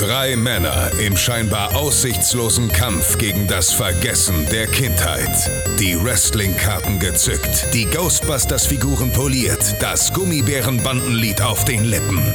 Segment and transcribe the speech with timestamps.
[0.00, 5.28] Drei Männer im scheinbar aussichtslosen Kampf gegen das Vergessen der Kindheit.
[5.78, 12.34] Die Wrestling-Karten gezückt, die Ghostbusters-Figuren poliert, das Gummibärenbandenlied auf den Lippen.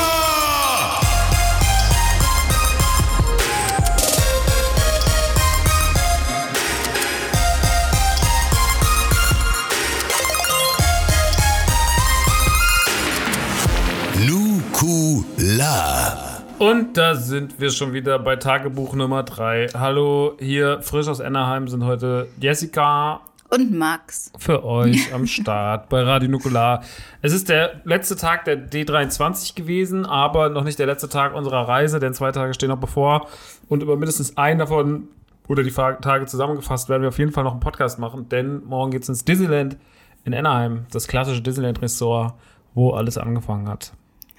[14.81, 16.41] Nukular.
[16.57, 19.67] Und da sind wir schon wieder bei Tagebuch Nummer 3.
[19.75, 23.21] Hallo, hier frisch aus Ennerheim sind heute Jessica
[23.51, 24.31] Und Max.
[24.39, 26.83] für euch am Start bei Radio Nukular.
[27.21, 31.67] Es ist der letzte Tag der D23 gewesen, aber noch nicht der letzte Tag unserer
[31.67, 33.27] Reise, denn zwei Tage stehen noch bevor.
[33.69, 35.09] Und über mindestens einen davon
[35.47, 38.89] oder die Tage zusammengefasst werden wir auf jeden Fall noch einen Podcast machen, denn morgen
[38.89, 39.77] geht's ins Disneyland
[40.25, 42.33] in Ennerheim, das klassische Disneyland-Ressort,
[42.73, 43.93] wo alles angefangen hat.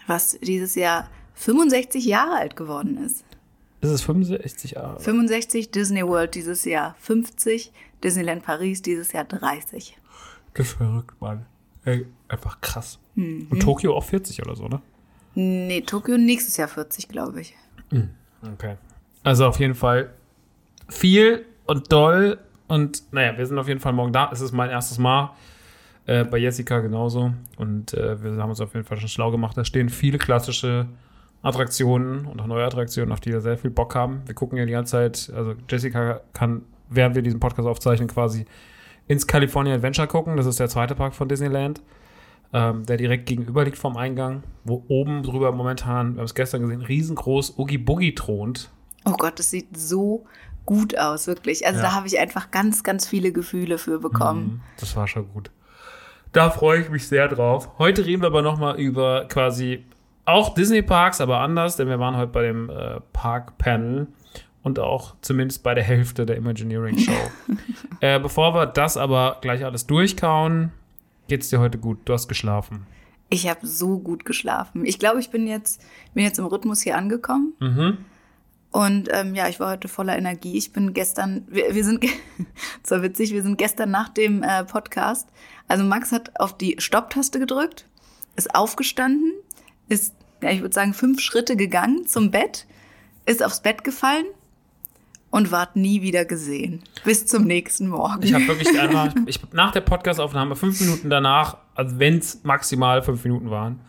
[0.06, 3.25] Was dieses Jahr 65 Jahre alt geworden ist.
[3.81, 5.00] Ist es 65 Jahre?
[5.00, 7.72] 65 Disney World dieses Jahr 50,
[8.05, 9.98] Disneyland Paris dieses Jahr 30.
[10.55, 11.47] Das ist verrückt, Mann.
[11.84, 12.98] Ey, einfach krass.
[13.17, 14.81] Und Tokio auch 40 oder so, ne?
[15.34, 17.56] Nee, Tokio nächstes Jahr 40, glaube ich.
[18.55, 18.77] Okay.
[19.25, 20.12] Also auf jeden Fall
[20.89, 22.39] viel und doll.
[22.69, 24.31] Und naja, wir sind auf jeden Fall morgen da.
[24.33, 25.34] Es ist mein erstes Mal.
[26.06, 27.33] Äh, bei Jessica genauso.
[27.56, 29.56] Und äh, wir haben uns auf jeden Fall schon schlau gemacht.
[29.56, 30.86] Da stehen viele klassische
[31.42, 34.22] Attraktionen und auch neue Attraktionen, auf die wir sehr viel Bock haben.
[34.27, 38.47] Wir gucken ja die ganze Zeit, also Jessica kann, während wir diesen Podcast aufzeichnen, quasi
[39.09, 40.36] ins California Adventure gucken.
[40.36, 41.83] Das ist der zweite Park von Disneyland,
[42.53, 46.62] ähm, der direkt gegenüber liegt vom Eingang, wo oben drüber momentan, wir haben es gestern
[46.62, 48.71] gesehen, riesengroß Oogie Boogie thront.
[49.04, 50.25] Oh Gott, das sieht so
[50.65, 51.66] gut aus, wirklich.
[51.66, 51.87] Also Ja.
[51.87, 54.44] da habe ich einfach ganz, ganz viele Gefühle für bekommen.
[54.44, 55.50] Mhm, Das war schon gut.
[56.32, 57.69] Da freue ich mich sehr drauf.
[57.78, 59.84] Heute reden wir aber nochmal über quasi
[60.25, 64.06] auch Disney-Parks, aber anders, denn wir waren heute bei dem äh, Park-Panel
[64.62, 67.12] und auch zumindest bei der Hälfte der Imagineering-Show.
[68.00, 70.72] äh, bevor wir das aber gleich alles durchkauen,
[71.28, 71.98] geht's dir heute gut?
[72.06, 72.87] Du hast geschlafen.
[73.28, 74.84] Ich habe so gut geschlafen.
[74.87, 75.82] Ich glaube, ich bin jetzt,
[76.15, 77.54] bin jetzt im Rhythmus hier angekommen.
[77.60, 77.98] Mhm.
[78.71, 80.56] Und ähm, ja, ich war heute voller Energie.
[80.56, 82.10] Ich bin gestern, wir, wir sind, ge-
[82.82, 85.28] das war witzig, wir sind gestern nach dem äh, Podcast.
[85.69, 87.87] Also Max hat auf die Stopptaste gedrückt,
[88.37, 89.33] ist aufgestanden,
[89.89, 92.67] ist, ja, ich würde sagen, fünf Schritte gegangen zum Bett,
[93.27, 94.27] ist aufs Bett gefallen
[95.31, 96.83] und ward nie wieder gesehen.
[97.05, 98.22] Bis zum nächsten Morgen.
[98.22, 103.03] Ich habe wirklich einfach, ich, nach der Podcast-Aufnahme, fünf Minuten danach, also wenn es maximal
[103.03, 103.81] fünf Minuten waren,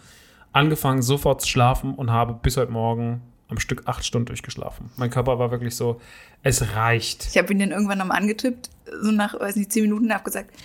[0.53, 4.89] angefangen sofort zu schlafen und habe bis heute Morgen am Stück acht Stunden durchgeschlafen.
[4.95, 6.00] Mein Körper war wirklich so,
[6.44, 7.28] es reicht.
[7.28, 8.69] Ich habe ihn dann irgendwann nochmal angetippt,
[9.01, 10.56] so nach, weiß nicht, zehn Minuten, habe gesagt,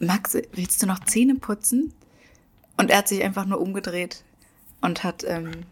[0.00, 1.92] Max, willst du noch Zähne putzen?
[2.76, 4.24] Und er hat sich einfach nur umgedreht
[4.80, 5.64] und hat ähm,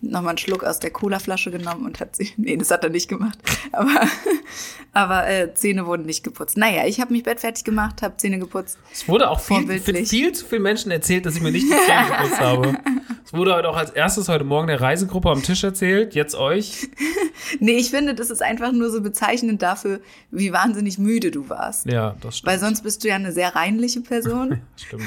[0.00, 3.08] nochmal einen Schluck aus der Colaflasche genommen und hat sie, nee, das hat er nicht
[3.08, 3.38] gemacht,
[3.72, 4.08] aber,
[4.92, 6.56] aber äh, Zähne wurden nicht geputzt.
[6.56, 8.78] Naja, ich habe mich bettfertig gemacht, habe Zähne geputzt.
[8.92, 10.08] Es wurde auch viel, Vorbildlich.
[10.08, 12.78] viel zu vielen Menschen erzählt, dass ich mir nicht die Zähne geputzt habe.
[13.24, 16.88] Es wurde heute auch als erstes heute Morgen der Reisegruppe am Tisch erzählt, jetzt euch.
[17.58, 21.86] Nee, ich finde, das ist einfach nur so bezeichnend dafür, wie wahnsinnig müde du warst.
[21.86, 22.52] Ja, das stimmt.
[22.52, 24.60] Weil sonst bist du ja eine sehr reinliche Person.
[24.76, 25.04] Stimmt.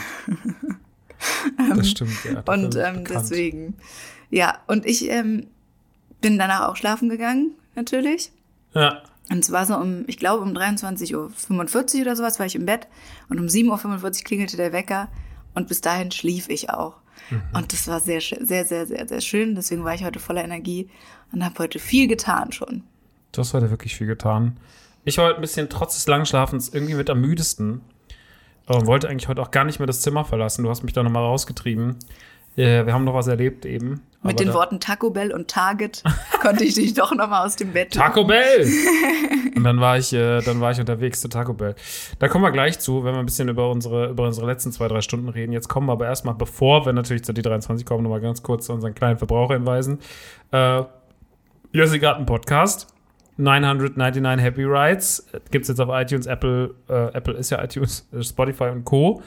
[1.75, 2.43] Das stimmt, ja.
[2.53, 3.75] Und ähm, deswegen,
[4.29, 5.47] ja, und ich ähm,
[6.21, 8.31] bin danach auch schlafen gegangen, natürlich.
[8.73, 9.03] Ja.
[9.29, 12.65] Und es war so um, ich glaube, um 23.45 Uhr oder sowas war ich im
[12.65, 12.87] Bett.
[13.29, 15.09] Und um 7.45 Uhr klingelte der Wecker.
[15.53, 16.95] Und bis dahin schlief ich auch.
[17.29, 17.41] Mhm.
[17.53, 19.55] Und das war sehr, sehr, sehr, sehr, sehr schön.
[19.55, 20.89] Deswegen war ich heute voller Energie
[21.31, 22.83] und habe heute viel getan schon.
[23.31, 24.57] Du hast heute wirklich viel getan.
[25.03, 27.81] Ich war heute ein bisschen trotz des langen Schlafens irgendwie mit am müdesten.
[28.67, 30.63] Und wollte eigentlich heute auch gar nicht mehr das Zimmer verlassen.
[30.63, 31.95] Du hast mich da nochmal rausgetrieben.
[32.57, 34.01] Äh, wir haben noch was erlebt eben.
[34.23, 36.03] Mit den Worten Taco Bell und Target
[36.41, 38.67] konnte ich dich doch noch mal aus dem Bett Taco Bell!
[39.55, 41.73] Und dann war ich, äh, dann war ich unterwegs zu Taco Bell.
[42.19, 44.87] Da kommen wir gleich zu, wenn wir ein bisschen über unsere, über unsere letzten zwei,
[44.87, 45.51] drei Stunden reden.
[45.51, 48.73] Jetzt kommen wir aber erstmal, bevor wir natürlich zu D23 kommen, nochmal ganz kurz zu
[48.73, 49.97] unseren kleinen Verbraucher hinweisen.
[50.51, 50.83] Äh,
[51.71, 52.87] Jössi Garten Podcast.
[53.37, 55.27] 999 Happy Rides.
[55.49, 59.23] Gibt's jetzt auf iTunes, Apple, äh, Apple ist ja iTunes, äh, Spotify und Co.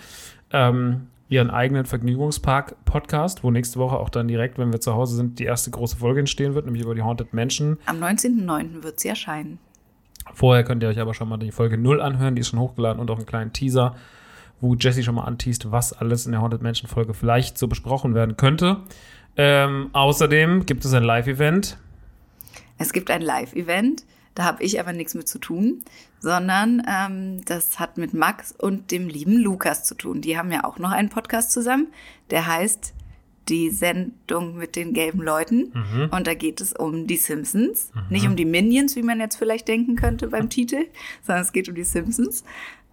[0.53, 5.38] Ähm, ihren eigenen Vergnügungspark-Podcast, wo nächste Woche auch dann direkt, wenn wir zu Hause sind,
[5.38, 7.79] die erste große Folge entstehen wird, nämlich über die Haunted Mansion.
[7.87, 8.82] Am 19.09.
[8.82, 9.59] wird sie erscheinen.
[10.35, 13.00] Vorher könnt ihr euch aber schon mal die Folge 0 anhören, die ist schon hochgeladen
[13.00, 13.94] und auch einen kleinen Teaser,
[14.61, 18.15] wo Jesse schon mal anteast, was alles in der Haunted Mansion Folge vielleicht so besprochen
[18.15, 18.79] werden könnte.
[19.37, 21.79] Ähm, außerdem gibt es ein Live-Event.
[22.76, 24.05] Es gibt ein Live-Event,
[24.35, 25.82] da habe ich aber nichts mit zu tun,
[26.21, 30.21] sondern ähm, das hat mit Max und dem lieben Lukas zu tun.
[30.21, 31.88] Die haben ja auch noch einen Podcast zusammen,
[32.31, 32.94] der heißt
[33.49, 35.73] die Sendung mit den gelben Leuten.
[36.11, 37.91] Und da geht es um die Simpsons.
[38.09, 40.87] Nicht um die Minions, wie man jetzt vielleicht denken könnte beim Titel,
[41.26, 42.44] sondern es geht um die Simpsons.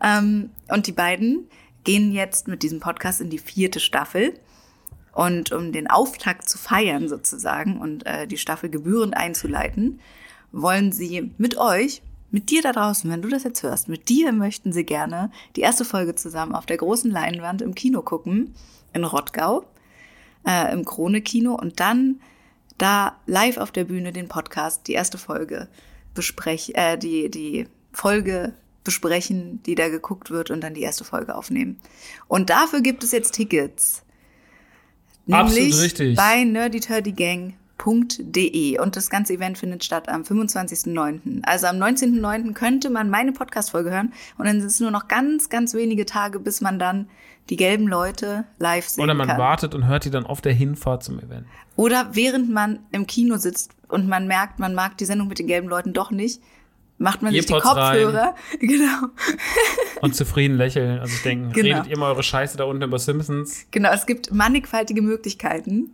[0.01, 1.47] Ähm, und die beiden
[1.83, 4.33] gehen jetzt mit diesem Podcast in die vierte Staffel.
[5.13, 9.99] Und um den Auftakt zu feiern sozusagen und äh, die Staffel gebührend einzuleiten,
[10.61, 12.01] wollen sie mit euch,
[12.31, 15.61] mit dir da draußen, wenn du das jetzt hörst, mit dir möchten sie gerne die
[15.61, 18.53] erste Folge zusammen auf der großen Leinwand im Kino gucken,
[18.93, 19.65] in Rottgau,
[20.45, 22.19] äh, im Krone-Kino und dann
[22.77, 25.67] da live auf der Bühne den Podcast, die erste Folge
[26.13, 31.35] besprechen, äh, die, die Folge besprechen, die da geguckt wird und dann die erste Folge
[31.35, 31.79] aufnehmen.
[32.27, 34.03] Und dafür gibt es jetzt Tickets.
[35.29, 36.15] Absolut richtig.
[36.15, 36.45] bei
[37.85, 41.43] nerdyturdygang.de und das ganze Event findet statt am 25.09.
[41.43, 42.53] Also am 19.09.
[42.53, 46.39] könnte man meine Podcast-Folge hören und dann sind es nur noch ganz, ganz wenige Tage,
[46.39, 47.09] bis man dann
[47.49, 49.37] die gelben Leute live sehen Oder man kann.
[49.37, 51.45] wartet und hört die dann auf der Hinfahrt zum Event.
[51.75, 55.47] Oder während man im Kino sitzt und man merkt, man mag die Sendung mit den
[55.47, 56.41] gelben Leuten doch nicht,
[56.97, 58.03] macht man sich die Earpods rein.
[58.03, 58.35] Kopfhörer.
[58.59, 59.07] Genau.
[60.01, 60.99] Und zufrieden lächeln.
[60.99, 61.77] Also ich denke, Genau.
[61.77, 63.65] redet ihr mal eure Scheiße da unten über Simpsons.
[63.71, 65.91] Genau, es gibt mannigfaltige Möglichkeiten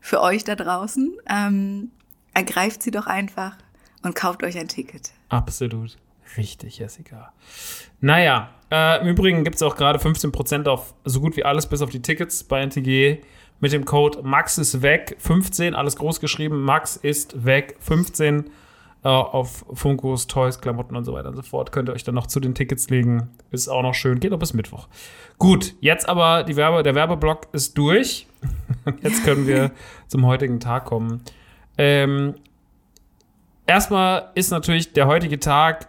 [0.00, 1.16] für euch da draußen.
[1.28, 1.90] Ähm,
[2.34, 3.56] ergreift sie doch einfach
[4.02, 5.10] und kauft euch ein Ticket.
[5.28, 5.96] Absolut
[6.36, 7.32] richtig, Jessica.
[8.00, 11.82] Naja, äh, im Übrigen gibt es auch gerade 15% auf so gut wie alles, bis
[11.82, 13.18] auf die Tickets bei NTG
[13.60, 18.50] mit dem Code Max ist weg 15, alles groß geschrieben, Max ist weg 15
[19.02, 21.72] äh, auf Funkos, Toys, Klamotten und so weiter und so fort.
[21.72, 23.30] Könnt ihr euch dann noch zu den Tickets legen.
[23.50, 24.86] Ist auch noch schön, geht noch bis Mittwoch.
[25.38, 28.27] Gut, jetzt aber Werbe, der Werbeblock ist durch.
[29.02, 29.70] jetzt können wir
[30.06, 31.22] zum heutigen Tag kommen.
[31.76, 32.34] Ähm,
[33.66, 35.88] erstmal ist natürlich der heutige Tag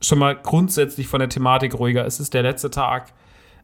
[0.00, 2.06] schon mal grundsätzlich von der Thematik ruhiger.
[2.06, 3.12] Es ist der letzte Tag.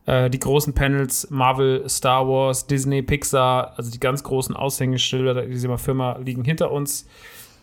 [0.07, 5.79] Äh, die großen Panels, Marvel, Star Wars, Disney, Pixar, also die ganz großen Aushängeschilder dieser
[5.79, 7.09] Firma liegen hinter uns.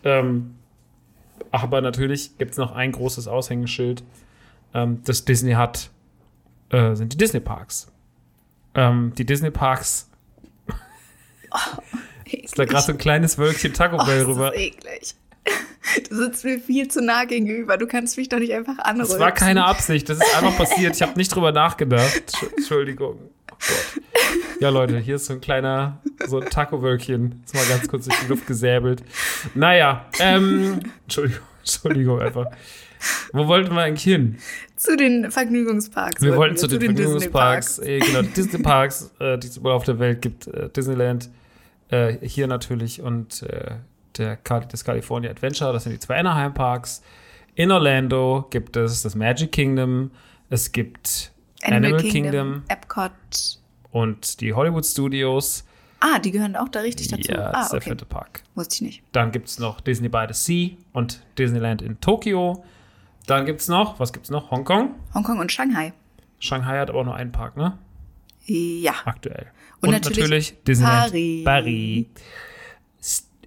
[0.04, 0.54] Ähm,
[1.50, 4.02] aber natürlich gibt es noch ein großes Aushängeschild,
[4.74, 5.90] ähm, das Disney hat,
[6.70, 7.92] äh, sind die Disney Parks.
[8.74, 10.10] Ähm, die Disney Parks,
[12.30, 14.54] ist da gerade so ein kleines Wölkchen Taco Oh, Bell das rüber.
[14.54, 15.14] ist eklig.
[16.08, 17.76] Du sitzt mir viel zu nah gegenüber.
[17.76, 19.08] Du kannst mich doch nicht einfach anrühren.
[19.08, 20.94] Das war keine Absicht, das ist einfach passiert.
[20.94, 22.14] Ich habe nicht drüber nachgedacht.
[22.32, 23.18] Entsch- Entschuldigung.
[23.50, 23.56] Oh.
[24.60, 27.42] Ja, Leute, hier ist so ein kleiner, so ein Taco-Wölkchen.
[27.44, 29.02] Ist mal ganz kurz durch die Luft gesäbelt.
[29.54, 32.46] Naja, ähm, Entschuldigung, Entschuldigung einfach.
[33.32, 34.38] Wo wollten wir eigentlich hin?
[34.76, 36.22] Zu den Vergnügungsparks.
[36.22, 37.76] Wir wollten zu den, Disney-Parks.
[37.76, 40.46] Vergnügungsparks, äh, genau, Disney Parks, äh, die es überall auf der Welt gibt.
[40.46, 41.28] Äh, Disneyland,
[41.92, 43.76] äh, hier natürlich und äh,
[44.16, 47.02] der, das California Adventure, das sind die zwei Anaheim Parks.
[47.54, 50.10] In Orlando gibt es das Magic Kingdom,
[50.48, 53.12] es gibt Animal, Animal, Kingdom, Kingdom, Epcot.
[53.90, 55.64] und die Hollywood Studios.
[56.00, 57.30] Ah, die gehören auch da richtig dazu.
[57.30, 57.90] Ja, das ah, ist der okay.
[57.90, 58.42] vierte Park.
[58.54, 59.02] Wusste ich nicht.
[59.12, 62.64] Dann gibt es noch Disney by the Sea und Disneyland in Tokio.
[63.26, 64.50] Dann gibt es noch, was gibt es noch?
[64.50, 64.96] Hongkong.
[65.14, 65.92] Hongkong und Shanghai.
[66.40, 67.78] Shanghai hat aber auch nur einen Park, ne?
[68.46, 68.94] Ja.
[69.04, 69.52] aktuell.
[69.82, 71.44] Und natürlich Disneyland Paris.
[71.44, 72.06] Paris.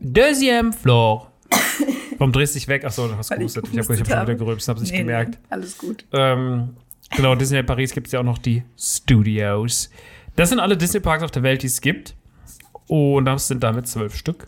[0.01, 1.31] Deuxième floor.
[2.17, 2.83] Warum drehst du dich weg?
[2.85, 3.63] Achso, du hast Weil ich gehustet.
[3.65, 4.35] Ich habe hab gehustet schon wieder habe.
[4.35, 5.37] gerülpst, hab's nicht Nee, gemerkt.
[5.49, 6.05] Alles gut.
[6.11, 6.75] Ähm,
[7.15, 9.89] genau, Disneyland Paris gibt es ja auch noch die Studios.
[10.35, 12.15] Das sind alle Disney-Parks auf der Welt, die es gibt.
[12.87, 14.47] Und das sind damit zwölf Stück.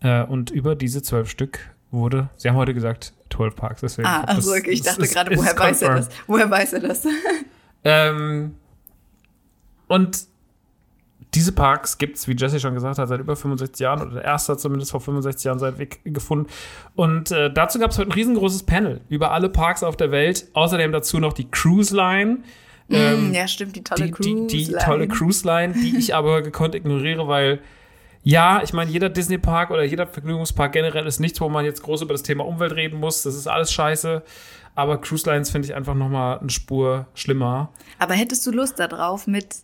[0.00, 1.58] Äh, und über diese zwölf Stück
[1.90, 3.80] wurde, sie haben heute gesagt, 12 Parks.
[3.82, 6.08] Deswegen Ah, das- also okay, ich dachte ist- gerade, woher weiß er das?
[6.26, 7.06] Woher weiß er das?
[7.82, 8.56] Ähm,
[9.88, 10.26] und
[11.34, 14.24] diese Parks gibt es, wie Jesse schon gesagt hat, seit über 65 Jahren oder der
[14.24, 16.48] erste hat zumindest vor 65 Jahren seinen Weg gefunden.
[16.96, 20.46] Und äh, dazu gab es heute ein riesengroßes Panel über alle Parks auf der Welt.
[20.54, 22.38] Außerdem dazu noch die Cruise Line.
[22.90, 24.46] Ähm, ja, stimmt, die tolle die, Cruise.
[24.48, 27.60] die, die tolle Cruise Line, die ich aber gekonnt ignoriere, weil
[28.22, 32.02] ja, ich meine, jeder Disney-Park oder jeder Vergnügungspark generell ist nichts, wo man jetzt groß
[32.02, 33.22] über das Thema Umwelt reden muss.
[33.22, 34.22] Das ist alles scheiße.
[34.74, 37.70] Aber Cruise Lines finde ich einfach nochmal eine Spur schlimmer.
[37.98, 39.56] Aber hättest du Lust darauf, mit,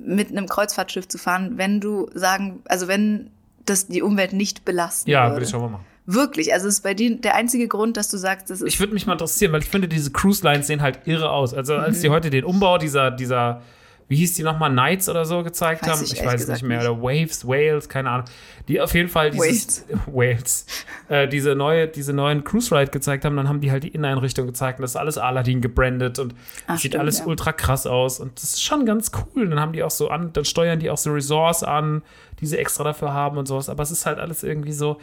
[0.00, 3.30] mit einem Kreuzfahrtschiff zu fahren, wenn du sagen, also wenn
[3.66, 5.36] das die Umwelt nicht belasten Ja, würde?
[5.36, 5.84] würde ich schon mal machen.
[6.06, 8.92] Wirklich, also ist bei dir der einzige Grund, dass du sagst, das ist Ich würde
[8.92, 11.54] mich mal interessieren, weil ich finde, diese Cruise Lines sehen halt irre aus.
[11.54, 12.02] Also als Mhm.
[12.02, 13.62] die heute den Umbau dieser, dieser
[14.08, 16.04] wie hieß die nochmal, Knights oder so gezeigt Weiß haben.
[16.04, 16.78] ich Ich, weiß nicht gesagt mehr.
[16.80, 16.88] nicht.
[16.88, 18.26] Oder Waves, Wales, keine Ahnung.
[18.68, 20.66] Die auf jeden Fall dieses Wales,
[21.08, 24.46] äh, diese neue, diese neuen Cruise Ride gezeigt haben, dann haben die halt die Inneneinrichtung
[24.46, 26.34] gezeigt und das ist alles Aladdin gebrandet und
[26.66, 27.26] Ah, sieht stimmt, alles ja.
[27.26, 29.48] ultra krass aus und das ist schon ganz cool.
[29.48, 32.02] Dann haben die auch so an, dann steuern die auch so Resorts an,
[32.40, 33.68] die sie extra dafür haben und sowas.
[33.68, 34.98] Aber es ist halt alles irgendwie so,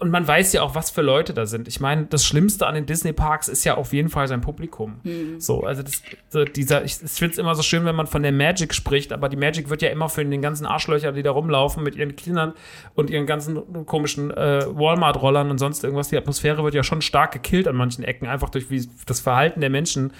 [0.00, 1.66] und man weiß ja auch, was für Leute da sind.
[1.66, 5.00] Ich meine, das Schlimmste an den Disney-Parks ist ja auf jeden Fall sein Publikum.
[5.38, 8.22] So, also das, so dieser, ich, ich finde es immer so schön, wenn man von
[8.22, 11.32] der Magic spricht, aber die Magic wird ja immer für den ganzen Arschlöcher, die da
[11.32, 12.52] rumlaufen mit ihren Kindern
[12.94, 16.08] und ihren ganzen komischen äh, Walmart-Rollern und sonst irgendwas.
[16.08, 19.60] Die Atmosphäre wird ja schon stark gekillt an manchen Ecken, einfach durch wie, das Verhalten
[19.60, 20.12] der Menschen,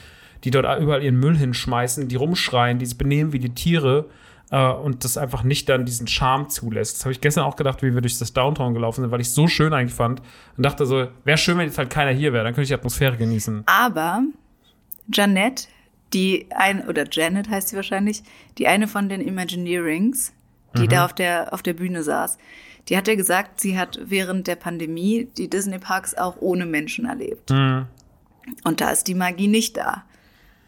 [0.45, 4.07] die dort überall ihren Müll hinschmeißen, die rumschreien, die sich benehmen wie die Tiere
[4.51, 6.97] äh, und das einfach nicht dann diesen Charme zulässt.
[6.97, 9.29] Das habe ich gestern auch gedacht, wie wir durch das Downtown gelaufen sind, weil ich
[9.29, 10.23] es so schön eigentlich fand
[10.57, 12.75] und dachte so, wäre schön, wenn jetzt halt keiner hier wäre, dann könnte ich die
[12.75, 13.63] Atmosphäre genießen.
[13.67, 14.23] Aber
[15.13, 15.69] Janette,
[16.13, 18.23] die ein, oder Janet heißt sie wahrscheinlich,
[18.57, 20.33] die eine von den Imagineerings,
[20.77, 20.89] die Mhm.
[20.89, 22.39] da auf der, auf der Bühne saß,
[22.89, 27.51] die hat ja gesagt, sie hat während der Pandemie die Disney-Parks auch ohne Menschen erlebt.
[27.51, 27.87] Mhm.
[28.65, 30.05] Und da ist die Magie nicht da.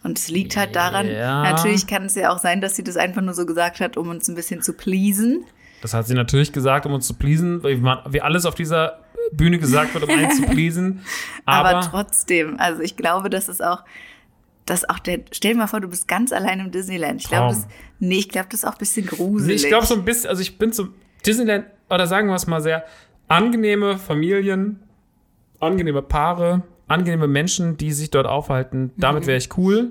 [0.02, 1.42] Und es liegt halt daran, Ja.
[1.42, 4.09] natürlich kann es ja auch sein, dass sie das einfach nur so gesagt hat, um
[4.09, 5.45] uns ein bisschen zu pleasen.
[5.83, 9.00] Das hat sie natürlich gesagt, um uns zu pleasen, wie alles auf dieser
[9.33, 11.00] Bühne gesagt wird, um einen zu pleasen.
[11.45, 13.85] Aber, Aber, trotzdem, also ich glaube, das ist auch,
[14.66, 17.21] dass auch der, stell dir mal vor, du bist ganz allein im Disneyland.
[17.23, 17.66] Ich glaube, das,
[17.99, 19.62] nee, ich glaube, das ist auch ein bisschen Nee, gruselig.
[19.64, 20.95] ich glaube so ein bisschen, also ich bin zum
[21.26, 22.85] Disneyland, oder sagen wir es mal sehr,
[23.28, 24.80] angenehme Familien,
[25.61, 28.90] angenehme Paare, angenehme Menschen, die sich dort aufhalten.
[28.97, 29.90] Damit wäre ich cool.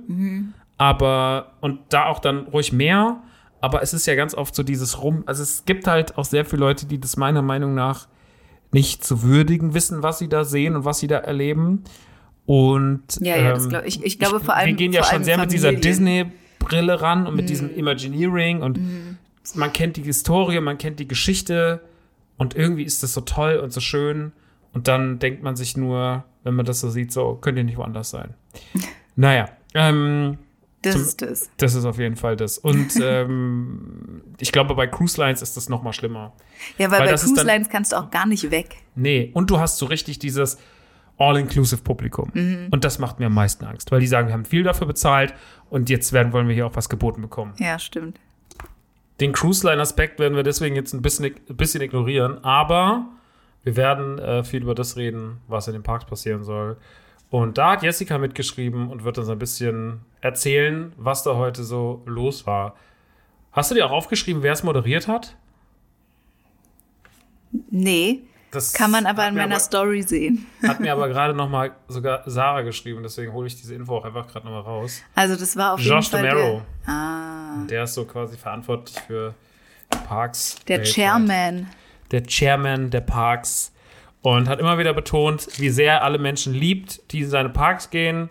[0.77, 3.21] Aber, und da auch dann ruhig mehr.
[3.61, 5.23] Aber es ist ja ganz oft so dieses Rum.
[5.25, 8.07] Also es gibt halt auch sehr viele Leute, die das meiner Meinung nach
[8.71, 11.83] nicht zu würdigen wissen, was sie da sehen und was sie da erleben.
[12.45, 15.37] Und Ja, ja, ähm, glaub ich- ich glaube vor allem- Wir gehen ja schon sehr
[15.37, 15.73] mit dieser.
[15.73, 17.47] Disney-Brille ran und mit Mhm.
[17.47, 18.79] diesem Imagineering und
[19.55, 21.81] man kennt die Historie, man kennt die Geschichte
[22.37, 24.31] und irgendwie ist das so toll und so schön.
[24.73, 28.09] Und dann denkt man sich nur, wenn man das so sieht, so könnte nicht woanders
[28.09, 28.33] sein.
[29.15, 30.37] Naja, ähm,
[30.81, 31.49] das zum- ist das.
[31.57, 32.57] das ist auf jeden Fall das.
[32.57, 36.31] Und ähm, ich glaube, bei Cruise Lines ist das noch mal schlimmer.
[36.77, 38.77] Ja, weil, weil bei Cruise dann- Lines kannst du auch gar nicht weg.
[38.95, 40.57] Nee, und du hast so richtig dieses
[41.17, 42.31] All-Inclusive-Publikum.
[42.71, 45.33] Und das macht mir am meisten Angst, weil die sagen, wir haben viel dafür bezahlt
[45.69, 47.53] und jetzt werden, wollen wir hier auch was geboten bekommen.
[47.57, 48.19] Ja, stimmt.
[49.19, 53.05] Den Cruise-Line-Aspekt werden wir deswegen jetzt ein bisschen, ein bisschen ignorieren, aber
[53.63, 56.77] wir werden äh, viel über das reden, was in den Parks passieren soll.
[57.29, 62.01] Und da hat Jessica mitgeschrieben und wird uns ein bisschen erzählen, was da heute so
[62.05, 62.75] los war.
[63.51, 65.35] Hast du dir auch aufgeschrieben, wer es moderiert hat?
[67.71, 70.45] Nee, Das kann man aber in meiner Story sehen.
[70.67, 74.05] Hat mir aber gerade noch mal sogar Sarah geschrieben, deswegen hole ich diese Info auch
[74.05, 75.01] einfach gerade noch mal raus.
[75.15, 76.61] Also das war auf Josh jeden Fall DeMero.
[76.85, 79.33] der, ah, Der ist so quasi verantwortlich für
[80.07, 80.55] Parks.
[80.67, 80.93] der weltweit.
[80.93, 81.67] Chairman.
[82.11, 83.73] Der Chairman der Parks.
[84.21, 87.89] Und hat immer wieder betont, wie sehr er alle Menschen liebt, die in seine Parks
[87.89, 88.29] gehen,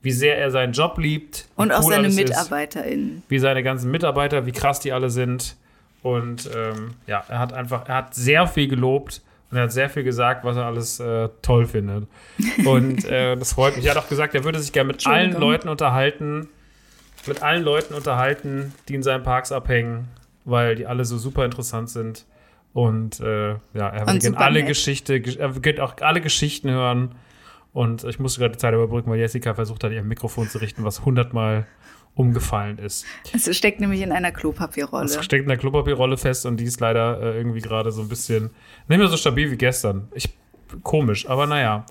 [0.00, 1.46] wie sehr er seinen Job liebt.
[1.56, 3.22] Und auch cool seine ist, MitarbeiterInnen.
[3.28, 5.56] wie seine ganzen Mitarbeiter, wie krass die alle sind.
[6.02, 9.90] Und ähm, ja, er hat einfach, er hat sehr viel gelobt und er hat sehr
[9.90, 12.06] viel gesagt, was er alles äh, toll findet.
[12.64, 13.86] Und äh, das freut mich.
[13.86, 15.32] Er hat auch gesagt, er würde sich gerne mit allen.
[15.32, 16.48] Leuten unterhalten,
[17.26, 20.08] mit allen Leuten unterhalten, die in seinen Parks abhängen,
[20.44, 22.24] weil die alle so super interessant sind.
[22.76, 24.62] Und äh, ja, er super alle.
[24.62, 27.14] Geschichte, er würde auch alle Geschichten hören.
[27.72, 30.84] Und ich musste gerade die Zeit überbrücken, weil Jessica versucht hat, ihr Mikrofon zu richten,
[30.84, 31.66] was hundertmal
[32.14, 33.06] umgefallen ist.
[33.32, 35.06] Es steckt nämlich in einer Klopapierrolle.
[35.06, 38.08] Es steckt in der Klopapierrolle fest und die ist leider äh, irgendwie gerade so ein
[38.10, 38.50] bisschen
[38.88, 40.08] nicht mehr so stabil wie gestern.
[40.14, 40.36] Ich,
[40.82, 41.86] komisch, aber naja.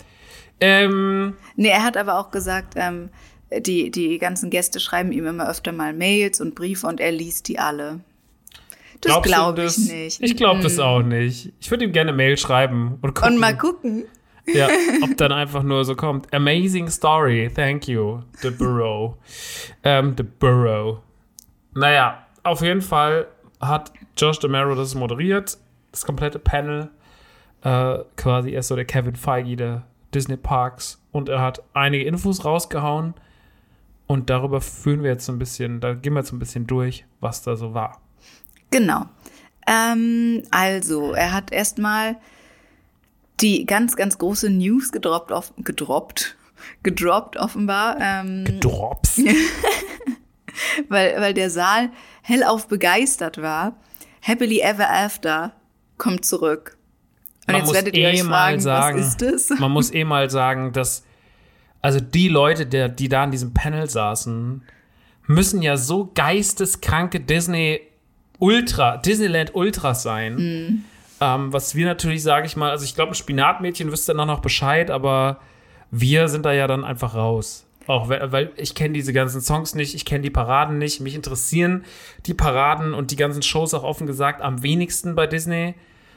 [0.60, 3.10] Ähm, Nee, er hat aber auch gesagt, ähm,
[3.58, 7.48] die, die ganzen Gäste schreiben ihm immer öfter mal Mails und Briefe und er liest
[7.48, 8.02] die alle.
[9.02, 9.78] Das glaube ich das?
[9.78, 10.22] nicht.
[10.22, 11.52] Ich glaube das auch nicht.
[11.60, 14.06] Ich würde ihm gerne Mail schreiben und gucken, Und mal gucken.
[14.48, 14.68] ja,
[15.04, 16.34] ob dann einfach nur so kommt.
[16.34, 19.16] Amazing story, thank you, The Burrow.
[19.84, 21.00] ähm, The Burrow.
[21.74, 23.28] Naja, auf jeden Fall
[23.60, 25.58] hat Josh DeMero das moderiert,
[25.92, 26.90] das komplette Panel.
[27.64, 29.84] Äh, quasi er ist so der Kevin Feige der
[30.14, 33.16] Disney Parks und er hat einige Infos rausgehauen
[34.08, 36.68] und darüber führen wir jetzt so ein bisschen, da gehen wir jetzt so ein bisschen
[36.68, 38.00] durch, was da so war.
[38.72, 39.06] Genau.
[39.68, 42.18] Ähm, also, er hat erstmal
[43.42, 46.36] die ganz, ganz große News gedroppt, off gedroppt,
[46.84, 49.18] gedroppt offenbar, ähm, Drops.
[50.90, 51.90] weil, weil der Saal
[52.22, 53.76] hellauf begeistert war.
[54.22, 55.54] Happily Ever After
[55.98, 56.78] kommt zurück.
[57.48, 59.60] Und Man jetzt werdet ihr eh euch fragen, sagen, was ist das?
[59.60, 61.04] Man muss eh mal sagen, dass
[61.82, 64.64] also die Leute, der, die da in diesem Panel saßen,
[65.28, 67.82] müssen ja so geisteskranke Disney
[68.40, 70.36] Ultra, Disneyland Ultras sein.
[70.36, 70.84] Mhm.
[71.22, 74.36] Ähm, was wir natürlich, sage ich mal, also ich glaube, ein Spinatmädchen wüsste dann auch
[74.36, 75.40] noch Bescheid, aber
[75.92, 77.66] wir sind da ja dann einfach raus.
[77.88, 81.02] Auch weil, ich kenne diese ganzen Songs nicht, ich kenne die Paraden nicht.
[81.02, 81.86] Mich interessieren
[82.26, 85.76] die Paraden und die ganzen Shows auch offen gesagt am wenigsten bei Disney.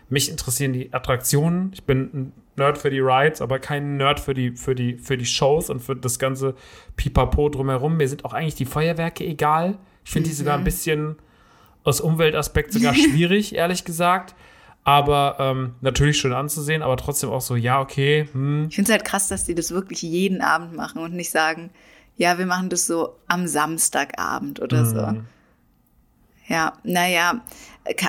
[0.08, 1.70] Mich interessieren die Attraktionen.
[1.74, 5.18] Ich bin ein Nerd für die Rides, aber kein Nerd für die, für die, für
[5.18, 6.54] die Shows und für das ganze
[6.96, 7.98] Pipapo drumherum.
[7.98, 9.76] Mir sind auch eigentlich die Feuerwerke egal.
[10.04, 11.16] Ich finde die sogar ein bisschen
[11.88, 14.34] aus Umweltaspekt sogar schwierig, ehrlich gesagt.
[14.84, 18.92] Aber ähm, natürlich schön anzusehen, aber trotzdem auch so, ja, okay, hm, Ich finde es
[18.92, 21.70] halt krass, dass die das wirklich jeden Abend machen und nicht sagen,
[22.16, 25.06] ja, wir machen das so am Samstagabend oder so.
[25.06, 25.26] Mhm.
[26.48, 27.42] Ja, naja,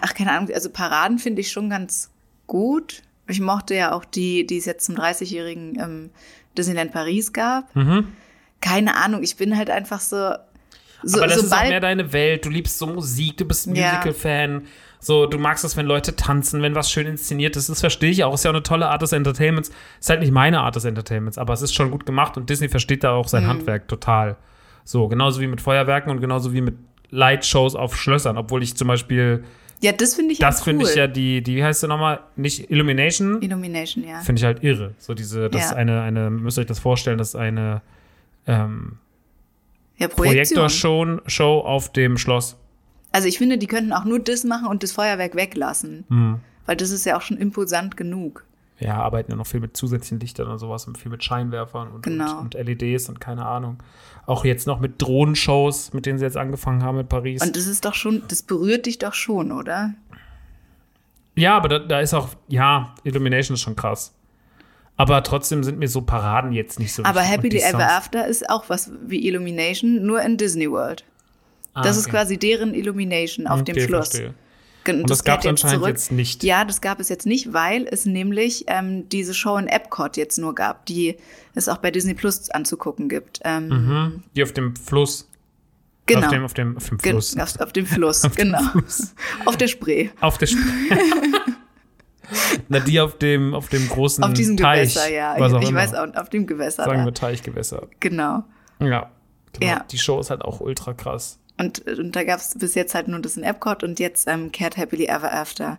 [0.01, 2.12] ach, keine Ahnung, also Paraden finde ich schon ganz
[2.48, 3.03] gut.
[3.27, 6.09] Ich mochte ja auch die, die es jetzt zum 30-jährigen ähm,
[6.57, 7.75] Disneyland Paris gab.
[7.75, 8.07] Mhm.
[8.62, 10.33] Keine Ahnung, ich bin halt einfach so.
[11.03, 12.46] So aber das ist auch mehr deine Welt.
[12.46, 13.91] Du liebst so Musik, du bist ein Ja.
[13.94, 14.63] Musical-Fan.
[15.01, 17.70] So, du magst es, wenn Leute tanzen, wenn was schön inszeniert ist.
[17.70, 18.34] Das verstehe ich auch.
[18.34, 19.72] Ist ja auch eine tolle Art des Entertainments.
[20.00, 22.68] Ist halt nicht meine Art des Entertainments, aber es ist schon gut gemacht und Disney
[22.68, 23.29] versteht da auch Mhm.
[23.29, 24.36] sein Handwerk total.
[24.84, 26.75] So, genauso wie mit Feuerwerken und genauso wie mit
[27.12, 28.38] Lightshows auf Schlössern.
[28.38, 29.44] Obwohl ich zum Beispiel,
[29.79, 30.89] ja, das finde ich das halt finde cool.
[30.91, 32.20] ich ja die, die, wie heißt sie nochmal?
[32.36, 33.41] Nicht Illumination?
[33.41, 34.20] Illumination, ja.
[34.20, 34.96] Finde ich halt irre.
[34.98, 35.77] So diese, das ist Ja.
[35.77, 37.82] eine, eine, müsst ihr euch das vorstellen, das ist eine
[38.48, 38.98] ähm,
[40.00, 40.08] Ja.
[40.08, 42.58] Projektorshow Show auf dem Schloss.
[43.12, 46.06] Also ich finde, die könnten auch nur das machen und das Feuerwerk weglassen.
[46.10, 46.39] Hm.
[46.65, 48.46] Weil das ist ja auch schon imposant genug.
[48.79, 52.03] ja, arbeiten ja noch viel mit zusätzlichen Lichtern und sowas und viel mit Scheinwerfern und,
[52.03, 52.39] Genau.
[52.39, 53.82] und, und LEDs und keine Ahnung.
[54.25, 57.41] Auch jetzt noch mit Drohnenshows, mit denen sie jetzt angefangen haben mit Paris.
[57.41, 59.96] Und das ist doch schon, das berührt dich doch schon, oder?
[61.36, 64.13] ja, aber da, da ist auch, ja, Illumination ist schon krass.
[65.00, 67.29] Aber trotzdem sind mir so Paraden jetzt nicht so Aber wichtig.
[67.29, 71.06] Und Happily Ever Songs- After ist auch was wie Illumination, nur in Disney World.
[71.74, 72.12] Ah, Das ist okay.
[72.18, 74.10] quasi deren Illumination auf dem Okay, Schloss.
[74.10, 74.34] verstehe.
[74.84, 75.89] Gen- Und das gab es anscheinend zurück.
[75.89, 76.44] jetzt nicht.
[76.44, 80.38] Ja, das gab es jetzt nicht, weil es nämlich ähm, diese Show in Epcot jetzt
[80.38, 81.15] nur gab, die
[81.56, 83.39] es auch bei Disney Plus anzugucken gibt.
[83.46, 84.24] Ähm, Mhm.
[84.36, 85.29] Die auf dem Fluss.
[86.08, 86.25] Genau.
[86.25, 87.38] Auf dem, auf dem, auf dem Fluss.
[87.38, 88.63] Auf, auf dem Fluss, Auf dem genau.
[88.72, 89.13] Fluss.
[89.45, 90.10] Auf der Spree.
[90.21, 90.60] Auf der Sp
[92.69, 94.93] Na, die auf dem, auf dem großen Auf diesem Teich.
[94.93, 95.36] Gewässer, ja.
[95.36, 95.79] Ich immer.
[95.79, 96.86] weiß auch, auf dem Gewässer.
[96.86, 97.05] Sagen da.
[97.05, 97.88] wir Teichgewässer.
[97.99, 98.43] Genau.
[98.79, 99.10] Ja.
[99.53, 99.65] Genau.
[99.65, 99.86] Ja.
[99.91, 101.39] Die Show ist halt auch ultra krass.
[101.58, 104.51] Und, und da gab es bis jetzt halt nur das in Epcot und jetzt ähm,
[104.51, 105.77] kehrt Happily Ever After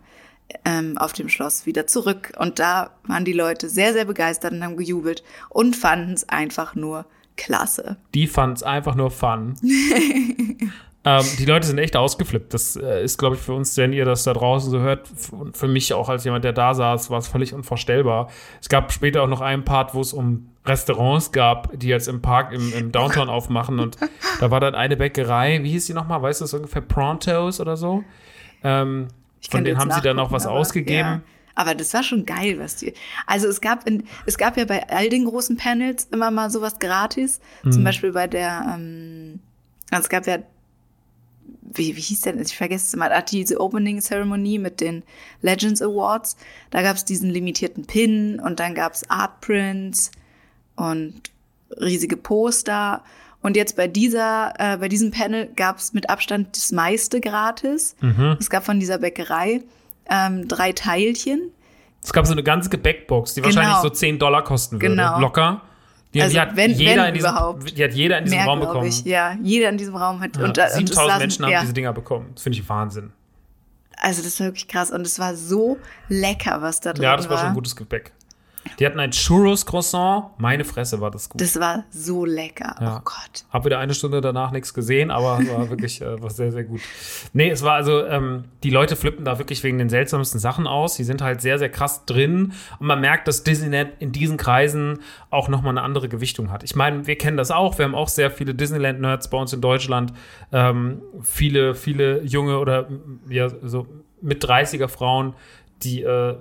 [0.65, 2.33] ähm, auf dem Schloss wieder zurück.
[2.39, 6.75] Und da waren die Leute sehr, sehr begeistert und haben gejubelt und fanden es einfach
[6.75, 7.97] nur klasse.
[8.15, 9.55] Die fand es einfach nur fun.
[11.03, 12.53] ähm, die Leute sind echt ausgeflippt.
[12.53, 15.57] Das äh, ist, glaube ich, für uns, wenn ihr das da draußen so hört, und
[15.57, 18.29] für mich auch als jemand, der da saß, war es völlig unvorstellbar.
[18.61, 22.21] Es gab später auch noch einen Part, wo es um Restaurants gab, die jetzt im
[22.21, 23.81] Park im, im Downtown aufmachen.
[23.81, 23.97] Und
[24.41, 26.21] da war dann eine Bäckerei, wie hieß die nochmal?
[26.21, 28.05] Weißt du, das ungefähr Prontos oder so?
[28.63, 29.09] Ähm,
[29.49, 30.99] von denen haben sie dann noch was aber, ausgegeben.
[30.99, 31.21] Ja.
[31.55, 32.93] Aber das war schon geil, was die.
[33.27, 36.79] Also es gab in, es gab ja bei all den großen Panels immer mal sowas
[36.79, 37.41] gratis.
[37.63, 37.73] Mhm.
[37.73, 39.41] Zum Beispiel bei der, ähm,
[39.91, 40.39] also es gab ja,
[41.73, 45.03] wie, wie hieß denn, ich vergesse es immer, ach, diese Opening Ceremony mit den
[45.43, 46.37] Legends Awards.
[46.71, 50.11] Da gab es diesen limitierten Pin und dann gab es Art Prints
[50.77, 51.15] und
[51.81, 53.03] riesige Poster.
[53.43, 57.97] Und jetzt bei dieser, äh, bei diesem Panel gab es mit Abstand das meiste gratis.
[58.01, 58.37] Mhm.
[58.39, 59.63] Es gab von dieser Bäckerei
[60.11, 61.53] ähm, drei Teilchen.
[62.03, 63.55] Es gab so eine ganze Gebäckbox, die Genau.
[63.57, 64.89] wahrscheinlich so 10 Dollar kosten würde.
[64.89, 65.21] Genau.
[65.21, 65.63] Locker.
[66.13, 67.79] Die, Also die hat wenn- jeder wenn in diesem, überhaupt.
[67.79, 68.87] Die hat jeder in diesem Mehr, Raum bekommen.
[68.87, 69.05] ich.
[69.05, 70.37] Ja, jeder in diesem Raum hat.
[70.37, 72.31] Ja, und, da- und es 7000 saßen- Menschen haben ja, diese Dinger bekommen.
[72.35, 73.13] Das finde ich Wahnsinn.
[73.97, 74.91] Also das war wirklich krass.
[74.91, 77.45] Und es war so lecker, was da drin Ja, das war war.
[77.45, 78.13] schon gutes Gebäck.
[78.79, 80.39] Die hatten ein Churros-Croissant.
[80.39, 81.41] Meine Fresse war das gut.
[81.41, 82.77] Das war so lecker.
[82.81, 82.99] Ja.
[82.99, 83.45] Oh Gott.
[83.51, 86.65] Hab wieder eine Stunde danach nichts gesehen, aber es war wirklich äh, war sehr, sehr
[86.65, 86.81] gut.
[87.33, 90.97] Nee, es war also, ähm, die Leute flippen da wirklich wegen den seltsamsten Sachen aus.
[90.97, 92.53] Die sind halt sehr, sehr krass drin.
[92.79, 96.63] Und man merkt, dass Disneyland in diesen Kreisen auch nochmal eine andere Gewichtung hat.
[96.63, 97.79] Ich meine, wir kennen das auch.
[97.79, 100.13] Wir haben auch sehr viele Disneyland-Nerds bei uns in Deutschland.
[100.53, 102.89] Ähm, viele, viele junge oder
[103.29, 103.87] ja, so
[104.23, 105.35] mit 30er Frauen,
[105.83, 106.37] die äh,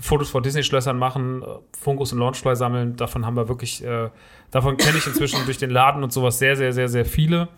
[0.00, 1.46] Fotos vor Disney-Schlössern machen, äh,
[1.78, 2.96] Funkus und Launchfly sammeln.
[2.96, 4.10] Davon haben wir wirklich, äh,
[4.50, 7.48] davon kenne ich inzwischen durch den Laden und sowas sehr, sehr, sehr, sehr viele.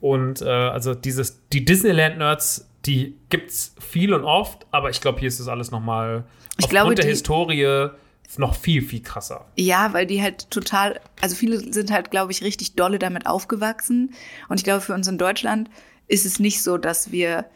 [0.00, 5.28] Und äh, also dieses, die Disneyland-Nerds, die gibt's viel und oft, aber ich glaube, hier
[5.28, 6.24] ist das alles nochmal
[6.58, 7.90] aufgrund glaube, der Historie
[8.38, 9.46] noch viel, viel krasser.
[9.56, 14.12] Ja, weil die halt total, also viele sind halt, glaube ich, richtig dolle damit aufgewachsen.
[14.48, 15.70] Und ich glaube, für uns in Deutschland
[16.08, 17.46] ist es nicht so, dass wir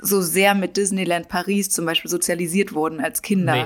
[0.00, 3.54] so sehr mit Disneyland Paris zum Beispiel sozialisiert wurden als Kinder.
[3.54, 3.64] Nee.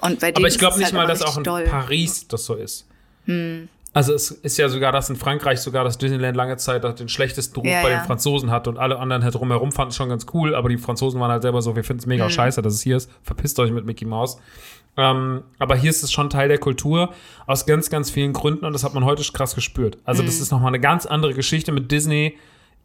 [0.00, 1.64] Und bei denen Aber ich glaube nicht halt mal, dass auch in doll.
[1.64, 2.86] Paris das so ist.
[3.92, 7.56] Also es ist ja sogar, dass in Frankreich sogar das Disneyland lange Zeit den schlechtesten
[7.60, 7.98] Ruf Ja, bei ja.
[8.00, 10.78] den Franzosen hat und alle anderen halt drumherum fanden es schon ganz cool, aber die
[10.78, 12.30] Franzosen waren halt selber so, wir finden es mega Mhm.
[12.30, 13.10] scheiße, dass es hier ist.
[13.22, 14.38] Verpisst euch mit Mickey Mouse.
[14.96, 17.12] Ähm, aber hier ist es schon Teil der Kultur
[17.46, 19.98] aus ganz, ganz vielen Gründen und das hat man heute krass gespürt.
[20.04, 20.26] Also Mhm.
[20.26, 22.36] das ist nochmal eine ganz andere Geschichte mit Disney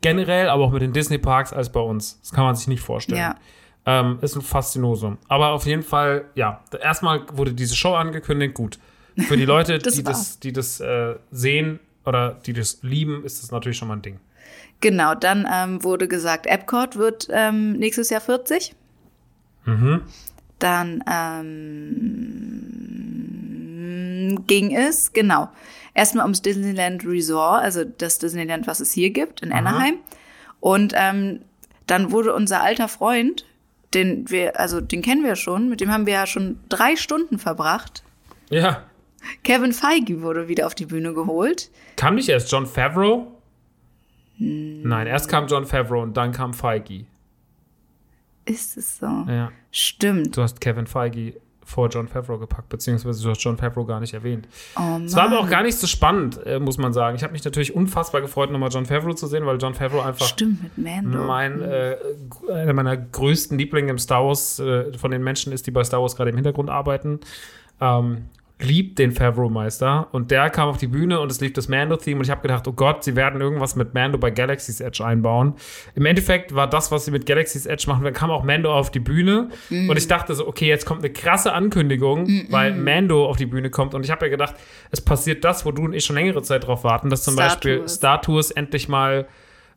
[0.06, 2.20] generell, aber auch mit den Disney-Parks als bei uns.
[2.22, 3.18] Das kann man sich nicht vorstellen.
[3.18, 3.36] Ja.
[3.88, 5.18] Ähm, ist ein Faszinosum.
[5.28, 8.78] Aber auf jeden Fall, ja, erstmal wurde diese Show angekündigt, gut.
[9.18, 13.41] Für die Leute, Das die das, die das äh, sehen oder die das lieben, ist
[13.41, 14.20] das natürlich schon mal ein Ding.
[14.80, 18.76] Genau, dann ähm, wurde gesagt, Epcot wird ähm, nächstes Jahr 40.
[19.65, 20.04] Mhm.
[20.60, 22.76] Dann ähm,
[24.46, 25.50] ging es, genau,
[25.95, 29.95] erstmal ums Disneyland Resort, also das Disneyland, was es hier gibt in Anaheim.
[30.60, 31.39] Und ähm,
[31.88, 33.45] dann wurde unser alter Freund,
[33.95, 37.39] den wir, also den kennen wir schon, mit dem haben wir ja schon drei Stunden
[37.39, 38.03] verbracht.
[38.49, 38.84] Ja.
[39.43, 41.71] Kevin Feige wurde wieder auf die Bühne geholt.
[41.95, 43.31] Kam nicht erst John Favreau?
[44.38, 44.84] Hm.
[44.84, 47.05] Nein, erst kam John Favreau und dann kam Feige.
[48.43, 49.25] Ist es so?
[49.27, 49.51] Ja.
[49.71, 50.38] Stimmt.
[50.38, 51.34] Du hast Kevin Feige
[51.65, 54.47] vor John Favreau gepackt, beziehungsweise du hast John Favreau gar nicht erwähnt.
[54.78, 57.15] Oh Es war aber auch gar nicht so spannend, äh, muss man sagen.
[57.15, 60.28] Ich habe mich natürlich unfassbar gefreut, nochmal John Favreau zu sehen, weil John Favreau einfach
[60.28, 61.23] Stimmt, mit Mando.
[61.25, 61.95] mein, äh,
[62.54, 66.01] einer meiner größten Lieblinge im Star Wars, äh, von den Menschen ist, die bei Star
[66.01, 67.19] Wars gerade im Hintergrund arbeiten.
[67.82, 68.25] Ähm,
[68.62, 72.24] liebt den Favreau-Meister und der kam auf die Bühne und es lief das Mando-Theme und
[72.26, 75.56] ich habe gedacht, oh Gott, sie werden irgendwas mit Mando bei Galaxy's Edge einbauen.
[75.94, 78.91] Im Endeffekt war das, was sie mit Galaxy's Edge machen, dann kam auch Mando auf
[78.91, 83.36] die Bühne und ich dachte so, okay, jetzt kommt eine krasse Ankündigung, weil Mando auf
[83.36, 84.56] die Bühne kommt und ich habe ja gedacht,
[84.89, 87.50] es passiert das, wo du und ich schon längere Zeit drauf warten, dass zum Star
[87.50, 87.88] Beispiel.
[87.89, 89.28] Star Tours endlich mal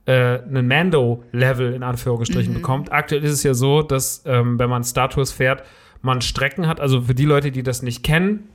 [0.07, 2.59] äh, einen Mando-Level in Anführungsstrichen Mhm.
[2.59, 2.93] bekommt.
[2.93, 5.64] Aktuell ist es ja so, dass ähm, wenn man Star Tours fährt,
[6.01, 6.81] man Strecken hat.
[6.81, 8.49] Also für die Leute, die das nicht kennen,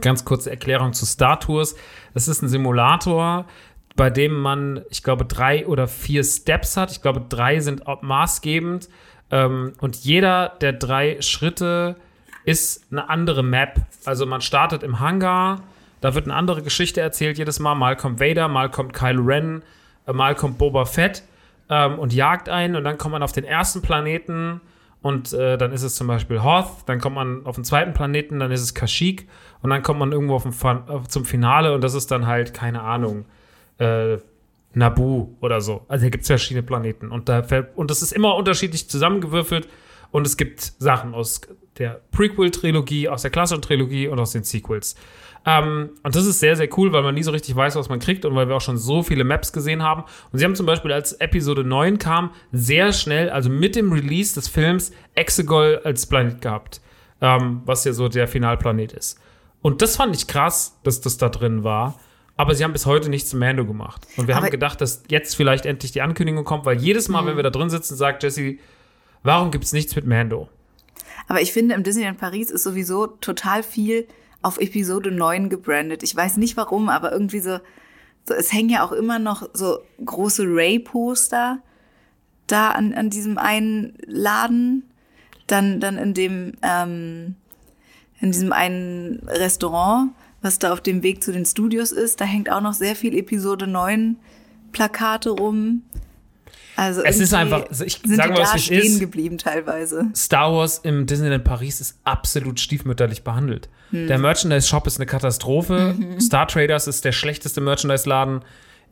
[0.00, 1.76] ganz kurze Erklärung zu Star Tours.
[2.14, 3.46] Das ist ein Simulator,
[3.96, 6.90] bei dem man, ich glaube, drei oder vier Steps hat.
[6.90, 8.88] Ich glaube, drei sind maßgebend.
[9.30, 11.96] Ähm, und jeder der drei Schritte
[12.44, 13.80] ist eine andere Map.
[14.04, 15.62] Also man startet im Hangar,
[16.00, 17.74] da wird eine andere Geschichte erzählt jedes Mal.
[17.74, 19.62] Mal kommt Vader, mal kommt Kylo Ren,
[20.06, 21.24] äh, mal kommt Boba Fett
[21.68, 22.76] ähm, und jagt einen.
[22.76, 24.60] Und dann kommt man auf den ersten Planeten
[25.00, 26.84] und äh, dann ist es zum Beispiel Hoth.
[26.86, 29.28] Dann kommt man auf den zweiten Planeten, dann ist es Kashyyyk.
[29.62, 32.82] Und dann kommt man irgendwo auf auf, zum Finale und das ist dann halt, keine
[32.82, 33.24] Ahnung,
[33.78, 34.18] äh,
[34.74, 35.84] Naboo oder so.
[35.88, 37.10] Also hier gibt es verschiedene Planeten.
[37.10, 39.68] Und, da fällt, und das ist immer unterschiedlich zusammengewürfelt.
[40.10, 41.42] Und es gibt Sachen aus
[41.76, 44.96] der Prequel-Trilogie, aus der Klasse-Trilogie und aus den Sequels.
[45.50, 48.00] Ähm, und das ist sehr, sehr cool, weil man nie so richtig weiß, was man
[48.00, 50.04] kriegt und weil wir auch schon so viele Maps gesehen haben.
[50.30, 54.34] Und sie haben zum Beispiel, als Episode 9 kam, sehr schnell, also mit dem Release
[54.34, 56.82] des Films, Exegol als Planet gehabt.
[57.22, 59.18] Ähm, was ja so der Finalplanet ist.
[59.62, 61.98] Und das fand ich krass, dass das da drin war.
[62.36, 64.06] Aber sie haben bis heute nichts zu Mando gemacht.
[64.16, 67.26] Und wir Aber- haben gedacht, dass jetzt vielleicht endlich die Ankündigung kommt, weil jedes Mal,
[67.26, 68.58] wenn wir da drin sitzen, sagt Jesse,
[69.24, 70.48] warum gibt es nichts mit Mando?
[71.26, 74.06] Aber ich finde, im Disneyland Paris ist sowieso total viel
[74.42, 76.02] auf Episode 9 gebrandet.
[76.02, 77.58] Ich weiß nicht warum, aber irgendwie so,
[78.26, 81.60] so es hängen ja auch immer noch so große Ray-Poster
[82.46, 84.84] da an, an diesem einen Laden.
[85.46, 87.34] Dann, dann in dem, ähm,
[88.20, 92.50] in diesem einen Restaurant, was da auf dem Weg zu den Studios ist, da hängt
[92.50, 94.16] auch noch sehr viel Episode 9
[94.72, 95.82] Plakate rum.
[96.78, 99.00] Also Es ist einfach- ich sind sag die mal, was es stehen ist.
[99.00, 100.04] geblieben teilweise.
[100.14, 103.68] Star Wars im Disneyland Paris ist absolut stiefmütterlich behandelt.
[103.90, 104.06] Hm.
[104.06, 105.96] Der Merchandise-Shop ist eine Katastrophe.
[105.98, 106.20] Mhm.
[106.20, 108.42] Star Traders ist der schlechteste Merchandise-Laden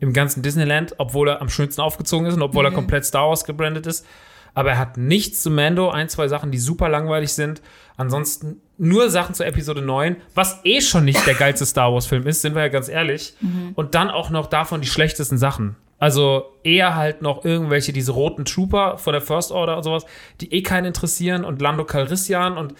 [0.01, 2.71] im ganzen Disneyland, obwohl er am schönsten aufgezogen ist und obwohl Mhm.
[2.71, 4.05] er komplett Star Wars gebrandet ist.
[4.53, 7.61] Aber er hat nichts zu Mando, ein, zwei Sachen, die super langweilig sind.
[7.95, 12.41] Ansonsten nur Sachen zu Episode 9, was eh schon nicht der geilste Star Wars-Film ist,
[12.41, 13.33] sind wir ja ganz ehrlich.
[13.39, 13.71] Mhm.
[13.75, 15.77] Und dann auch noch davon die schlechtesten Sachen.
[15.99, 20.05] Also eher halt noch irgendwelche, diese roten Trooper von der First Order und sowas,
[20.41, 22.75] die eh keinen interessieren und Lando Calrissian und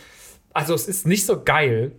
[0.54, 1.92] also es ist nicht so geil.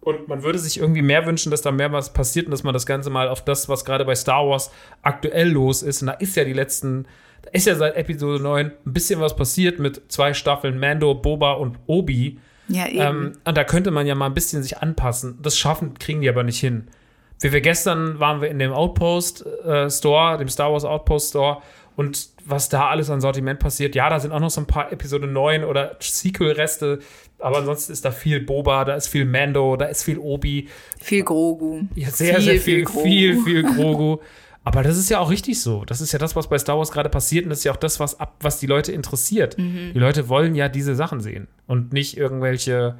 [0.00, 2.72] Und man würde sich irgendwie mehr wünschen, dass da mehr was passiert und dass man
[2.72, 4.70] das Ganze mal auf das, was gerade bei Star Wars
[5.02, 6.02] aktuell los ist.
[6.02, 7.06] Und da ist ja die letzten,
[7.42, 11.52] da ist ja seit Episode 9 ein bisschen was passiert mit zwei Staffeln Mando, Boba
[11.52, 12.38] und Obi.
[12.68, 12.98] Ja, eben.
[12.98, 15.38] Ähm, und da könnte man ja mal ein bisschen sich anpassen.
[15.42, 16.88] Das schaffen, kriegen die aber nicht hin.
[17.40, 21.58] Wie wir gestern waren wir in dem Outpost äh, Store, dem Star Wars Outpost Store
[21.96, 23.94] und was da alles an Sortiment passiert.
[23.94, 27.00] Ja, da sind auch noch so ein paar Episode 9 oder Sequel-Reste,
[27.38, 30.68] aber ansonsten ist da viel Boba, da ist viel Mando, da ist viel Obi.
[31.00, 31.82] Viel Grogu.
[31.94, 33.02] Ja, sehr, sehr viel, Grogu.
[33.02, 34.18] viel, viel Grogu.
[34.64, 35.84] Aber das ist ja auch richtig so.
[35.84, 37.76] Das ist ja das, was bei Star Wars gerade passiert und das ist ja auch
[37.76, 39.56] das, was, ab, was die Leute interessiert.
[39.58, 42.98] Die Leute wollen ja diese Sachen sehen und nicht irgendwelche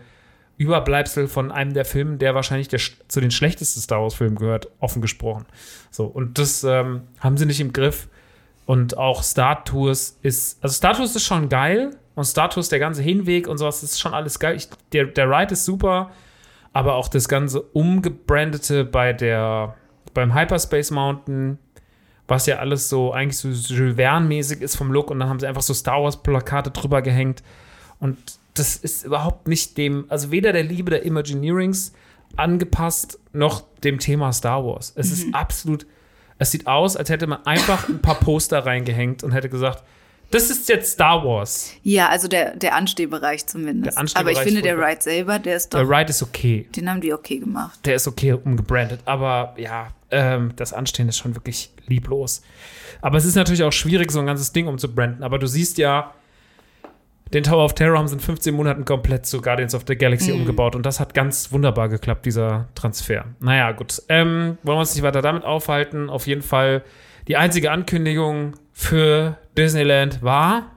[0.59, 5.01] Überbleibsel von einem der Filme, der wahrscheinlich der, zu den schlechtesten Star Wars-Filmen gehört, offen
[5.01, 5.47] gesprochen.
[5.91, 8.09] So, und das ähm, haben sie nicht im Griff.
[8.67, 12.81] Und auch Star Tours ist, also Star Tours ist schon geil und Star Tours, der
[12.81, 14.57] ganze Hinweg und sowas, ist schon alles geil.
[14.57, 16.11] Ich, der, der Ride ist super,
[16.73, 19.77] aber auch das ganze umgebrandete bei der,
[20.13, 21.59] beim Hyperspace Mountain,
[22.27, 25.47] was ja alles so eigentlich so Jules Verne-mäßig ist vom Look und dann haben sie
[25.47, 27.43] einfach so Star Wars-Plakate drüber gehängt
[28.01, 28.19] und
[28.59, 31.93] das ist überhaupt nicht dem, also weder der Liebe der Imagineerings
[32.37, 34.93] angepasst, noch dem Thema Star Wars.
[34.97, 35.87] Es ist absolut
[36.39, 39.83] es sieht aus, als hätte man einfach ein paar Poster reingehängt und hätte gesagt,
[40.31, 41.73] das ist jetzt Star Wars.
[41.83, 43.97] Ja, also der, der Anstehbereich zumindest.
[43.97, 44.79] Der Anstehbereich aber ich finde, der.
[44.79, 46.69] Ride selber, der ist doch, Der Ride ist okay.
[46.77, 47.81] den haben die okay gemacht.
[47.87, 49.01] Der ist okay umgebrandet.
[49.07, 52.43] Aber ja, ähm, das Anstehen ist schon wirklich lieblos.
[53.01, 55.23] Aber es ist natürlich auch schwierig, so ein ganzes Ding umzubranden.
[55.23, 56.13] Aber du siehst ja,
[57.33, 60.33] den Tower of Terror haben sie in 15 Monaten komplett zu Guardians of the Galaxy
[60.33, 60.75] umgebaut.
[60.75, 63.27] Und das hat ganz wunderbar geklappt, dieser Transfer.
[63.41, 64.03] Naja, gut.
[64.09, 66.09] Ähm, wollen wir uns nicht weiter damit aufhalten.
[66.09, 66.83] Auf jeden Fall
[67.27, 70.71] die einzige Ankündigung für Disneyland war.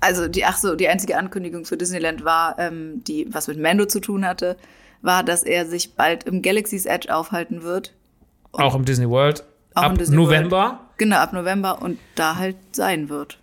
[0.00, 3.86] Also die, ach so, die einzige Ankündigung für Disneyland war, ähm, die was mit Mando
[3.86, 4.56] zu tun hatte,
[5.02, 7.92] war, dass er sich bald im Galaxy's Edge aufhalten wird.
[8.52, 9.42] Auch im Disney World.
[9.74, 10.80] Auch ab im Disney November.
[10.98, 13.38] Genau, ab November und da halt sein wird.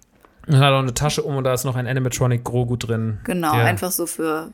[0.48, 3.20] Und hat auch eine Tasche um und da ist noch ein Animatronic Grogu drin.
[3.24, 4.52] Genau, der- einfach so für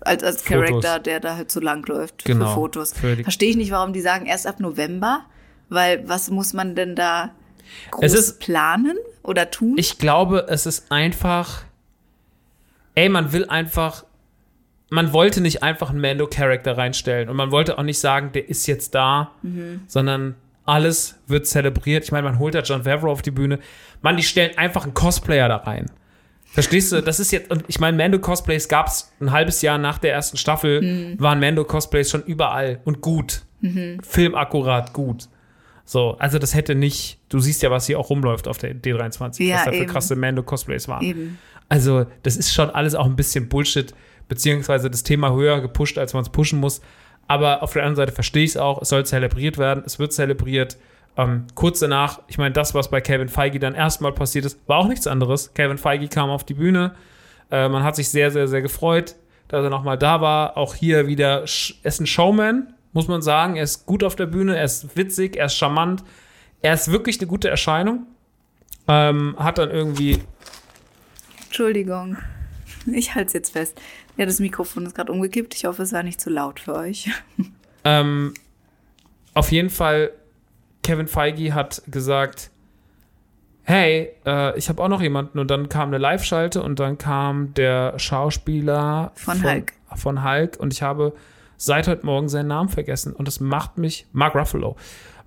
[0.00, 0.44] als, als.
[0.44, 2.92] Charakter, der da halt so lang läuft Genau, für Fotos.
[2.92, 5.24] Verstehe ich nicht, warum die sagen erst ab November,
[5.68, 7.30] weil was muss man denn da
[7.90, 9.74] groß Es ist- planen oder tun?
[9.78, 11.62] Ich glaube, es ist einfach.
[12.94, 14.04] Ey, man will einfach.
[14.90, 18.66] Man wollte nicht einfach einen Mando-Charakter reinstellen und man wollte auch nicht sagen, der ist
[18.66, 19.32] jetzt da,
[19.86, 20.34] sondern
[20.68, 22.04] alles wird zelebriert.
[22.04, 23.58] Ich meine, man holt da John Favreau auf die Bühne.
[24.02, 25.90] Man, die stellen einfach einen Cosplayer da rein.
[26.44, 27.02] Verstehst du?
[27.02, 30.36] Das ist jetzt, und ich meine, Mando-Cosplays gab es ein halbes Jahr nach der ersten
[30.36, 33.42] Staffel, waren Mando-Cosplays schon überall und gut.
[34.02, 35.28] Filmakkurat gut.
[35.84, 39.44] So, also das hätte nicht, du siehst ja, was hier auch rumläuft auf der D23,
[39.44, 41.02] Ja, was da für krasse Mando-Cosplays waren.
[41.02, 41.38] Eben.
[41.70, 43.94] Also, das ist schon alles auch ein bisschen Bullshit,
[44.28, 46.82] beziehungsweise das Thema höher gepusht, als man es pushen muss.
[47.28, 50.12] Aber auf der anderen Seite verstehe ich es auch, es soll zelebriert werden, es wird
[50.12, 50.76] zelebriert.
[51.16, 54.78] Ähm, kurz danach, ich meine, das, was bei Kevin Feige dann erstmal passiert ist, war
[54.78, 55.52] auch nichts anderes.
[55.54, 56.94] Kevin Feige kam auf die Bühne,
[57.50, 59.14] äh, man hat sich sehr, sehr, sehr gefreut,
[59.48, 60.56] dass er nochmal da war.
[60.56, 63.56] Auch hier wieder, er ist ein Showman, muss man sagen.
[63.56, 66.04] Er ist gut auf der Bühne, er ist witzig, er ist charmant.
[66.60, 68.06] Er ist wirklich eine gute Erscheinung.
[68.88, 70.22] Ähm, hat dann irgendwie
[71.48, 72.18] Entschuldigung.
[72.92, 73.80] Ich halte es jetzt fest.
[74.18, 75.54] Ja, das Mikrofon ist gerade umgekippt.
[75.54, 77.08] Ich hoffe, es war nicht zu laut für euch.
[77.84, 78.34] Ähm,
[79.32, 80.10] auf jeden Fall,
[80.82, 82.50] Kevin Feige hat gesagt,
[83.62, 85.38] hey, äh, ich habe auch noch jemanden.
[85.38, 89.72] Und dann kam eine Live-Schalte und dann kam der Schauspieler Von Hulk.
[89.94, 91.12] Von Hulk und ich habe
[91.56, 93.12] seit heute Morgen seinen Namen vergessen.
[93.12, 94.76] Und das macht mich, Mark Ruffalo.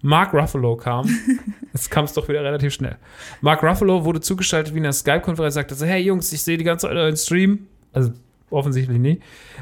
[0.01, 1.07] Mark Ruffalo kam.
[1.73, 2.97] Jetzt kam es doch wieder relativ schnell.
[3.39, 6.65] Mark Ruffalo wurde zugeschaltet wie in einer Skype-Konferenz, sagte so, hey Jungs, ich sehe die
[6.65, 7.67] ganze Zeit euren Stream.
[7.93, 8.11] Also
[8.51, 9.19] offensichtlich nie.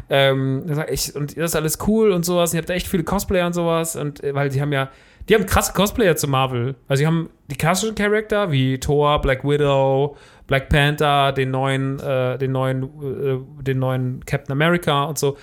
[0.10, 2.52] Ähm, ich, und das ist alles cool und sowas.
[2.52, 3.96] Und ihr habt da echt viele Cosplayer und sowas.
[3.96, 4.90] Und äh, weil die haben ja,
[5.28, 6.76] die haben krasse Cosplayer zu Marvel.
[6.88, 12.38] Also die haben die klassischen Charakter wie Thor, Black Widow, Black Panther, den neuen, äh,
[12.38, 15.38] den neuen, äh, den neuen Captain America und so.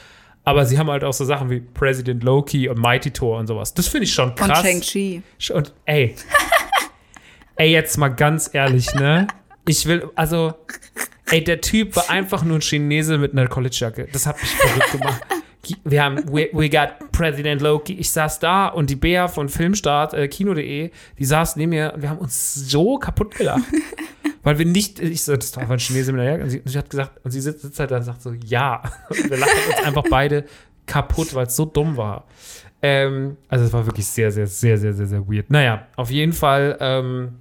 [0.46, 3.74] Aber sie haben halt auch so Sachen wie President Loki und Mighty Thor und sowas.
[3.74, 4.62] Das finde ich schon Und krass.
[4.62, 5.22] Shang-Chi.
[5.52, 6.14] Und ey,
[7.56, 9.26] ey, jetzt mal ganz ehrlich, ne?
[9.66, 10.54] Ich will, also,
[11.30, 14.08] ey, der Typ war einfach nur ein Chinese mit einer Collegejacke.
[14.12, 15.22] Das hat mich verrückt gemacht.
[15.84, 17.94] Wir haben, we, we got President Loki.
[17.94, 22.02] Ich saß da und die Bea von Filmstart, äh, Kino.de, die saß neben mir und
[22.02, 23.64] wir haben uns so kaputt gelacht.
[24.44, 26.44] Weil wir nicht, ich so, das war einfach ein Chinese mit einer Jacke.
[26.44, 28.32] Und sie, und sie hat gesagt, und sie sitzt, sitzt halt da und sagt so,
[28.32, 28.80] ja.
[29.08, 30.44] Und wir lachen uns einfach beide
[30.86, 32.26] kaputt, weil es so dumm war.
[32.80, 35.50] Ähm, also es war wirklich sehr, sehr, sehr, sehr, sehr, sehr weird.
[35.50, 37.32] Naja, auf jeden Fall ähm,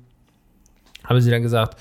[1.04, 1.80] haben sie dann gesagt,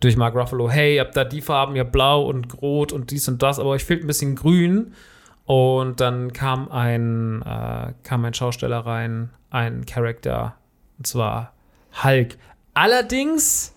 [0.00, 3.10] durch Mark Ruffalo, hey, ihr habt da die Farben, ihr habt blau und rot und
[3.10, 4.92] dies und das, aber euch fehlt ein bisschen grün.
[5.46, 10.56] Und dann kam ein, äh, kam ein Schausteller rein, ein Charakter,
[10.98, 11.52] und zwar
[12.02, 12.36] Hulk.
[12.74, 13.72] Allerdings,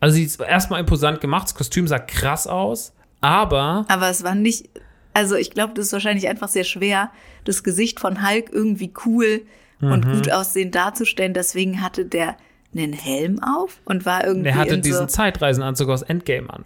[0.00, 4.34] also sie ist erstmal imposant gemacht, das Kostüm sah krass aus, aber Aber es war
[4.34, 4.68] nicht,
[5.14, 7.10] also ich glaube, das ist wahrscheinlich einfach sehr schwer,
[7.44, 9.42] das Gesicht von Hulk irgendwie cool
[9.80, 10.12] und Mhm.
[10.12, 11.32] gut aussehend darzustellen.
[11.32, 12.36] Deswegen hatte der
[12.74, 16.64] einen Helm auf und war irgendwie er hatte in diesen so, Zeitreisenanzug aus Endgame an.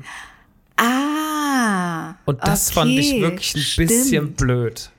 [0.77, 2.15] Ah.
[2.25, 3.91] Und das okay, fand ich wirklich ein stimmt.
[3.91, 3.95] Mhm.
[3.95, 4.91] bisschen blöd.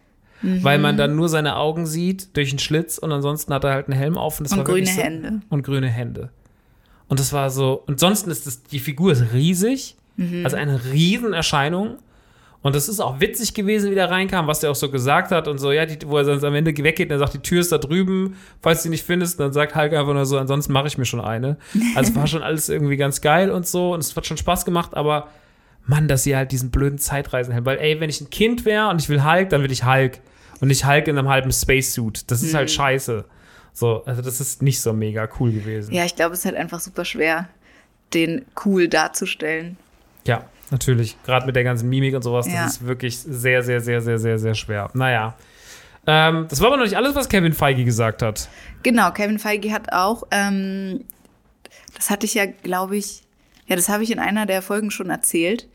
[0.41, 3.87] Weil man dann nur seine Augen sieht durch einen Schlitz und ansonsten hat er halt
[3.87, 5.41] einen Helm auf und das Und war grüne so, Hände.
[5.49, 6.29] Und grüne Hände.
[7.07, 10.45] Und das war so, und ansonsten ist das, die Figur ist riesig, Mhm.
[10.45, 11.97] also eine Riesenerscheinung.
[12.65, 15.47] Und das ist auch witzig gewesen, wie der reinkam, was der auch so gesagt hat
[15.47, 17.71] und so, ja, die, wo er sonst am Ende weggeht, dann sagt, die Tür ist
[17.71, 20.87] da drüben, falls du die nicht findest, dann sagt Hulk einfach nur so, ansonsten mache
[20.87, 21.57] ich mir schon eine.
[21.93, 24.95] Also war schon alles irgendwie ganz geil und so und es hat schon Spaß gemacht,
[24.95, 25.27] aber
[25.85, 27.65] Mann, dass sie halt diesen blöden Zeitreisen hält.
[27.65, 30.17] Weil, ey, wenn ich ein Kind wäre und ich will Hulk, dann will ich Hulk.
[30.59, 32.31] Und nicht Hulk in einem halben Spacesuit.
[32.31, 33.25] Das ist halt scheiße.
[33.73, 35.93] So, also das ist nicht so mega cool gewesen.
[35.93, 37.47] Ja, ich glaube, es ist halt einfach super schwer,
[38.15, 39.77] den cool darzustellen.
[40.25, 41.17] Ja, natürlich.
[41.23, 42.63] Gerade mit der ganzen Mimik und sowas, Ja.
[42.63, 44.89] das ist wirklich sehr, sehr, sehr, sehr, sehr, sehr schwer.
[44.93, 45.35] Naja.
[46.07, 48.47] Ähm, das war aber noch nicht alles, was Kevin Feige gesagt hat.
[48.83, 51.03] Genau, Kevin Feige hat auch, ähm,
[51.95, 53.23] das hatte ich ja, glaube ich,
[53.67, 55.67] ja, das habe ich in einer der Folgen schon erzählt,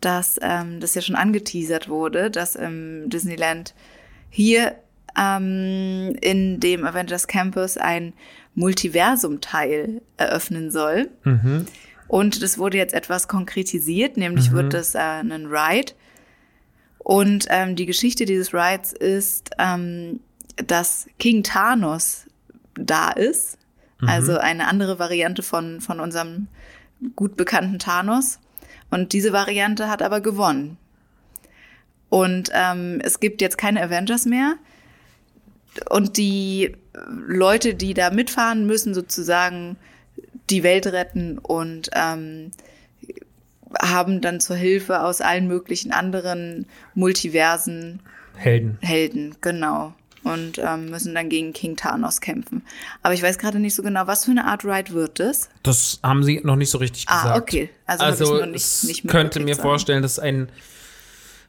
[0.00, 3.74] dass ähm, das ja schon angeteasert wurde, dass im Disneyland
[4.30, 4.76] hier
[5.18, 8.12] ähm, in dem Avengers Campus ein
[8.54, 11.08] Multiversum-Teil eröffnen soll.
[12.08, 15.92] Und das wurde jetzt etwas konkretisiert, nämlich wird das äh, ein Ride.
[16.98, 20.20] Und ähm, die Geschichte dieses Rides ist, ähm,
[20.56, 22.26] dass King Thanos
[22.74, 23.58] da ist.
[24.06, 26.48] Also eine andere Variante von, von unserem
[27.14, 28.40] gut bekannten Thanos.
[28.90, 30.76] Und diese Variante hat aber gewonnen.
[32.08, 34.56] Und ähm, es gibt jetzt keine Avengers mehr.
[35.90, 36.76] Und die
[37.08, 39.76] Leute, die da mitfahren, müssen sozusagen
[40.50, 42.50] die Welt retten und ähm,
[43.80, 48.00] haben dann zur Hilfe aus allen möglichen anderen Multiversen
[48.36, 48.78] Helden.
[48.82, 49.94] Helden, genau.
[50.22, 52.62] Und ähm, müssen dann gegen King Thanos kämpfen.
[53.02, 55.48] Aber ich weiß gerade nicht so genau, was für eine Art Ride wird das?
[55.62, 57.40] Das haben sie noch nicht so richtig Ah, gesagt.
[57.40, 57.70] okay.
[57.86, 60.48] Also, Also, ich noch nicht, nicht könnte mir mitgekriegt, vorstellen, dass ein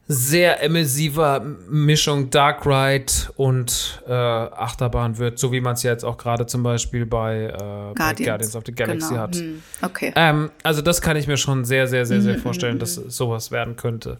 [0.10, 6.06] sehr immersiver Mischung Dark Ride und äh, Achterbahn wird, so wie man es ja jetzt
[6.06, 8.26] auch gerade zum Beispiel bei, äh, bei Guardians.
[8.26, 9.22] Guardians of the Galaxy genau.
[9.22, 9.36] hat.
[9.36, 10.13] Hm, okay.
[10.15, 13.52] Ähm, also das kann ich mir schon sehr, sehr, sehr, Mhm, sehr vorstellen, dass sowas
[13.52, 14.20] werden könnte.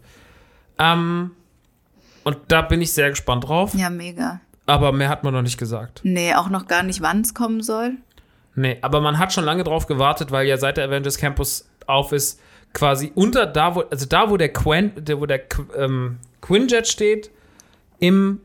[0.78, 1.32] Ähm,
[2.26, 4.42] und da bin ich sehr gespannt drauf, Ja, mega.
[4.66, 6.02] aber mehr hat man noch nicht gesagt.
[6.04, 7.94] Nee, auch noch gar nicht, wann es kommen soll.
[8.56, 12.12] Nee, aber man hat schon lange drauf gewartet, weil ja seit der Avengers Campus auf
[12.12, 12.42] ist,
[12.74, 15.42] quasi unter da, wo, also da, wo der Quen, der, wo der
[15.76, 17.32] ähm, Quinjet steht,
[18.00, 18.40] im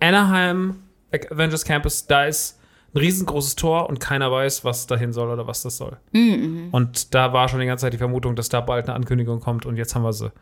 [0.00, 2.58] Anaheim Avengers Campus, da ist
[2.94, 5.96] ein riesengroßes Tor und keiner weiß, was dahin soll oder was das soll.
[6.72, 9.66] Und da war schon die ganze Zeit die Vermutung, dass da bald eine Ankündigung kommt
[9.66, 10.32] und jetzt haben wir sie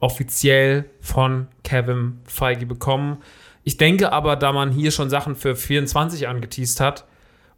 [0.00, 3.18] offiziell von Kevin Feige bekommen.
[3.64, 7.04] Ich denke aber, da man hier schon Sachen für 24 angeteased hat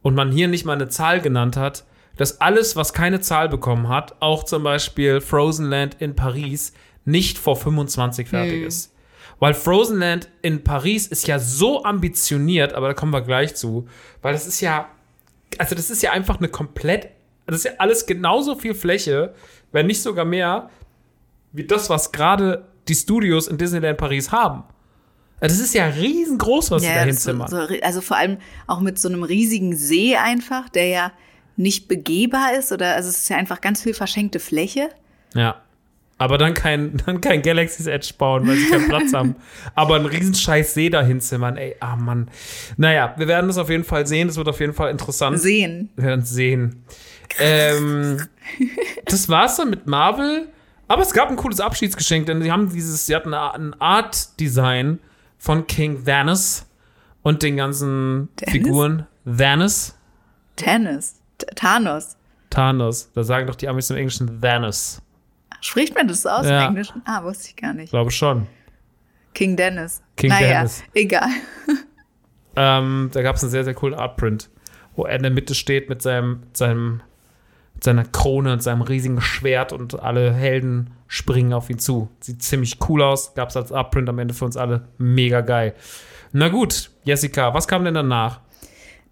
[0.03, 1.85] und man hier nicht mal eine Zahl genannt hat,
[2.17, 6.73] dass alles, was keine Zahl bekommen hat, auch zum Beispiel Frozen Land in Paris,
[7.05, 8.95] nicht vor 25 fertig ist.
[9.41, 13.89] Weil Frozen Land in Paris ist ja so ambitioniert, aber da kommen wir gleich zu,
[14.23, 14.89] weil das ist ja,
[15.59, 17.09] also das ist ja einfach eine komplett,
[17.47, 19.35] das ist ja alles genauso viel Fläche,
[19.73, 20.71] wenn nicht sogar mehr,
[21.53, 24.65] wie das, was gerade die Studios in Disneyland Paris haben.
[25.41, 27.49] Das ist ja riesengroß, was sie da hinzimmern.
[27.49, 31.13] so, also vor allem auch mit so einem riesigen See einfach, der ja
[31.57, 34.89] nicht begehbar ist oder also es ist ja einfach ganz viel verschenkte Fläche.
[35.35, 35.61] Ja.
[36.17, 39.37] Aber dann kein, dann kein Galaxy's Edge bauen, weil sie keinen Platz haben.
[39.75, 42.31] Aber einen riesen scheiß See dahin zimmern, ey, ah Mann.
[42.77, 44.29] Naja, wir werden das auf jeden Fall sehen.
[44.29, 45.41] Das wird auf jeden Fall interessant.
[45.41, 45.91] Sehen.
[45.97, 46.85] Wir werden es sehen.
[47.39, 48.21] Ähm,
[49.07, 50.49] das war's dann mit Marvel.
[50.87, 55.01] Aber es gab ein cooles Abschiedsgeschenk, denn sie haben dieses, sie hatten ein Art-Design
[55.39, 56.67] von King Thanos
[57.23, 58.53] und den ganzen Dennis?
[58.53, 59.07] Figuren.
[59.25, 59.97] Thanos?
[60.57, 61.17] Tennis.
[61.57, 62.17] Thanos.
[62.51, 63.11] Thanos.
[63.13, 65.01] Da sagen doch die Amis im Englischen Thanos.
[65.61, 66.63] Spricht man das so aus Ja.
[66.63, 67.03] im Englischen?
[67.05, 67.85] Ah, wusste ich gar nicht.
[67.87, 68.47] Ich glaube schon.
[69.33, 70.03] King Dennis.
[70.17, 70.83] King naja, Dennis.
[70.95, 71.29] egal.
[72.57, 74.49] Ähm, da gab es einen sehr, sehr coolen Artprint,
[74.95, 77.01] wo er in der Mitte steht mit seinem, seinem,
[77.75, 82.09] mit seiner Krone und seinem riesigen Schwert und alle Helden springen auf ihn zu.
[82.21, 83.35] Sieht ziemlich cool aus.
[83.35, 84.87] Gab es als Artprint am Ende für uns alle.
[84.99, 85.75] Mega geil.
[86.31, 88.39] Na gut, Jessica, was kam denn danach?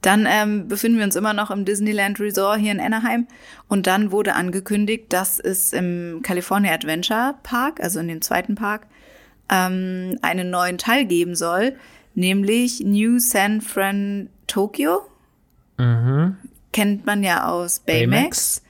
[0.03, 3.27] Dann ähm, befinden wir uns immer noch im Disneyland Resort hier in Anaheim.
[3.69, 8.87] Und dann wurde angekündigt, dass es im California Adventure Park, also in dem zweiten Park,
[9.49, 11.77] ähm, einen neuen Teil geben soll,
[12.15, 15.03] nämlich New San Fran Tokyo.
[16.73, 18.17] Kennt man ja aus Baymax.
[18.17, 18.63] Baymax.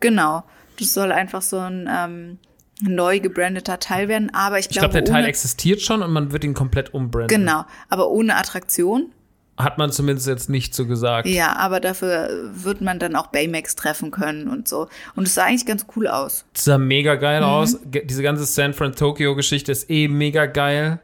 [0.00, 0.44] Genau.
[0.78, 2.38] Das soll einfach so ein ähm,
[2.80, 4.32] neu gebrandeter Teil werden.
[4.34, 7.28] Aber ich Ich glaube, glaube, der Teil existiert schon und man wird ihn komplett umbranden.
[7.28, 9.12] genau, aber ohne Attraktion.
[9.56, 11.28] Hat man zumindest jetzt nicht so gesagt.
[11.28, 14.88] Ja, aber dafür wird man dann auch Baymax treffen können und so.
[15.14, 16.44] Und es sah eigentlich ganz cool aus.
[16.54, 17.46] Das sah mega geil Mhm.
[17.46, 17.78] aus.
[17.84, 20.98] Diese ganze San Fran-Tokyo-Geschichte ist eh mega geil.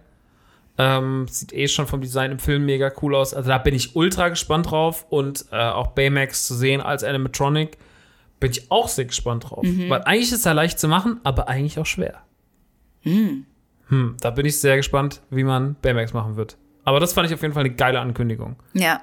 [0.78, 3.34] Ähm, sieht eh schon vom Design im Film mega cool aus.
[3.34, 5.07] Also da bin ich ultra gespannt drauf.
[5.11, 7.78] Und äh, auch Baymax zu sehen als Animatronic
[8.40, 9.62] bin ich auch sehr gespannt drauf.
[9.62, 9.90] Mhm.
[9.90, 12.22] Weil eigentlich ist er leicht zu machen, aber eigentlich auch schwer.
[13.03, 13.46] Hm,
[14.20, 16.57] da bin ich sehr gespannt, wie man Baymax machen wird.
[16.91, 18.57] Aber das fand ich auf jeden Fall eine geile Ankündigung.
[18.72, 19.01] Ja.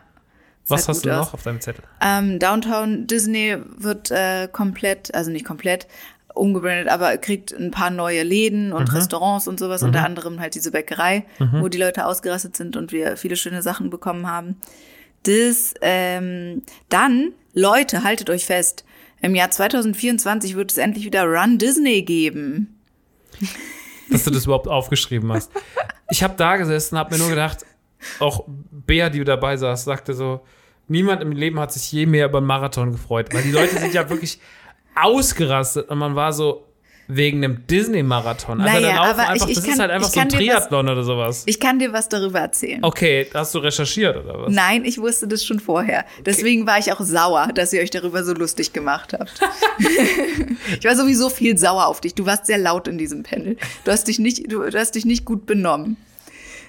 [0.68, 1.34] Was hast du noch aus.
[1.34, 1.86] auf deinem Zettel?
[2.02, 5.88] Ähm, Downtown Disney wird äh, komplett, also nicht komplett,
[6.34, 10.72] umgebrandet, aber kriegt ein paar neue Läden und Restaurants und sowas, unter anderem halt diese
[10.72, 11.24] Bäckerei,
[11.54, 14.58] wo die Leute ausgerastet sind und wir viele schöne Sachen bekommen haben.
[15.24, 18.84] Das, ähm, dann, Leute, haltet euch fest,
[19.22, 22.78] im Jahr 2024 wird es endlich wieder Run Disney geben.
[24.12, 25.52] dass du das überhaupt aufgeschrieben hast.
[26.10, 27.66] Ich habe da gesessen und habe mir nur gedacht,
[28.20, 30.42] auch Bea, die dabei saß, sagte so,
[30.88, 33.94] niemand im Leben hat sich je mehr über einen Marathon gefreut, weil die Leute sind
[33.94, 34.40] ja wirklich
[34.96, 36.64] ausgerastet und man war so
[37.10, 38.60] wegen einem Disney-Marathon.
[38.60, 40.44] Also Naja, aber einfach, ich- ich das kann- ist halt einfach so ein dir was-
[40.46, 41.44] Triathlon oder sowas.
[41.46, 42.84] Ich kann dir was darüber erzählen.
[42.84, 44.54] Okay, hast du recherchiert oder was?
[44.54, 46.04] Nein, ich wusste das schon vorher.
[46.26, 49.40] Deswegen war ich auch sauer, dass ihr euch darüber so lustig gemacht habt.
[50.80, 52.14] ich war sowieso viel sauer auf dich.
[52.14, 53.56] Du warst sehr laut in diesem Panel.
[53.86, 55.96] Du hast dich nicht, du, du hast dich nicht gut benommen.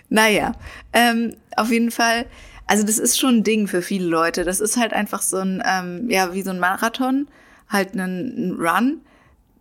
[0.09, 0.53] Naja,
[0.93, 2.27] ähm, auf jeden Fall.
[2.67, 4.45] Also das ist schon ein Ding für viele Leute.
[4.45, 7.29] Das ist halt einfach so ein, ähm, ja, wie so ein Marathon,
[7.69, 9.01] halt ein, Run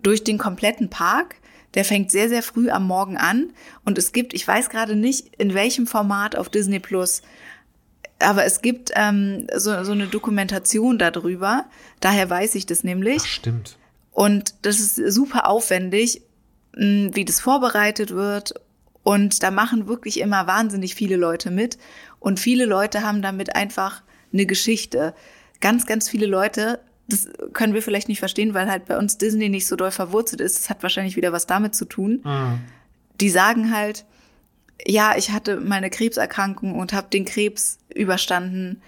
[0.04, 1.36] durch den kompletten Park.
[1.74, 3.52] Der fängt sehr, sehr früh am Morgen an.
[3.86, 7.22] Und es gibt, ich weiß gerade nicht, in welchem Format auf Disney Plus,
[8.20, 11.66] aber es gibt ähm, so, so eine Dokumentation darüber.
[12.00, 13.22] Daher weiß ich das nämlich.
[13.22, 13.78] Ach, stimmt.
[14.12, 16.22] Und das ist super aufwendig,
[16.74, 18.56] wie das vorbereitet wird.
[19.08, 21.78] Und da machen wirklich immer wahnsinnig viele Leute mit.
[22.20, 24.04] Und viele Leute haben damit einfach
[24.34, 25.16] eine Geschichte.
[25.62, 29.48] Ganz, ganz viele Leute, das können wir vielleicht nicht verstehen, weil halt bei uns Disney
[29.48, 30.58] nicht so doll verwurzelt ist.
[30.58, 32.22] Das hat wahrscheinlich wieder was damit zu tun.
[33.22, 34.04] Die sagen halt,
[34.86, 38.82] ja, ich hatte meine Krebserkrankung und habe den Krebs überstanden.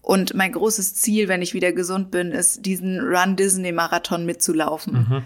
[0.00, 5.24] Und mein großes Ziel, wenn ich wieder gesund bin, ist, diesen Run Disney Marathon mitzulaufen.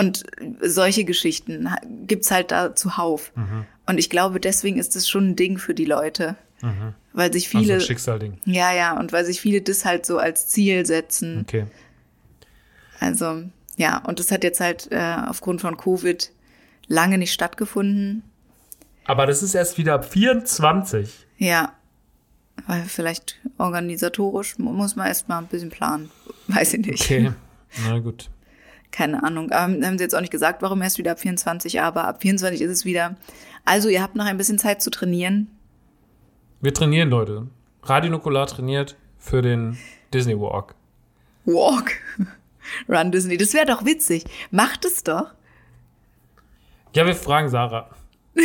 [0.00, 0.24] Und
[0.62, 3.32] solche Geschichten ha- gibt's halt da zuhauf.
[3.86, 6.36] Und ich glaube, deswegen ist es schon ein Ding für die Leute.
[7.12, 8.38] Weil sich Also viele, ein Schicksalding.
[8.44, 11.40] ja, ja, und weil sich viele das halt so als Ziel setzen.
[11.40, 11.66] Okay.
[12.98, 13.42] Also,
[13.76, 16.30] ja, und das hat jetzt halt äh, aufgrund von Covid
[16.86, 18.22] lange nicht stattgefunden.
[19.04, 21.26] Aber das ist erst wieder ab 24.
[21.38, 21.72] Ja,
[22.66, 26.10] weil vielleicht organisatorisch mu- muss man erst mal ein bisschen planen.
[26.48, 27.02] Weiß ich nicht.
[27.04, 27.32] Okay.
[27.88, 28.28] Na gut.
[28.90, 29.50] Keine Ahnung.
[29.52, 32.60] Ähm, haben sie jetzt auch nicht gesagt, warum erst wieder ab 24, aber ab 24
[32.60, 33.16] ist es wieder.
[33.64, 35.48] Also, ihr habt noch ein bisschen Zeit zu trainieren.
[36.60, 37.46] Wir trainieren, Leute.
[37.82, 39.78] Radio Nukular trainiert für den
[40.12, 40.74] Disney Walk.
[41.44, 41.92] Walk.
[42.88, 43.36] Run Disney.
[43.36, 44.24] Das wäre doch witzig.
[44.50, 45.32] Macht es doch.
[46.94, 47.90] Ja, wir fragen Sarah.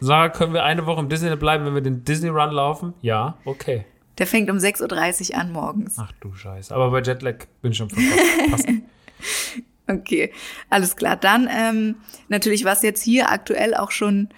[0.00, 2.94] Sarah, können wir eine Woche im Disneyland bleiben, wenn wir den Disney Run laufen?
[3.02, 3.84] Ja, okay.
[4.18, 5.96] Der fängt um 6.30 Uhr an morgens.
[5.98, 6.74] Ach du Scheiße.
[6.74, 8.68] Aber bei Jetlag bin ich schon fast.
[10.00, 10.32] Okay,
[10.70, 11.16] alles klar.
[11.16, 11.96] Dann ähm,
[12.28, 14.28] natürlich, was jetzt hier aktuell auch schon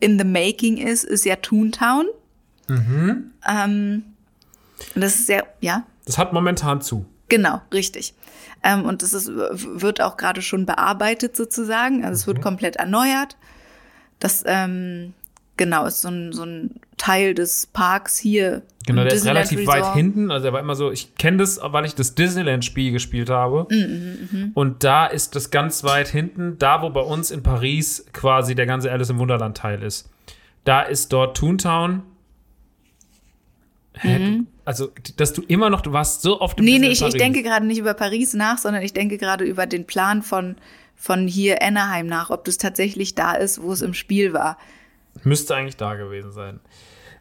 [0.00, 2.06] in the making ist, ist ja Toontown.
[2.68, 4.04] Ähm,
[4.94, 7.06] das ist sehr, ja, Das hat momentan zu.
[7.28, 8.14] genau, richtig.
[8.62, 12.04] Ähm, und das ist, wird auch gerade schon bearbeitet sozusagen.
[12.04, 13.36] Also es wird komplett erneuert.
[14.18, 15.12] Das, ähm,
[15.56, 18.62] genau, ist so ein, so ein Teil des Parks hier.
[18.86, 19.96] Genau, der ist Disneyland relativ weit Resort.
[19.96, 20.30] hinten.
[20.30, 23.66] Also er war immer so, ich kenne das, weil ich das Disneyland-Spiel gespielt habe.
[23.70, 28.54] Mhm, Und da ist das ganz weit hinten, da wo bei uns in Paris quasi
[28.54, 30.10] der ganze Alice im Wunderland-Teil ist.
[30.64, 32.02] Da ist dort Toontown.
[33.96, 36.70] Hä, du, also, dass du immer noch, du warst so oft im Mhm.
[36.70, 39.66] Nee, nee, ich, ich denke gerade nicht über Paris nach, sondern ich denke gerade über
[39.66, 40.56] den Plan von,
[40.96, 44.58] von hier Anaheim nach, ob das tatsächlich da ist, wo es im Spiel war.
[45.22, 46.60] Müsste eigentlich da gewesen sein.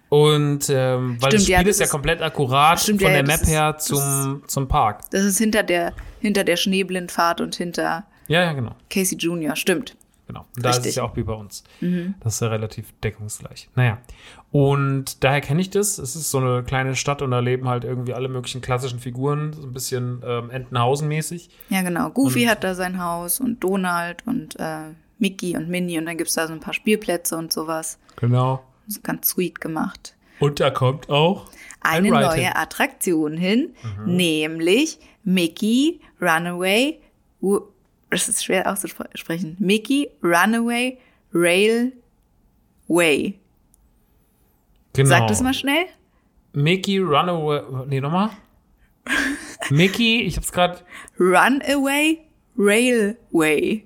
[0.10, 3.12] Und ähm, weil das Stimmt, ja, Spiel das ist ja ist- komplett akkurat Stimmt, von
[3.12, 5.02] ja, der das Map ist- her das zum, zum Park.
[5.12, 8.76] Das ist hinter der, hinter der Schneeblindfahrt und hinter Ja, ja, genau.
[8.90, 9.96] Casey Jr., stimmt.
[10.28, 10.46] Genau.
[10.56, 10.96] Und da ist es Richtig.
[11.02, 11.04] Mhm.
[11.06, 11.64] ja auch wie bei uns.
[12.22, 13.70] Das ist ja relativ deckungsgleich.
[13.76, 13.98] Naja.
[14.52, 15.98] Und daher kenne ich das.
[15.98, 19.52] Es ist so eine kleine Stadt und da leben halt irgendwie alle möglichen klassischen Figuren,
[19.54, 21.50] so ein bisschen ähm, Entenhausen-mäßig.
[21.70, 22.10] Ja, genau.
[22.12, 24.92] Goofy hat da sein Haus und Donald und äh,
[25.24, 27.98] Mickey und Minnie und dann gibt's da so ein paar Spielplätze und sowas.
[28.18, 28.62] Genau.
[29.04, 30.16] Ganz sweet gemacht.
[30.42, 31.50] Und da kommt auch
[31.80, 32.44] Eine neue hin.
[32.44, 32.52] Mhm.
[32.56, 33.74] Attraktion hin,
[34.06, 37.00] nämlich Mickey Runaway.
[38.10, 39.56] Das ist schwer auszusprechen.
[39.60, 40.98] Mickey Runaway
[41.34, 41.94] Railway.
[44.92, 45.10] Genau.
[45.10, 45.86] Sag das mal schnell.
[46.52, 47.62] Mickey Runaway.
[47.88, 48.32] Nee, nochmal.
[49.70, 50.80] Mickey, ich hab's gerade.
[51.18, 52.20] Runaway
[52.58, 53.86] Railway.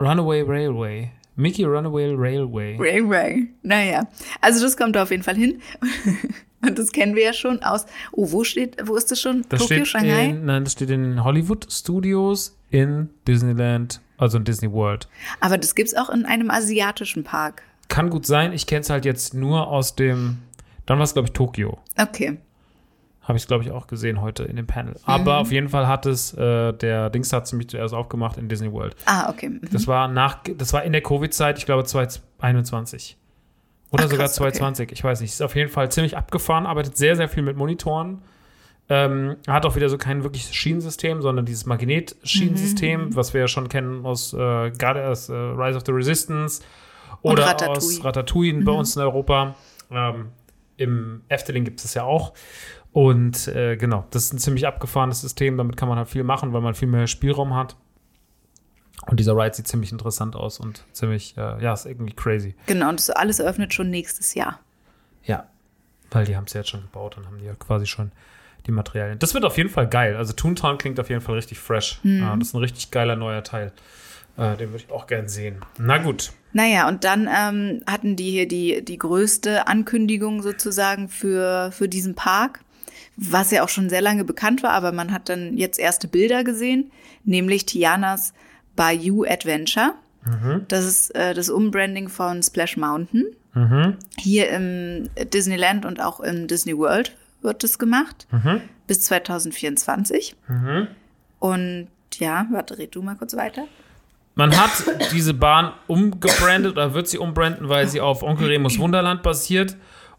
[0.00, 1.10] Runaway Railway.
[1.36, 2.76] Mickey Runaway Railway.
[2.78, 3.48] Railway.
[3.62, 4.06] Naja,
[4.40, 5.60] also das kommt da auf jeden Fall hin.
[6.62, 7.84] Und das kennen wir ja schon aus.
[8.12, 9.44] Oh, wo steht, wo ist das schon?
[9.50, 10.24] Das Tokio, steht Shanghai?
[10.30, 15.08] in, nein, das steht in Hollywood Studios in Disneyland Also in Disney World.
[15.40, 17.62] Aber das gibt's auch in einem asiatischen Park.
[17.88, 18.52] Kann gut sein.
[18.52, 20.38] Ich kenne es halt jetzt nur aus dem.
[20.86, 21.78] Dann war es, glaube ich, Tokio.
[22.00, 22.38] Okay.
[23.26, 24.94] Habe ich, glaube ich, auch gesehen heute in dem Panel.
[25.04, 28.72] Aber auf jeden Fall hat es, äh, der Dings hat ziemlich zuerst aufgemacht in Disney
[28.72, 28.94] World.
[29.04, 29.48] Ah, okay.
[29.48, 29.60] Mhm.
[29.72, 33.16] Das war nach, das war in der Covid-Zeit, ich glaube 2021.
[33.90, 34.52] Oder Ach, sogar krass, okay.
[34.52, 35.32] 2020, ich weiß nicht.
[35.32, 38.22] Ist auf jeden Fall ziemlich abgefahren, arbeitet sehr, sehr viel mit Monitoren.
[38.88, 43.48] Ähm, hat auch wieder so kein wirkliches Schienensystem, sondern dieses Magnetschienensystem, Mhm, was wir ja
[43.48, 46.62] schon kennen aus äh, gerade aus äh, Rise of the Resistance
[47.22, 47.76] oder Ratatouille.
[47.76, 49.56] aus Ratatouille bei uns in Europa.
[49.90, 50.28] Ähm,
[50.76, 52.32] Im Efteling gibt es ja auch.
[52.96, 55.58] Und äh, genau, das ist ein ziemlich abgefahrenes System.
[55.58, 57.76] Damit kann man halt viel machen, weil man viel mehr Spielraum hat.
[59.06, 62.54] Und dieser Ride sieht ziemlich interessant aus und ziemlich, äh, ja, ist irgendwie crazy.
[62.64, 64.60] Genau, und das alles eröffnet schon nächstes Jahr.
[65.24, 65.46] Ja.
[66.10, 68.12] Weil die haben es ja jetzt schon gebaut und haben die ja quasi schon
[68.66, 69.18] die Materialien.
[69.18, 70.16] Das wird auf jeden Fall geil.
[70.16, 72.00] Also Toontown klingt auf jeden Fall richtig fresh.
[72.02, 73.72] Ja, das ist ein richtig geiler neuer Teil.
[74.38, 75.58] Äh, den würde ich auch gern sehen.
[75.78, 76.32] Na gut.
[76.54, 82.14] Naja, und dann ähm, hatten die hier die, die größte Ankündigung sozusagen für, für diesen
[82.14, 82.60] Park,
[83.16, 86.44] was ja auch schon sehr lange bekannt war, aber man hat dann jetzt erste Bilder
[86.44, 86.90] gesehen,
[87.24, 88.34] nämlich Tianas
[88.74, 89.94] Bayou Adventure.
[90.68, 93.26] Das ist äh, das Umbranding von Splash Mountain.
[94.18, 98.26] Hier im Disneyland und auch im Disney World wird das gemacht.
[98.86, 100.36] Bis 2024.
[101.38, 103.64] Und ja, warte, red du mal kurz weiter.
[104.34, 104.70] Man hat
[105.12, 109.76] diese Bahn umgebrandet oder wird sie umbranden, weil sie auf Onkel Remus Wunderland basiert.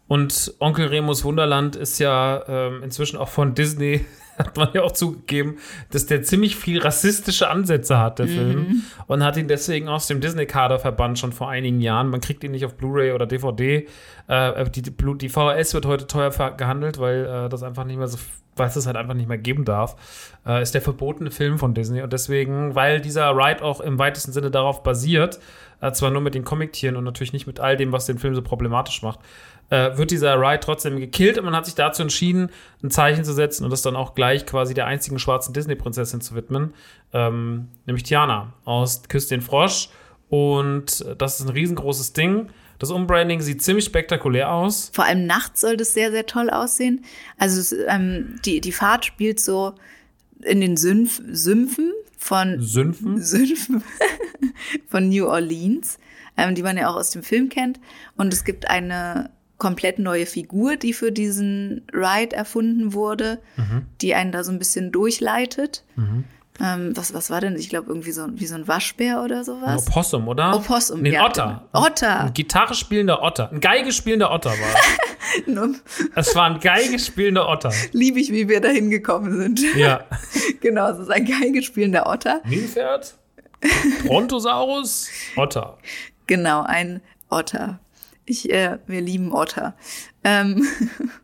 [0.08, 4.04] Und Onkel Remus Wunderland ist ja ähm, inzwischen auch von Disney,
[4.38, 5.58] hat man ja auch zugegeben,
[5.90, 8.82] dass der ziemlich viel rassistische Ansätze hat, der Film.
[9.06, 12.08] Und hat ihn deswegen aus dem Disney-Kader verbannt, schon vor einigen Jahren.
[12.08, 13.86] Man kriegt ihn nicht auf Blu-ray oder DVD.
[14.28, 18.18] Äh, die, die, VHS wird heute teuer gehandelt, weil äh, das einfach nicht mehr so,
[18.58, 19.96] weil es halt einfach nicht mehr geben darf.
[20.46, 22.02] Äh, ist der verbotene Film von Disney.
[22.02, 25.38] Und deswegen, weil dieser Ride auch im weitesten Sinne darauf basiert,
[25.80, 28.34] äh, zwar nur mit den Comic-Tieren und natürlich nicht mit all dem, was den Film
[28.34, 29.20] so problematisch macht,
[29.70, 32.50] äh, wird dieser Ride trotzdem gekillt und man hat sich dazu entschieden,
[32.82, 36.34] ein Zeichen zu setzen und das dann auch gleich quasi der einzigen schwarzen Disney-Prinzessin zu
[36.34, 36.72] widmen,
[37.12, 39.90] ähm, nämlich Tiana aus Küss den Frosch.
[40.30, 42.50] Und das ist ein riesengroßes Ding.
[42.78, 44.90] Das Umbranding sieht ziemlich spektakulär aus.
[44.94, 47.04] Vor allem nachts soll das sehr, sehr toll aussehen.
[47.36, 49.74] Also es, ähm, die, die Fahrt spielt so
[50.42, 53.20] in den Sümpf, Sümpfen von Sümpfen.
[53.20, 53.82] Sümpfen
[54.88, 55.98] von New Orleans,
[56.36, 57.80] ähm, die man ja auch aus dem Film kennt.
[58.16, 63.40] Und es gibt eine komplett neue Figur, die für diesen Ride erfunden wurde,
[64.00, 65.82] die einen da so ein bisschen durchleitet.
[66.60, 67.56] Ähm, was, was war denn?
[67.56, 69.86] Ich glaube, irgendwie so wie so ein Waschbär oder Ein sowas.
[69.86, 70.56] Opossum, oder?
[70.56, 71.62] Opossum, nee, ein ja, Otter.
[71.72, 71.86] genau.
[71.86, 72.20] Otter.
[72.20, 73.50] Ein Gitarre spielender Otter.
[73.52, 74.98] Ein Geige spielender Otter war es.
[76.14, 77.70] Es war ein Geige spielender Otter.
[77.92, 79.76] Liebe ich, wie wir da hingekommen sind.
[79.76, 80.04] Ja.
[80.60, 82.40] genau, es ist ein Geige spielender Otter.
[82.44, 83.14] Nilpferd?
[84.06, 85.08] Brontosaurus?
[85.36, 85.76] Otter.
[86.26, 87.78] Genau, ein Otter.
[88.24, 89.74] Ich, äh, wir lieben Otter.
[90.24, 90.66] Ähm,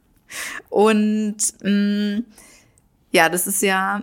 [0.68, 2.22] und mh,
[3.10, 4.02] ja, das ist ja,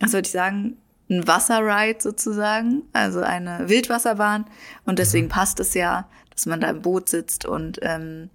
[0.00, 0.76] was soll ich sagen,
[1.08, 4.46] ein Wasserride sozusagen, also eine Wildwasserbahn.
[4.86, 8.30] Und deswegen passt es ja, dass man da im Boot sitzt und ähm,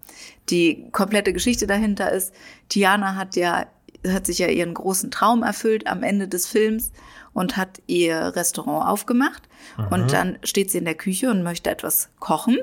[0.49, 2.33] die komplette Geschichte dahinter ist,
[2.69, 3.65] Tiana hat ja,
[4.07, 6.91] hat sich ja ihren großen Traum erfüllt am Ende des Films
[7.33, 9.43] und hat ihr Restaurant aufgemacht.
[9.89, 12.57] Und dann steht sie in der Küche und möchte etwas kochen.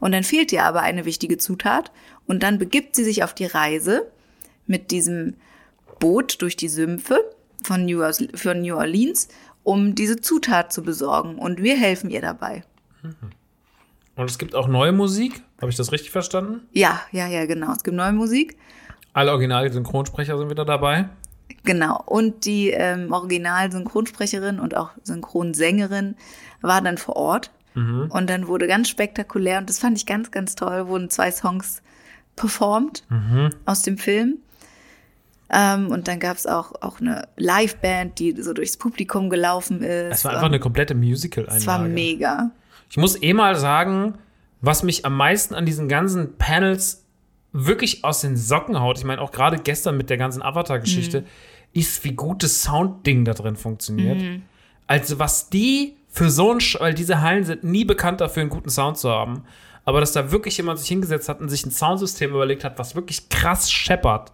[0.00, 1.92] Und dann fehlt ihr aber eine wichtige Zutat.
[2.26, 4.10] Und dann begibt sie sich auf die Reise
[4.66, 5.34] mit diesem
[6.00, 7.24] Boot durch die Sümpfe
[7.62, 9.28] von New, Orleans, von New Orleans,
[9.62, 11.38] um diese Zutat zu besorgen.
[11.38, 12.64] Und wir helfen ihr dabei.
[14.16, 15.42] Und es gibt auch neue Musik.
[15.60, 16.66] Habe ich das richtig verstanden?
[16.72, 17.72] Ja, ja, ja, genau.
[17.72, 18.56] Es gibt neue Musik.
[19.12, 21.08] Alle Original-Synchronsprecher sind wieder dabei.
[21.64, 22.02] Genau.
[22.06, 26.16] Und die ähm, Original-Synchronsprecherin und auch Synchronsängerin
[26.60, 27.50] war dann vor Ort.
[28.10, 31.80] Und dann wurde ganz spektakulär, und das fand ich ganz, ganz toll, wurden zwei Songs
[32.34, 33.04] performt
[33.66, 34.38] aus dem Film.
[35.50, 40.18] Ähm, und dann gab es auch, auch eine Liveband, die so durchs Publikum gelaufen ist.
[40.18, 41.60] Es war einfach eine komplette Musical-Einlage.
[41.60, 42.50] Es war mega.
[42.90, 44.14] Ich muss eh mal sagen,
[44.60, 47.04] was mich am meisten an diesen ganzen Panels
[47.52, 51.24] wirklich aus den Socken haut, ich meine auch gerade gestern mit der ganzen Avatar-Geschichte,
[51.72, 54.40] ist, wie gut das Soundding da drin funktioniert.
[54.86, 58.50] Also was die für so ein, Sch weil diese Hallen sind nie bekannt dafür, einen
[58.50, 59.44] guten Sound zu haben,
[59.84, 62.94] aber dass da wirklich jemand sich hingesetzt hat und sich ein Soundsystem überlegt hat, was
[62.94, 64.32] wirklich krass scheppert,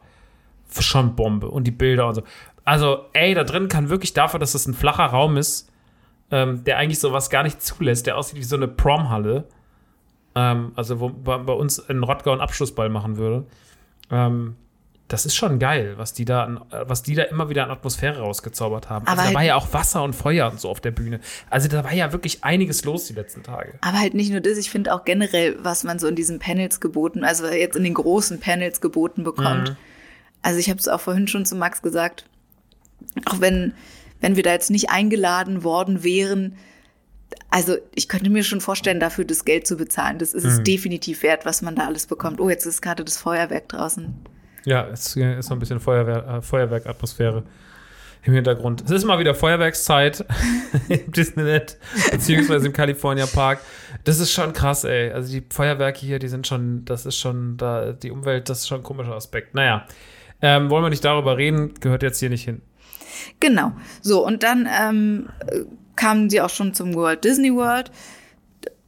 [0.83, 2.23] schon Bombe und die Bilder und so.
[2.65, 5.71] Also, ey, da drin kann wirklich dafür, dass das ein flacher Raum ist,
[6.31, 9.45] ähm, der eigentlich sowas gar nicht zulässt, der aussieht wie so eine Prom-Halle.
[10.35, 13.47] Ähm, also, wo bei, bei uns in Rottgau einen Abschlussball machen würde.
[14.11, 14.57] Ähm,
[15.09, 18.21] das ist schon geil, was die da, äh, was die da immer wieder an Atmosphäre
[18.21, 19.07] rausgezaubert haben.
[19.07, 21.21] Aber also da halt- war ja auch Wasser und Feuer und so auf der Bühne.
[21.51, 23.75] Also da war ja wirklich einiges los die letzten Tage.
[23.83, 26.81] Aber halt nicht nur das, ich finde auch generell, was man so in diesen Panels
[26.81, 29.71] geboten, also jetzt in den großen Panels geboten bekommt.
[29.71, 29.77] Mhm.
[30.45, 32.27] Also ich habe es auch vorhin schon zu Max gesagt,
[33.25, 33.73] auch wenn,
[34.21, 36.57] wenn wir da jetzt nicht eingeladen worden wären,
[37.51, 40.19] also ich könnte mir schon vorstellen, dafür das Geld zu bezahlen.
[40.19, 40.65] Das ist es Mhm.
[40.65, 42.41] definitiv wert, was man da alles bekommt.
[42.41, 44.15] Oh, jetzt ist gerade das Feuerwerk draußen.
[44.67, 47.43] Ja, es ist noch ein bisschen Feuerwehr, äh, Feuerwerkatmosphäre
[48.25, 48.83] im Hintergrund.
[48.85, 50.25] Es ist mal wieder Feuerwerkszeit
[50.89, 51.77] im Disneyland,
[52.11, 53.61] beziehungsweise im California Park.
[54.05, 55.11] Das ist schon krass, ey.
[55.11, 58.69] Also die Feuerwerke hier, die sind schon, das ist schon, da, die Umwelt, das ist
[58.69, 59.55] schon ein komischer Aspekt.
[59.55, 59.87] Naja,
[60.43, 62.61] ähm, wollen wir nicht darüber reden, gehört jetzt hier nicht hin.
[63.41, 63.73] Genau.
[64.03, 65.61] So, und dann ähm, äh,
[65.97, 67.91] kamen sie auch schon zum Walt Disney World.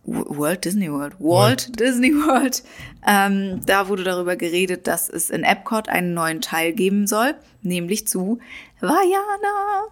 [0.05, 1.14] Walt Disney World.
[1.18, 2.62] Walt Disney World.
[3.07, 8.07] Ähm, da wurde darüber geredet, dass es in Epcot einen neuen Teil geben soll, nämlich
[8.07, 8.38] zu
[8.80, 9.88] Vajana.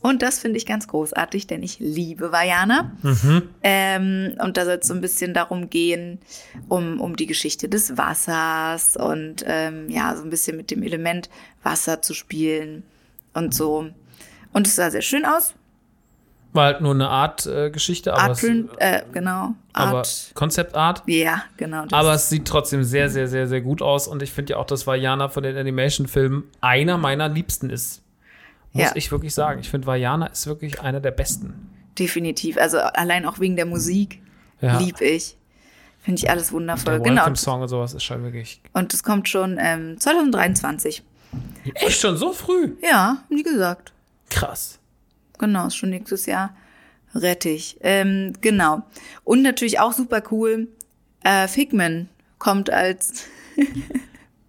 [0.00, 2.92] Und das finde ich ganz großartig, denn ich liebe Vajana.
[3.62, 6.20] Ähm, und da soll es so ein bisschen darum gehen,
[6.68, 11.28] um, um die Geschichte des Wassers und ähm, ja, so ein bisschen mit dem Element
[11.62, 12.84] Wasser zu spielen
[13.34, 13.88] und so.
[14.52, 15.54] Und es sah sehr schön aus.
[16.52, 18.44] War halt nur eine Art äh, Geschichte, aber, Art, es,
[18.78, 19.54] äh, genau.
[19.74, 20.30] aber Art.
[20.34, 21.02] Konzeptart.
[21.06, 21.82] Ja, genau.
[21.84, 21.92] Das.
[21.92, 24.08] Aber es sieht trotzdem sehr, sehr, sehr, sehr gut aus.
[24.08, 28.02] Und ich finde ja auch, dass Vajana von den Animation-Filmen einer meiner Liebsten ist.
[28.72, 28.92] Muss Ja.
[28.96, 29.60] ich wirklich sagen.
[29.60, 31.70] Ich finde, Vajana ist wirklich einer der besten.
[31.98, 32.56] definitiv.
[32.58, 34.22] Also allein auch wegen der Musik
[34.60, 34.78] Ja.
[34.78, 35.36] lieb ich.
[36.00, 36.92] Finde ich alles wundervoll.
[36.94, 37.16] Der Genau.
[37.22, 38.60] Welcome-Song und sowas ist schon wirklich.
[38.72, 41.02] Und es kommt schon ähm, 2023.
[41.74, 42.76] Echt schon so früh?
[42.80, 43.92] Ja, wie gesagt.
[44.30, 44.78] Krass.
[45.38, 46.54] Genau, ist schon nächstes Jahr
[47.16, 47.78] rettig.
[47.80, 48.82] Ähm, genau.
[49.24, 50.68] Und natürlich auch super cool.
[51.24, 52.08] Äh, Figman
[52.38, 53.24] kommt als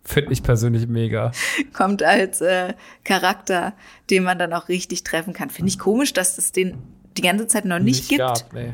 [0.10, 1.32] Finde ich persönlich mega.
[1.74, 3.74] kommt als äh, Charakter,
[4.10, 5.52] den man dann auch richtig treffen kann.
[5.52, 6.78] Finde ich komisch, dass es den
[7.16, 8.74] die ganze Zeit noch nicht, gibt, Gab, nee.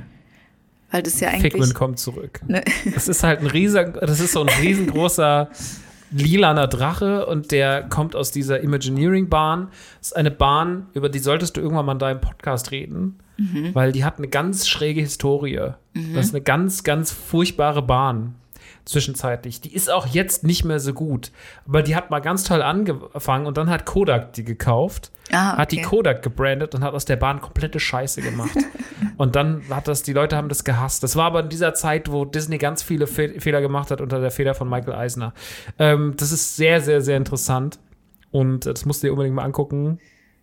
[0.92, 2.40] weil das ja eigentlich Figment kommt zurück.
[2.48, 2.64] ne,
[2.94, 5.50] Das ist halt ein riesen, das ist so ein riesengroßer
[6.12, 9.68] lilaner Drache und der kommt aus dieser Imagineering-Bahn.
[10.00, 13.20] Das ist eine Bahn, über die solltest du irgendwann mal in deinem Podcast reden,
[13.74, 15.74] weil die hat eine ganz schräge Historie.
[16.14, 18.36] Das ist eine ganz, ganz furchtbare Bahn
[18.86, 19.62] zwischenzeitlich.
[19.62, 21.32] Die ist auch jetzt nicht mehr so gut,
[21.68, 25.72] aber die hat mal ganz toll angefangen und dann hat Kodak die gekauft, Ah, hat
[25.72, 25.88] die okay.
[25.88, 28.56] Kodak gebrandet und hat aus der Bahn komplette Scheiße gemacht.
[29.18, 31.02] und dann hat das, die Leute haben das gehasst.
[31.04, 34.20] Das war aber in dieser Zeit, wo Disney ganz viele Fe Fehler gemacht hat unter
[34.20, 35.34] der Feder von Michael Eisner.
[35.80, 37.80] Ähm, das ist sehr, sehr, sehr interessant
[38.32, 40.00] und das musst du dir unbedingt mal angucken.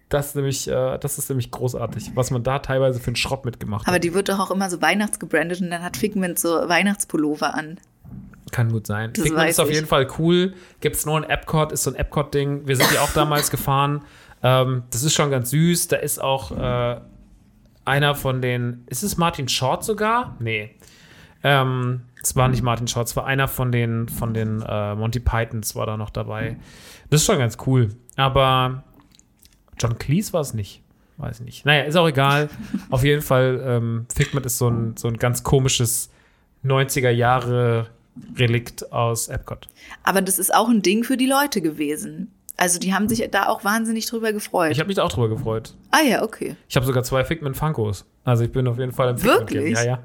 [0.08, 3.46] Das ist, nämlich, äh, das ist nämlich großartig, was man da teilweise für einen Schrott
[3.46, 4.04] mitgemacht aber hat.
[4.04, 7.78] die wird doch auch immer so weihnachtsgebrandet und dann hat Figment so Weihnachtspullover an.
[8.52, 9.12] Kann gut sein.
[9.12, 9.74] Das Figment weiß ist auf ich.
[9.74, 10.54] jeden Fall cool.
[10.80, 12.68] Gibt es nur in Epcot, ist so ein Epcot-Ding.
[12.68, 14.04] Wir sind ja auch damals gefahren.
[14.42, 15.88] Ähm, das ist schon ganz süß.
[15.88, 17.00] Da ist auch äh,
[17.84, 18.84] einer von den.
[18.86, 20.36] Ist es Martin Short sogar?
[20.38, 20.70] Nee.
[21.42, 25.18] Ähm, es war nicht Martin Short, es war einer von den, von den äh, Monty
[25.18, 26.56] Pythons war da noch dabei.
[27.10, 27.88] Das ist schon ganz cool.
[28.16, 28.84] Aber
[29.78, 30.82] John Cleese war es nicht.
[31.16, 31.66] Weiß ich nicht.
[31.66, 32.48] Naja, ist auch egal.
[32.90, 36.10] Auf jeden Fall, ähm, Figment ist so ein, so ein ganz komisches
[36.64, 37.88] 90er Jahre
[38.36, 39.68] Relikt aus Epcot.
[40.02, 42.30] Aber das ist auch ein Ding für die Leute gewesen.
[42.56, 44.72] Also die haben sich da auch wahnsinnig drüber gefreut.
[44.72, 45.74] Ich habe mich da auch drüber gefreut.
[45.90, 46.56] ah ja, okay.
[46.68, 48.04] Ich habe sogar zwei Figment Funkos.
[48.24, 49.58] Also ich bin auf jeden Fall im Figment Game.
[49.60, 49.78] Wirklich?
[49.78, 49.98] Ja, ja.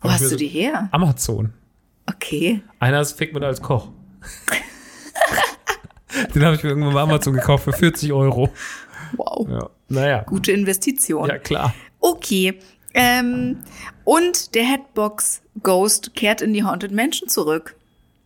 [0.00, 0.88] Wo Hab hast du die her?
[0.92, 1.52] Amazon.
[2.06, 2.60] Okay.
[2.80, 3.88] Einer ist Figment als Koch.
[6.34, 8.50] Den habe ich mir irgendwann bei Amazon gekauft für 40 Euro.
[9.16, 9.48] Wow.
[9.48, 9.70] Ja.
[9.88, 10.22] Naja.
[10.22, 11.28] Gute Investition.
[11.28, 11.74] Ja, klar.
[12.00, 12.58] Okay.
[12.96, 13.58] Ähm,
[14.04, 17.76] und der Headbox Ghost kehrt in die Haunted Mansion zurück.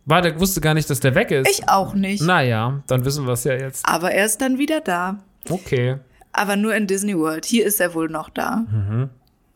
[0.05, 1.49] Warte, ich wusste gar nicht, dass der weg ist.
[1.49, 2.23] Ich auch nicht.
[2.23, 3.85] Naja, dann wissen wir es ja jetzt.
[3.87, 5.19] Aber er ist dann wieder da.
[5.49, 5.97] Okay.
[6.31, 7.45] Aber nur in Disney World.
[7.45, 8.65] Hier ist er wohl noch da.
[8.71, 9.09] Mhm.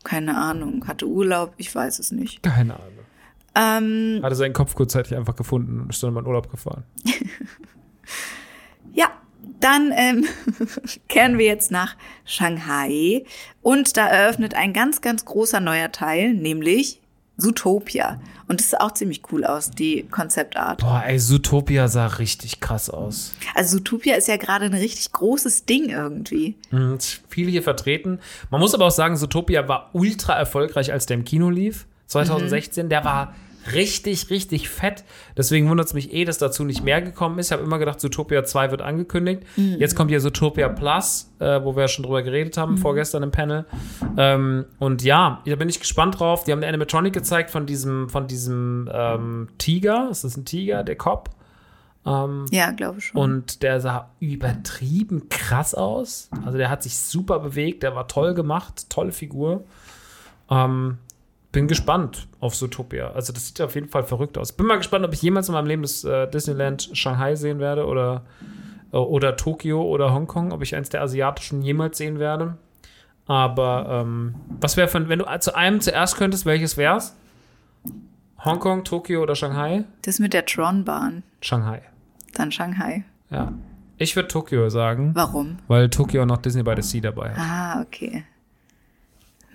[0.03, 0.85] Keine Ahnung.
[0.87, 1.53] Hatte Urlaub?
[1.57, 2.43] Ich weiß es nicht.
[2.43, 2.95] Keine Ahnung.
[3.55, 6.83] Ähm, Hatte seinen Kopf kurzzeitig einfach gefunden und ist dann in meinen Urlaub gefahren.
[8.93, 9.07] ja,
[9.59, 10.25] dann ähm,
[11.07, 13.25] kehren wir jetzt nach Shanghai.
[13.61, 16.99] Und da eröffnet ein ganz, ganz großer neuer Teil, nämlich
[17.37, 18.19] Zootopia.
[18.47, 20.81] Und das sah auch ziemlich cool aus, die Konzeptart.
[20.81, 23.33] Boah, ey, Zootopia sah richtig krass aus.
[23.55, 26.55] Also Zootopia ist ja gerade ein richtig großes Ding irgendwie.
[26.71, 28.19] Mhm, viel hier vertreten.
[28.51, 31.87] Man muss aber auch sagen, Zootopia war ultra erfolgreich, als der im Kino lief.
[32.07, 33.33] 2016, der war
[33.73, 35.03] richtig, richtig fett.
[35.37, 37.47] Deswegen wundert es mich eh, dass dazu nicht mehr gekommen ist.
[37.47, 39.43] Ich habe immer gedacht, Zootopia 2 wird angekündigt.
[39.55, 43.31] Jetzt kommt ja Zootopia Plus, äh, wo wir ja schon drüber geredet haben, vorgestern im
[43.31, 43.65] Panel.
[44.17, 46.43] Ähm, und ja, da bin ich gespannt drauf.
[46.43, 50.09] Die haben eine Animatronic gezeigt von diesem, von diesem ähm, Tiger.
[50.11, 50.83] Ist das ein Tiger?
[50.83, 51.29] Der Cop?
[52.05, 53.19] Ähm, Ja, glaube schon.
[53.19, 56.29] und der sah übertrieben krass aus.
[56.45, 59.63] Also der hat sich super bewegt, der war toll gemacht, tolle Figur.
[60.49, 60.99] Ähm,
[61.55, 63.11] bin gespannt auf Zootopia.
[63.11, 64.51] Also das sieht auf jeden Fall verrückt aus.
[64.51, 67.85] Bin mal gespannt, ob ich jemals in meinem Leben das äh, Disneyland Shanghai sehen werde
[67.85, 68.25] oder,
[68.91, 72.57] äh, oder Tokio oder Hongkong, ob ich eins der asiatischen jemals sehen werde.
[73.25, 77.15] Aber ähm, was wäre von, wenn du zu einem zuerst könntest, welches wär's?
[78.43, 79.85] Hongkong, Tokio oder Shanghai?
[80.01, 81.23] das mit der Tron-Bahn.
[81.39, 81.83] Shanghai.
[82.33, 83.05] Dann Shanghai.
[83.29, 83.53] Ja.
[83.97, 85.55] Ich würde Tokio sagen, Warum?
[85.69, 87.39] weil Tokio noch Disney by the Sea dabei hat.
[87.39, 88.25] Ah, okay.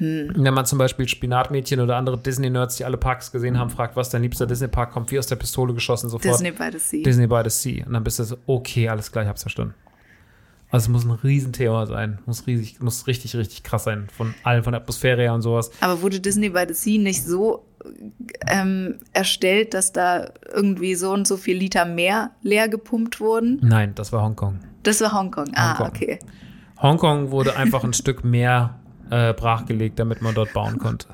[0.01, 4.09] Wenn man zum Beispiel Spinatmädchen oder andere Disney-Nerds, die alle Parks gesehen haben, fragt, was
[4.09, 7.03] dein liebster Disney-Park kommt, wie aus der Pistole geschossen, sofort Disney by the Sea.
[7.03, 7.85] Disney by the Sea.
[7.87, 9.75] Und dann bist du so, okay, alles klar, ich hab's verstanden.
[10.71, 12.21] Also es muss ein Riesenthema sein.
[12.27, 14.07] Muss riesig, muss richtig, richtig krass sein.
[14.17, 15.71] Von allen, von der Atmosphäre her und sowas.
[15.81, 17.67] Aber wurde Disney by the Sea nicht so
[18.47, 23.59] ähm, erstellt, dass da irgendwie so und so viel Liter mehr leer gepumpt wurden?
[23.63, 24.61] Nein, das war Hongkong.
[24.83, 25.51] Das war Hongkong.
[25.55, 25.89] Ah, Hongkong.
[25.89, 26.19] okay.
[26.81, 28.80] Hongkong wurde einfach ein Stück mehr
[29.11, 31.07] äh, brachgelegt, damit man dort bauen konnte.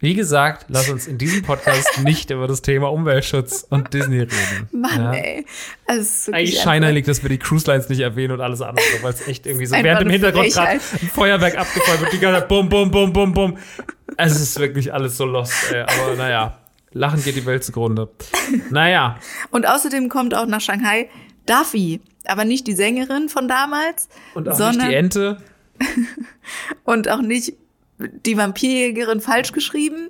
[0.00, 4.68] Wie gesagt, lass uns in diesem Podcast nicht über das Thema Umweltschutz und Disney reden.
[4.70, 5.12] Mann, Ja?
[5.12, 5.44] ey.
[5.88, 9.26] Also, Eigentlich scheinheilig, dass wir die Cruise Lines nicht erwähnen und alles andere, weil es
[9.26, 11.02] echt irgendwie so während im Hintergrund gerade Frechheit.
[11.02, 13.58] ein Feuerwerk abgefeuert wird, die ganze Zeit bum, bum, bum, bum, bum.
[14.16, 15.80] Es ist wirklich alles so lost, ey.
[15.80, 16.58] Aber naja,
[16.92, 18.08] lachen geht die Welt zugrunde.
[18.70, 19.18] Naja,
[19.50, 21.08] Und außerdem kommt auch nach Shanghai
[21.46, 22.00] Duffy.
[22.24, 24.08] Aber nicht die Sängerin von damals.
[24.34, 25.38] und auch sondern, nicht die Ente.
[26.84, 27.54] Und auch nicht
[28.24, 30.08] die Vampirjägerin falsch geschrieben.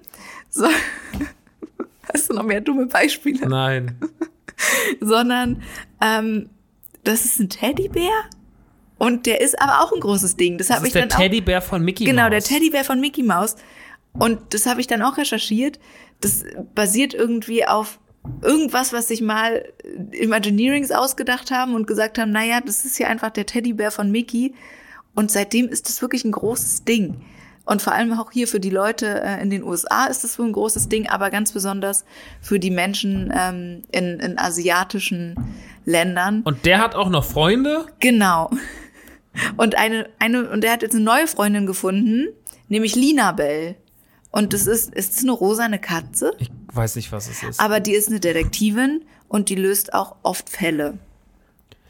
[0.51, 0.67] So,
[2.13, 3.47] hast du noch mehr dumme Beispiele?
[3.49, 3.97] Nein.
[5.01, 5.63] Sondern
[6.01, 6.49] ähm,
[7.05, 8.11] das ist ein Teddybär.
[8.99, 10.59] Und der ist aber auch ein großes Ding.
[10.59, 11.23] Das Das habe ist ich der dann auch.
[11.23, 12.31] Teddybär von Mickey Genau, Mouse.
[12.31, 13.57] der Teddybär von Mickey Mouse.
[14.15, 15.79] Und das habe ich dann auch recherchiert.
[16.21, 16.45] Das
[16.75, 18.01] basiert irgendwie auf
[18.43, 19.65] irgendwas, was sich mal
[20.11, 24.55] Imagineerings ausgedacht haben und gesagt haben, naja, das ist hier einfach der Teddybär von Mickey.
[25.15, 27.21] Und seitdem ist das wirklich ein großes Ding.
[27.65, 30.47] Und vor allem auch hier für die Leute äh, in den USA ist das wohl
[30.47, 32.05] ein großes Ding, aber ganz besonders
[32.41, 35.35] für die Menschen ähm, in, in asiatischen
[35.85, 36.41] Ländern.
[36.45, 37.87] Und der hat auch noch Freunde.
[38.01, 38.51] Genau.
[39.57, 42.29] Und eine, eine, und er hat jetzt eine neue Freundin gefunden,
[42.69, 43.77] nämlich Lina Bell.
[44.31, 47.61] Und das ist, ist das eine rosane Katze, Ich weiß nicht, was es ist.
[47.61, 50.99] aber die ist eine Detektivin und die löst auch oft Fälle.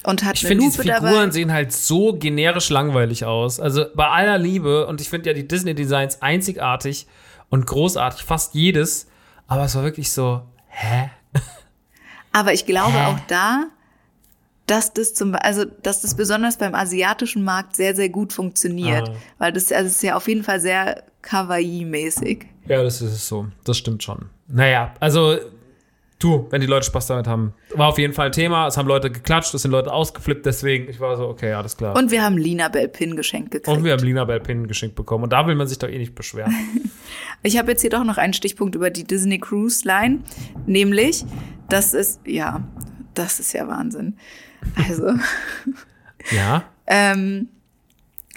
[0.08, 1.30] Und hat Ich eine finde, diese Lupe Figuren dabei.
[1.30, 3.60] sehen halt so generisch langweilig aus.
[3.60, 7.06] Also bei aller Liebe, und ich finde ja die Disney-Designs einzigartig
[7.50, 9.06] und großartig, fast jedes.
[9.48, 11.10] Aber es war wirklich so, hä?
[12.32, 13.04] Aber ich glaube Hä?
[13.04, 13.66] auch da,
[14.66, 19.10] dass das zum, also, dass das besonders beim asiatischen Markt sehr, sehr gut funktioniert.
[19.10, 19.14] Ah.
[19.36, 22.46] Weil das, also, es ist ja auf jeden Fall sehr Kawaii-mäßig.
[22.66, 23.46] Ja, das ist es so.
[23.64, 24.30] Das stimmt schon.
[24.46, 25.38] Naja, also
[26.18, 27.54] du, wenn die Leute Spaß damit haben.
[27.74, 28.66] War auf jeden Fall ein Thema.
[28.66, 31.94] Es haben Leute geklatscht, es sind Leute ausgeflippt, deswegen, ich war so, okay, alles klar.
[31.94, 33.84] Und, Und wir haben Lina Bell Pin geschenkt gekriegt.
[33.84, 35.24] wir haben Lina Bell Pin geschenkt bekommen.
[35.24, 36.54] Und da will man sich doch eh nicht beschweren.
[37.44, 40.20] Ich habe jetzt hier doch noch einen Stichpunkt über die Disney Cruise Line,
[40.66, 41.24] nämlich,
[41.68, 42.64] das ist, ja,
[43.14, 44.16] das ist ja Wahnsinn.
[44.74, 45.12] Also,
[46.36, 46.64] ja.
[46.88, 47.48] ähm,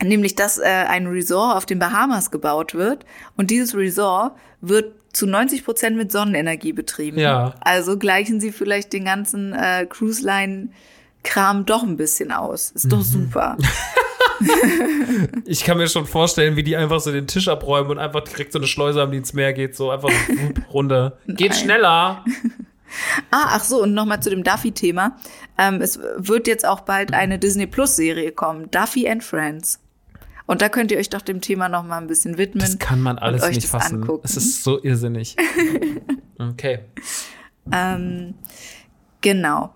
[0.03, 3.05] nämlich, dass äh, ein Resort auf den Bahamas gebaut wird
[3.37, 7.19] und dieses Resort wird zu 90 Prozent mit Sonnenenergie betrieben.
[7.19, 7.55] Ja.
[7.61, 10.69] Also gleichen sie vielleicht den ganzen äh, Cruise Line
[11.23, 12.71] Kram doch ein bisschen aus.
[12.71, 12.89] Ist Mhm.
[12.89, 13.57] doch super.
[15.45, 18.53] Ich kann mir schon vorstellen, wie die einfach so den Tisch abräumen und einfach direkt
[18.53, 21.17] so eine Schleuse haben, die ins Meer geht, so einfach wupp, runter.
[21.27, 22.23] Geht schneller.
[23.29, 25.15] Ah, ach so, und nochmal zu dem Duffy-Thema.
[25.57, 29.79] Ähm, es wird jetzt auch bald eine Disney Plus-Serie kommen, Duffy and Friends.
[30.47, 32.61] Und da könnt ihr euch doch dem Thema nochmal ein bisschen widmen.
[32.65, 34.01] Das kann man alles nicht fassen.
[34.01, 34.21] angucken.
[34.25, 35.35] Es ist so irrsinnig.
[36.39, 36.79] Okay.
[37.71, 38.33] Ähm,
[39.21, 39.75] genau.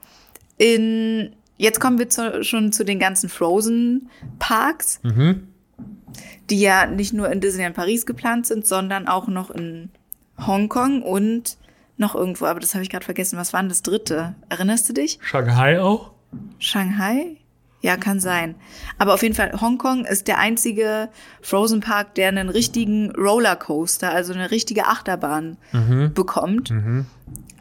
[0.58, 5.48] In, jetzt kommen wir zu, schon zu den ganzen Frozen-Parks, Mhm.
[6.50, 9.90] die ja nicht nur in Disneyland Paris geplant sind, sondern auch noch in
[10.44, 11.58] Hongkong und
[11.98, 12.46] noch irgendwo.
[12.46, 13.38] Aber das habe ich gerade vergessen.
[13.38, 14.36] Was war denn das dritte?
[14.50, 15.20] Erinnerst du dich?
[15.22, 16.14] Shanghai auch?
[16.58, 17.38] Shanghai?
[17.86, 18.56] Ja, kann sein.
[18.98, 21.10] Aber auf jeden Fall, Hongkong ist der einzige
[21.44, 25.58] Frozen Park, der einen richtigen Rollercoaster, also eine richtige Achterbahn
[26.16, 26.72] bekommt.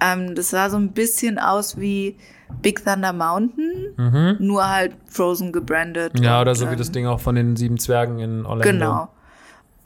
[0.00, 2.16] Ähm, das sah so ein bisschen aus wie
[2.62, 6.18] Big Thunder Mountain, nur halt Frozen gebrandet.
[6.18, 8.72] Ja, und, oder so wie ähm, das Ding auch von den sieben Zwergen in Orlando.
[8.72, 9.08] Genau.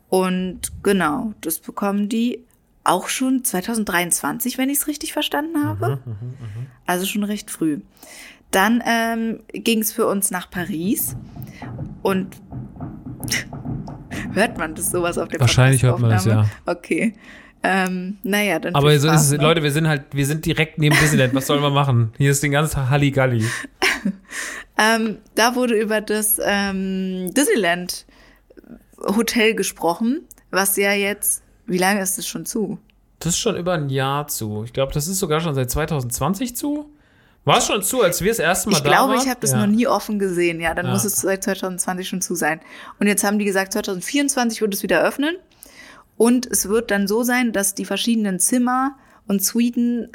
[0.09, 2.45] Und genau, das bekommen die
[2.85, 5.99] auch schon 2023, wenn ich es richtig verstanden habe.
[6.87, 7.81] Also schon recht früh.
[8.51, 11.17] Dann ähm, ging es für uns nach Paris
[12.03, 12.37] und
[14.33, 16.79] hört man das sowas auf der Wahrscheinlich hört man das, Podcast-Aufnahme?
[16.79, 17.15] Okay.
[17.63, 18.75] Ähm, naja, dann.
[18.75, 19.43] Aber so Spaß, ist es, ne?
[19.43, 21.35] Leute, wir sind halt, wir sind direkt neben Disneyland.
[21.35, 22.13] Was sollen wir machen?
[22.17, 23.45] Hier ist den ganzen Halligalli.
[24.79, 28.07] Ähm, da wurde über das ähm, Disneyland
[29.01, 32.79] Hotel gesprochen, was ja jetzt, wie lange ist es schon zu?
[33.19, 34.63] Das ist schon über ein Jahr zu.
[34.65, 36.91] Ich glaube, das ist sogar schon seit 2020 zu.
[37.49, 39.23] War es schon zu, als wir das erste Mal Ich da glaube, waren?
[39.23, 39.59] ich habe das ja.
[39.67, 40.61] noch nie offen gesehen.
[40.61, 40.93] Ja, dann Ja.
[40.93, 42.61] muss es seit 2020 schon zu sein.
[43.01, 45.35] Und jetzt haben die gesagt, 2024 wird es wieder öffnen.
[46.19, 48.97] Und es wird dann so sein, dass die verschiedenen Zimmer
[49.27, 50.11] und Suiten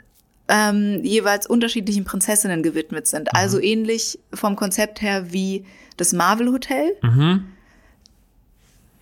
[0.47, 3.23] ähm, jeweils unterschiedlichen Prinzessinnen gewidmet sind.
[3.33, 3.39] Mhm.
[3.39, 5.65] Also ähnlich vom Konzept her wie
[5.97, 6.95] das Marvel Hotel.
[7.01, 7.45] Mhm.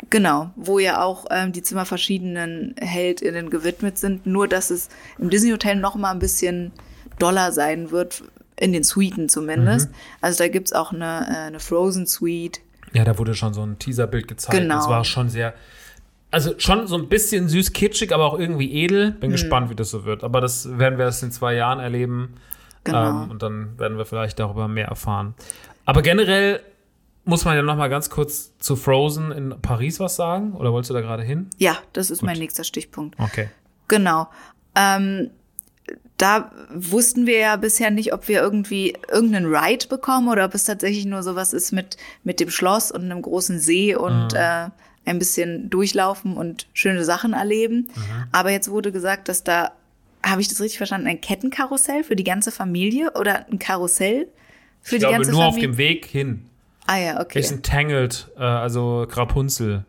[0.10, 4.26] Genau, wo ja auch ähm, die Zimmer verschiedenen HeldInnen gewidmet sind.
[4.26, 6.72] Nur, dass es im Disney Hotel noch mal ein bisschen
[7.22, 8.24] doller sein wird,
[8.58, 9.90] in den Suiten zumindest.
[9.90, 9.96] Mhm.
[10.22, 12.62] Also da gibt's auch eine, äh, eine Frozen Suite.
[12.94, 14.58] Ja, da wurde schon so ein Teaserbild gezeigt.
[14.58, 14.76] Genau.
[14.76, 15.54] Das war schon sehr,
[16.30, 19.12] also schon so ein bisschen süß kitschig, aber auch irgendwie edel.
[19.12, 19.20] Mhm.
[19.20, 20.24] Bin gespannt, wie das so wird.
[20.24, 22.36] Aber das werden wir erst in zwei Jahren erleben.
[22.84, 23.24] Genau.
[23.24, 25.36] Ähm, und dann werden wir vielleicht darüber mehr erfahren.
[25.86, 26.62] Aber generell
[27.24, 30.54] muss man ja noch mal ganz kurz zu Frozen in Paris was sagen.
[30.54, 31.50] Oder wolltest du da gerade hin?
[31.58, 33.20] Ja, das ist mein nächster Stichpunkt.
[33.20, 33.50] Okay.
[33.88, 34.28] Genau.
[34.76, 35.32] Ähm,
[36.22, 40.66] da wussten wir ja bisher nicht, ob wir irgendwie irgendeinen Ride bekommen oder ob es
[40.66, 44.70] tatsächlich nur sowas ist mit, mit dem Schloss und einem großen See und äh,
[45.06, 47.88] ein bisschen durchlaufen und schöne Sachen erleben.
[48.32, 49.72] Aber jetzt wurde gesagt, dass da,
[50.24, 54.28] habe ich das richtig verstanden, ein Kettenkarussell für die ganze Familie oder ein Karussell
[54.82, 55.70] für Ich die glaube, ganze nur auf Familie?
[55.72, 56.46] dem Weg hin.
[56.86, 57.40] ah ja, okay.
[57.40, 59.86] Ist ein Tangled, äh, also Rapunzel.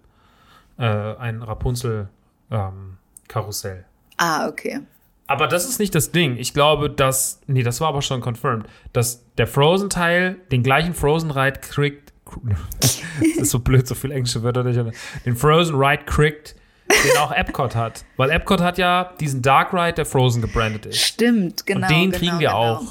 [0.79, 3.85] Äh, ein Rapunzel-Karussell.
[4.17, 4.81] Ah, okay.
[5.27, 6.37] Aber das ist nicht das Ding.
[6.37, 7.41] Ich glaube, dass.
[7.47, 8.67] Nee, das war aber schon confirmed.
[8.93, 12.13] Dass der Frozen-Teil den gleichen Frozen-Ride kriegt.
[12.81, 13.01] das
[13.37, 14.65] ist so blöd, so viele englische Wörter.
[14.65, 14.79] nicht,
[15.27, 16.57] Den Frozen-Ride kriegt,
[16.89, 18.05] den auch Epcot hat.
[18.17, 20.99] Weil Epcot hat ja diesen Dark Ride, der Frozen gebrandet ist.
[20.99, 21.89] Stimmt, genau.
[21.89, 22.77] den genau, kriegen wir genau.
[22.77, 22.83] auch.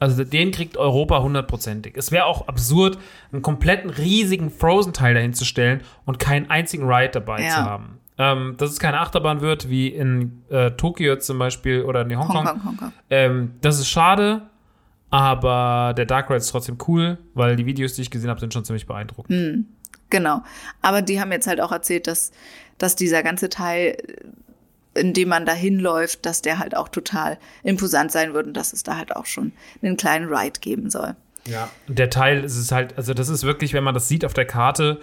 [0.00, 1.96] Also den kriegt Europa hundertprozentig.
[1.96, 2.98] Es wäre auch absurd,
[3.32, 7.50] einen kompletten riesigen Frozen-Teil dahin zu stellen und keinen einzigen Ride dabei Ja.
[7.50, 7.97] zu haben.
[8.20, 12.48] Ähm, dass es keine Achterbahn wird, wie in äh, Tokio zum Beispiel oder in Hongkong.
[12.48, 12.92] Hongkong, Hongkong.
[13.10, 14.42] Ähm, das ist schade,
[15.10, 18.52] aber der Dark Ride ist trotzdem cool, weil die Videos, die ich gesehen habe, sind
[18.52, 19.66] schon ziemlich beeindruckend.
[20.10, 20.42] Genau.
[20.82, 22.32] Aber die haben jetzt halt auch erzählt, dass,
[22.76, 23.96] dass dieser ganze Teil,
[24.94, 28.72] in dem man da hinläuft, dass der halt auch total imposant sein wird und dass
[28.72, 29.52] es da halt auch schon
[29.82, 31.14] einen kleinen Ride geben soll.
[31.46, 31.70] Ja.
[31.86, 34.34] Und der Teil ist es halt, also das ist wirklich, wenn man das sieht auf
[34.34, 35.00] der Karte,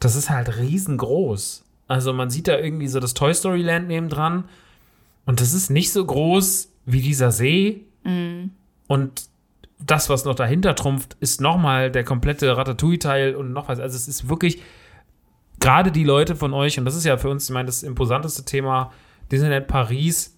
[0.00, 1.61] das ist halt riesengroß.
[1.88, 4.44] Also man sieht da irgendwie so das Toy Story Land nebendran
[5.26, 7.82] und das ist nicht so groß wie dieser See.
[8.88, 9.24] Und
[9.78, 13.78] das, was noch dahinter trumpft, ist nochmal der komplette Ratatouille-Teil und noch was.
[13.78, 14.62] Also es ist wirklich,
[15.60, 18.44] gerade die Leute von euch, und das ist ja für uns, ich meine, das imposanteste
[18.44, 18.92] Thema,
[19.30, 20.36] Disneyland Paris,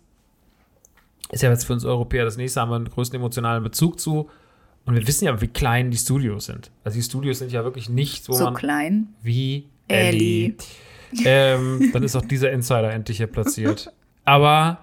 [1.31, 4.29] ist ja jetzt für uns Europäer das nächste, haben wir einen größten emotionalen Bezug zu.
[4.85, 6.71] Und wir wissen ja, wie klein die Studios sind.
[6.85, 9.09] Also die Studios sind ja wirklich nicht, wo So man klein.
[9.23, 10.45] wie Ellie.
[10.45, 10.55] Ellie.
[11.25, 13.93] Ähm, dann ist auch dieser Insider endlich hier platziert.
[14.25, 14.79] Aber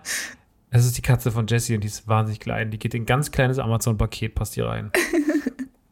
[0.70, 2.72] es ist die Katze von Jessie und die ist wahnsinnig klein.
[2.72, 4.92] Die geht in ein ganz kleines Amazon-Paket, passt hier rein.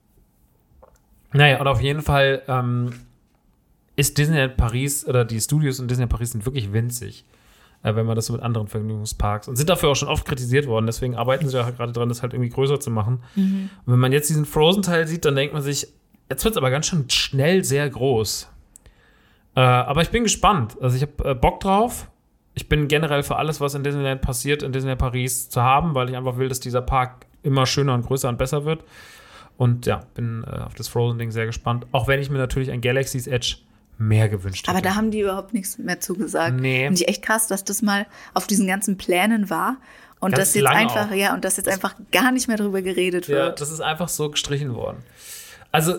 [1.33, 2.93] naja, und auf jeden Fall ähm,
[3.97, 7.25] ist Disneyland Paris oder die Studios in Disneyland Paris sind wirklich winzig,
[7.83, 10.65] äh, wenn man das so mit anderen Vergnügungsparks und sind dafür auch schon oft kritisiert
[10.65, 10.85] worden.
[10.85, 13.21] Deswegen arbeiten sie ja gerade dran, das halt irgendwie größer zu machen.
[13.85, 15.87] Und wenn man jetzt diesen Frozen-Teil sieht, dann denkt man sich,
[16.29, 18.47] jetzt wird es aber ganz schön schnell sehr groß.
[19.59, 20.77] Äh, aber ich bin gespannt.
[20.81, 22.09] Also ich habe äh, Bock drauf.
[22.53, 26.09] Ich bin generell für alles, was in Disneyland passiert, in Disneyland Paris zu haben, weil
[26.09, 28.83] ich einfach will, dass dieser Park immer schöner und größer und besser wird.
[29.57, 31.85] Und ja, bin äh, auf das Frozen-Ding sehr gespannt.
[31.91, 33.57] Auch wenn ich mir natürlich ein Galaxy's Edge
[33.97, 34.77] mehr gewünscht hätte.
[34.77, 36.55] Aber da haben die überhaupt nichts mehr zugesagt.
[36.55, 36.85] Nee.
[36.85, 39.75] Finde ich echt krass, dass das mal auf diesen ganzen Plänen war
[40.21, 41.15] und Ganz dass jetzt einfach, auch.
[41.15, 43.59] ja, und dass jetzt einfach gar nicht mehr drüber geredet Ja, wird.
[43.61, 45.03] das ist einfach so gestrichen worden.
[45.73, 45.95] Also,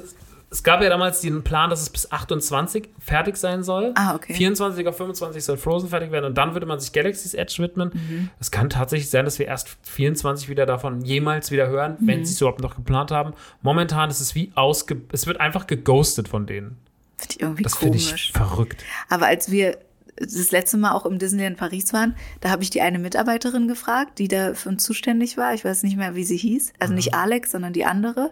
[0.51, 3.93] es gab ja damals den Plan, dass es bis 28 fertig sein soll.
[3.95, 4.35] Ah, okay.
[4.35, 7.91] 24 auf 25 soll Frozen fertig werden und dann würde man sich Galaxy's Edge widmen.
[7.95, 8.31] Mhm.
[8.41, 12.07] Es kann tatsächlich sein, dass wir erst 24 wieder davon jemals wieder hören, Mhm.
[12.09, 13.33] wenn sie es überhaupt noch geplant haben.
[13.63, 15.01] Momentan ist es wie ausge...
[15.13, 16.79] Es wird einfach geghostet von denen.
[17.17, 18.13] Finde ich irgendwie Das finde komisch.
[18.31, 18.85] ich verrückt.
[19.09, 19.79] Aber als wir
[20.17, 24.19] das letzte Mal auch im Disneyland Paris waren, da habe ich die eine Mitarbeiterin gefragt,
[24.19, 25.55] die da für uns zuständig war.
[25.55, 26.73] Ich weiß nicht mehr, wie sie hieß.
[26.79, 28.31] Also nicht Alex, sondern die andere.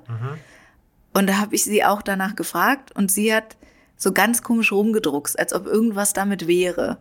[1.19, 3.57] Und da habe ich sie auch danach gefragt und sie hat
[3.97, 6.99] so ganz komisch rumgedruckst, als ob irgendwas damit wäre.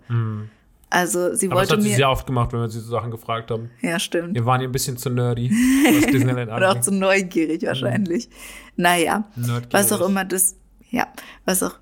[0.89, 1.95] Also sie Aber das wollte hat sie mir.
[1.97, 3.69] sehr oft gemacht, wenn wir sie so Sachen gefragt haben.
[3.81, 4.33] ja, stimmt.
[4.33, 5.51] Wir waren hier ein bisschen zu nerdy,
[6.55, 8.27] Oder auch zu neugierig wahrscheinlich.
[8.75, 9.67] Naja, Nerdgierig.
[9.71, 10.55] was auch immer das,
[10.89, 11.07] ja,
[11.45, 11.77] was auch,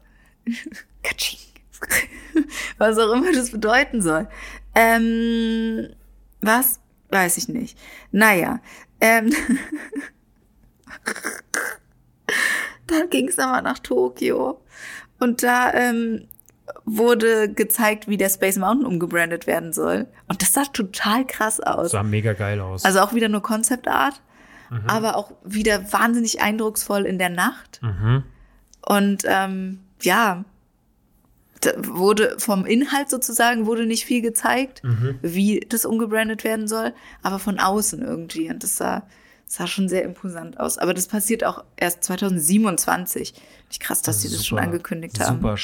[1.04, 1.40] Katsching.
[2.78, 4.28] was auch immer das bedeuten soll.
[4.74, 5.88] Ähm,
[6.42, 6.82] was?
[7.12, 7.78] Weiß ich nicht.
[8.12, 8.60] Naja.
[9.00, 9.32] Ähm,
[13.00, 14.62] dann ging es aber nach Tokio.
[15.20, 16.28] Und da ähm,
[16.84, 20.08] wurde gezeigt, wie der Space Mountain umgebrandet werden soll.
[20.28, 21.92] Und das sah total krass aus.
[21.92, 22.86] Sah mega geil aus.
[22.86, 24.22] Also auch wieder nur Concept Art,
[24.88, 27.80] aber auch wieder wahnsinnig eindrucksvoll in der Nacht.
[27.82, 28.24] mhm.
[28.88, 30.44] Und ähm, ja,
[31.78, 34.84] wurde vom Inhalt sozusagen wurde nicht viel gezeigt,
[35.22, 38.50] wie das umgebrandet werden soll, aber von außen irgendwie.
[38.50, 39.04] Und das sah,
[39.46, 40.78] sah schon sehr imposant aus.
[40.78, 43.34] Aber das passiert auch erst 2027.
[43.68, 45.38] Nicht krass, dass sie das schon angekündigt haben.
[45.38, 45.58] Super,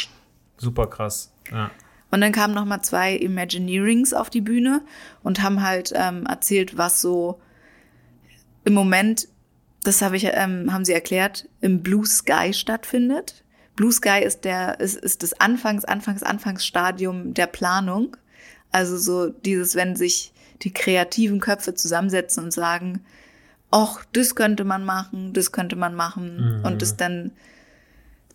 [0.58, 1.32] super krass.
[1.52, 1.72] Ja.
[2.12, 4.82] Und dann kamen noch mal zwei Imagineerings auf die Bühne
[5.24, 7.40] und haben halt ähm, erzählt, was so
[8.66, 9.28] im Moment,
[9.84, 13.44] das habe ich, ähm, haben sie erklärt, im Blue Sky stattfindet.
[13.76, 18.18] Blue Sky ist der, ist, ist das Anfangs, Anfangs, Anfangsstadium der Planung.
[18.72, 23.04] Also so dieses, wenn sich die kreativen Köpfe zusammensetzen und sagen,
[23.72, 27.32] ach, das könnte man machen, das könnte man machen und es dann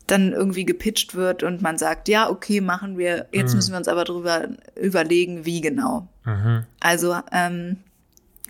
[0.07, 3.89] dann irgendwie gepitcht wird und man sagt, ja, okay, machen wir, jetzt müssen wir uns
[3.89, 4.49] aber drüber
[4.81, 6.09] überlegen, wie genau.
[6.79, 7.79] Also ähm,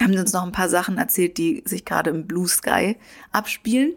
[0.01, 2.97] haben sie uns noch ein paar Sachen erzählt, die sich gerade im Blue Sky
[3.33, 3.95] abspielen.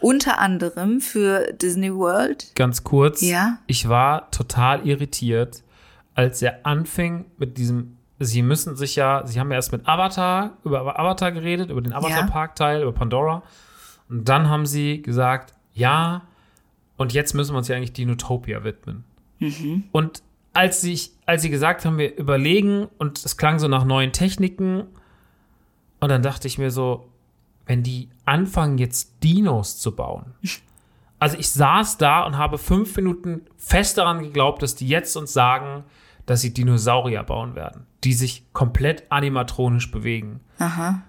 [0.00, 2.52] Unter anderem für Disney World.
[2.54, 3.20] Ganz kurz.
[3.20, 3.58] Ja.
[3.66, 5.62] Ich war total irritiert,
[6.14, 7.96] als er anfing mit diesem.
[8.18, 11.92] Sie müssen sich ja, sie haben ja erst mit Avatar, über Avatar geredet, über den
[11.92, 13.42] Avatar-Park-Teil, über Pandora.
[14.08, 16.22] Und dann haben sie gesagt, ja,
[16.96, 19.04] und jetzt müssen wir uns ja eigentlich Dinotopia widmen.
[19.92, 24.12] Und als, ich, als sie gesagt haben, wir überlegen, und es klang so nach neuen
[24.12, 24.84] Techniken,
[26.00, 27.08] und dann dachte ich mir so,
[27.66, 30.34] wenn die anfangen, jetzt Dinos zu bauen.
[31.20, 35.32] Also ich saß da und habe fünf Minuten fest daran geglaubt, dass die jetzt uns
[35.32, 35.84] sagen,
[36.26, 40.40] dass sie Dinosaurier bauen werden, die sich komplett animatronisch bewegen.
[40.58, 41.02] Aha.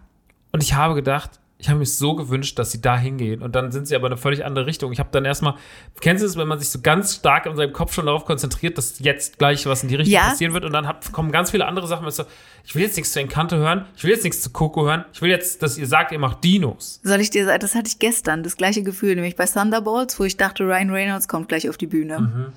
[0.51, 3.41] Und ich habe gedacht, ich habe mir so gewünscht, dass sie da hingehen.
[3.41, 4.91] Und dann sind sie aber in eine völlig andere Richtung.
[4.91, 5.55] Ich habe dann erstmal,
[6.01, 8.77] kennst du es, wenn man sich so ganz stark in seinem Kopf schon darauf konzentriert,
[8.77, 10.29] dass jetzt gleich was in die Richtung Ja.
[10.29, 12.09] passieren wird und dann hab, kommen ganz viele andere Sachen.
[12.11, 12.25] So,
[12.65, 15.21] ich will jetzt nichts zu Encanto hören, ich will jetzt nichts zu Coco hören, ich
[15.21, 16.99] will jetzt, dass ihr sagt, ihr macht Dinos.
[17.03, 20.25] Soll ich dir sagen, das hatte ich gestern, das gleiche Gefühl, nämlich bei Thunderbolts, wo
[20.25, 22.51] ich dachte, Ryan Reynolds kommt gleich auf die Bühne.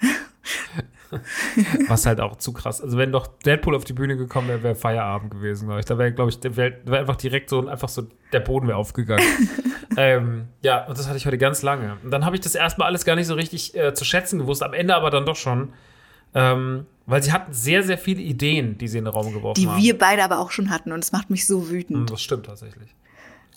[1.88, 2.80] Was halt auch zu krass.
[2.80, 5.86] Also wenn doch Deadpool auf die Bühne gekommen wäre, wäre Feierabend gewesen, glaube ich.
[5.86, 8.76] Da wäre, glaube ich, der wär, wär einfach direkt so, einfach so, der Boden wäre
[8.78, 9.24] aufgegangen.
[9.96, 11.96] ähm, ja, und das hatte ich heute ganz lange.
[12.02, 14.62] Und dann habe ich das erstmal alles gar nicht so richtig äh, zu schätzen gewusst,
[14.62, 15.72] am Ende aber dann doch schon.
[16.34, 19.66] Ähm, weil sie hatten sehr, sehr viele Ideen, die sie in den Raum geworfen Die
[19.66, 19.82] haben.
[19.82, 22.00] wir beide aber auch schon hatten und es macht mich so wütend.
[22.00, 22.94] Und das stimmt tatsächlich.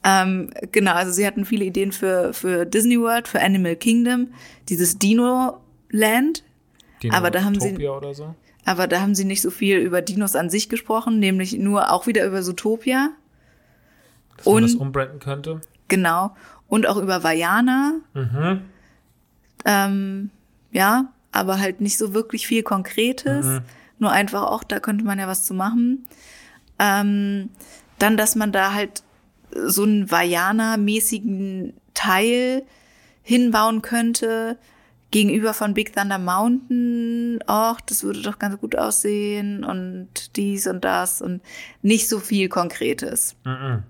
[0.04, 4.30] Ähm, genau, also sie hatten viele Ideen für, für Disney World, für Animal Kingdom,
[4.70, 5.60] dieses Dino
[5.92, 6.44] Land,
[7.12, 8.36] Aber da haben sie- Dinotopia oder so.
[8.66, 12.06] aber da haben sie nicht so viel über Dinos an sich gesprochen, nämlich nur auch
[12.08, 13.10] wieder über Zootopia,
[14.38, 15.62] Dass man das Und- umbranden könnte.
[15.88, 16.36] genau,
[16.68, 17.94] und auch über Vajana.
[18.14, 18.62] Mhm.
[19.66, 20.30] Ähm,
[20.72, 23.62] ja, aber halt nicht so wirklich viel Konkretes.
[24.00, 26.06] Nur einfach auch, da könnte man ja was zu machen.
[26.80, 27.50] Ähm,
[28.00, 29.04] dann, dass man da halt
[29.54, 32.64] so einen Vajana-mäßigen Teil
[33.22, 34.58] hinbauen könnte
[35.12, 37.40] gegenüber von Big Thunder Mountain.
[37.48, 41.42] Och, das würde doch ganz gut aussehen und dies und das und
[41.82, 43.36] nicht so viel Konkretes.
[43.44, 43.84] Mhm.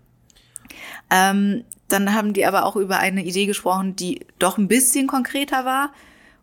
[1.09, 5.65] Ähm, dann haben die aber auch über eine Idee gesprochen, die doch ein bisschen konkreter
[5.65, 5.91] war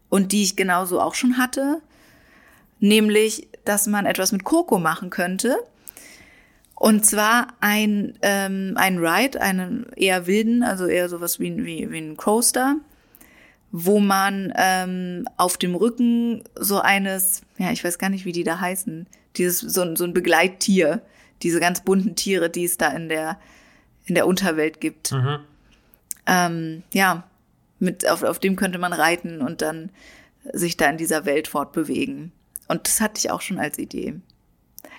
[0.09, 1.81] und die ich genauso auch schon hatte.
[2.81, 5.57] Nämlich, dass man etwas mit Coco machen könnte.
[6.74, 11.99] Und zwar ein, ähm, ein Ride, einen eher wilden, also eher sowas wie, wie, wie
[11.99, 12.76] ein Coaster,
[13.71, 18.45] wo man ähm, auf dem Rücken so eines, ja, ich weiß gar nicht, wie die
[18.45, 19.07] da heißen,
[19.37, 21.03] dieses, so, ein- so ein Begleittier,
[21.43, 23.39] diese ganz bunten Tiere, die es da in der,
[24.07, 25.12] in der Unterwelt gibt.
[25.12, 25.39] Mhm.
[26.27, 27.25] Ähm, ja,
[27.79, 29.91] mit, auf, auf dem könnte man reiten und dann
[30.53, 32.33] sich da in dieser Welt fortbewegen.
[32.69, 34.14] Und das hatte ich auch schon als Idee.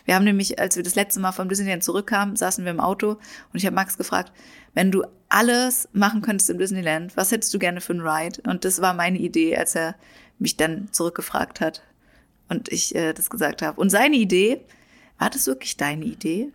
[0.05, 3.11] Wir haben nämlich, als wir das letzte Mal vom Disneyland zurückkamen, saßen wir im Auto
[3.11, 4.31] und ich habe Max gefragt,
[4.73, 8.41] wenn du alles machen könntest im Disneyland, was hättest du gerne für einen Ride?
[8.47, 9.95] Und das war meine Idee, als er
[10.39, 11.83] mich dann zurückgefragt hat
[12.47, 13.79] und ich äh, das gesagt habe.
[13.79, 14.61] Und seine Idee,
[15.17, 16.51] war das wirklich deine Idee?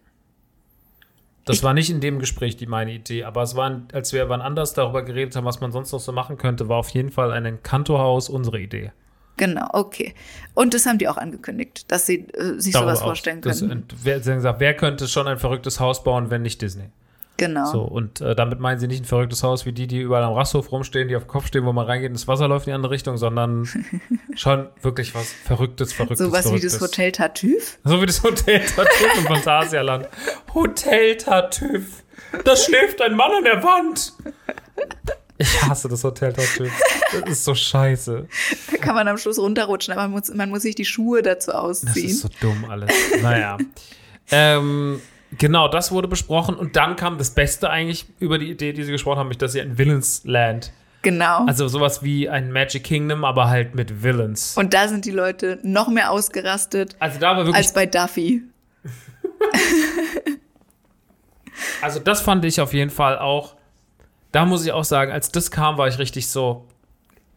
[1.45, 4.41] Das war nicht in dem Gespräch die meine Idee, aber es war, als wir wann
[4.41, 7.33] anders darüber geredet haben, was man sonst noch so machen könnte, war auf jeden Fall
[7.33, 8.93] ein Kantohaus unsere Idee.
[9.37, 10.15] Genau, okay.
[10.55, 13.71] Und das haben die auch angekündigt, dass sie äh, sich Darüber sowas vorstellen können.
[13.71, 16.91] und wer, sie haben gesagt, wer könnte schon ein verrücktes Haus bauen, wenn nicht Disney?
[17.37, 17.67] Genau.
[17.67, 20.35] So, und äh, damit meinen sie nicht ein verrücktes Haus wie die, die überall am
[20.35, 22.71] Rasthof rumstehen, die auf dem Kopf stehen, wo man reingeht und das Wasser läuft in
[22.71, 23.69] die andere Richtung, sondern
[24.37, 26.21] schon wirklich was Verrücktes, Verrücktes.
[26.21, 27.79] So was wie das Hotel Tartüff.
[27.83, 30.09] So wie das Hotel Tartüff im Phantasialand.
[30.55, 32.05] Hotel Tartüff.
[32.45, 34.13] Da schläft ein Mann an der Wand.
[35.39, 36.73] Ich hasse das Hotel Tartüff.
[37.13, 38.27] Das ist so scheiße.
[38.71, 41.51] Da kann man am Schluss runterrutschen, aber man muss, man muss sich die Schuhe dazu
[41.51, 42.11] Das ausziehen.
[42.11, 42.91] ist so dumm alles.
[43.23, 43.59] Naja.
[44.31, 45.01] ähm,
[45.37, 46.55] genau, das wurde besprochen.
[46.55, 49.53] Und dann kam das Beste eigentlich über die Idee, die sie gesprochen haben, nämlich, dass
[49.53, 50.73] sie ein Villains Land,
[51.03, 51.45] genau.
[51.47, 54.57] also sowas wie ein Magic Kingdom, aber halt mit Villains.
[54.57, 58.43] Und da sind die Leute noch mehr ausgerastet Also da war wirklich, als bei Duffy.
[61.83, 63.57] also das fand ich auf jeden Fall auch,
[64.35, 66.67] da muss ich auch sagen, als das kam, war ich richtig so,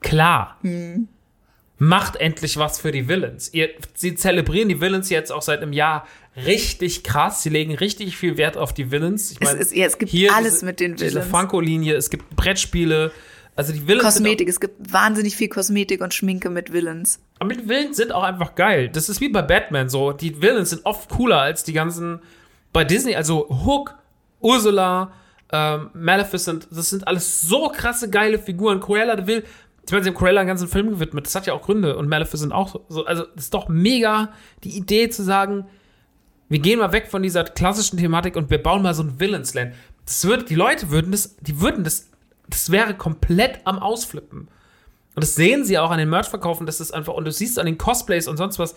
[0.01, 0.57] klar.
[1.77, 3.53] Macht endlich was für die Villains.
[3.53, 7.43] Ihr, sie zelebrieren die Villains jetzt auch seit einem Jahr richtig krass.
[7.43, 9.31] Sie legen richtig viel Wert auf die Villains.
[9.31, 11.27] Ich Es, mein, ist, ja, es gibt hier alles diese, mit den Diese Villains.
[11.29, 13.11] Funko-Linie, es gibt Brettspiele.
[13.55, 17.19] Also die Villains Kosmetik, es gibt wahnsinnig viel Kosmetik und Schminke mit Villains.
[17.35, 18.89] Auch, aber die Villains sind auch einfach geil.
[18.89, 20.13] Das ist wie bei Batman so.
[20.13, 22.21] Die Villains sind oft cooler als die ganzen
[22.73, 23.15] bei Disney.
[23.15, 23.93] Also Hook,
[24.41, 25.11] Ursula,
[25.51, 28.79] ähm, Maleficent, das sind alles so krasse geile Figuren.
[28.79, 29.43] Cruella de Vil,
[29.85, 31.25] ich meine, sie haben Cruella einen ganzen Film gewidmet.
[31.25, 31.95] Das hat ja auch Gründe.
[31.95, 33.05] Und Maleficent auch so.
[33.05, 34.33] Also das ist doch mega
[34.63, 35.65] die Idee zu sagen,
[36.49, 39.73] wir gehen mal weg von dieser klassischen Thematik und wir bauen mal so ein Villains-Land.
[40.05, 42.09] Das wird, die Leute würden das, die würden das,
[42.49, 44.49] das wäre komplett am Ausflippen.
[45.15, 47.65] Und das sehen sie auch an den Merch-Verkaufen, das ist einfach, und du siehst an
[47.65, 48.75] den Cosplays und sonst was,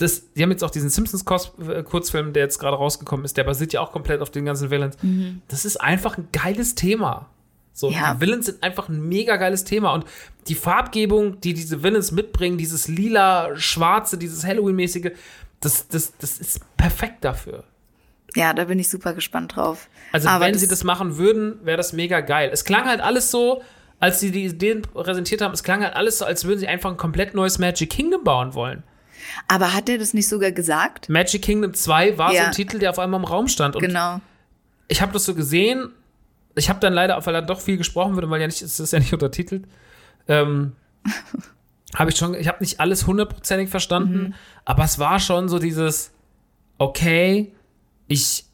[0.00, 3.80] das, die haben jetzt auch diesen Simpsons-Kurzfilm, der jetzt gerade rausgekommen ist, der basiert ja
[3.80, 4.96] auch komplett auf den ganzen Villains.
[5.48, 7.28] Das ist einfach ein geiles Thema.
[7.72, 8.14] So, Ja.
[8.14, 9.92] die Villains sind einfach ein mega geiles Thema.
[9.92, 10.04] Und
[10.48, 15.12] die Farbgebung, die diese Villains mitbringen, dieses lila, schwarze, dieses Halloween-mäßige,
[15.60, 17.64] das, das, das ist perfekt dafür.
[18.34, 19.88] Ja, da bin ich super gespannt drauf.
[20.12, 22.50] Also Aber wenn sie das machen würden, wäre das mega geil.
[22.52, 23.62] Es klang halt alles so,
[23.98, 26.90] als sie die Ideen präsentiert haben, es klang halt alles so, als würden sie einfach
[26.90, 28.82] ein komplett neues Magic Kingdom bauen wollen.
[29.48, 31.08] Aber hat er das nicht sogar gesagt?
[31.08, 32.46] Magic Kingdom 2 war so Ja.
[32.46, 33.76] ein Titel, der auf einmal im Raum stand.
[33.76, 34.20] Und Genau.
[34.88, 35.90] ich habe das so gesehen.
[36.56, 38.92] Ich habe dann leider, weil dann doch viel gesprochen wird, weil ja nicht, es ist
[38.92, 39.64] ja nicht untertitelt,
[40.28, 40.72] ähm,
[41.94, 46.12] habe ich schon, ich habe nicht alles hundertprozentig verstanden, aber es war schon so dieses,
[46.78, 47.52] okay,
[48.06, 48.44] ich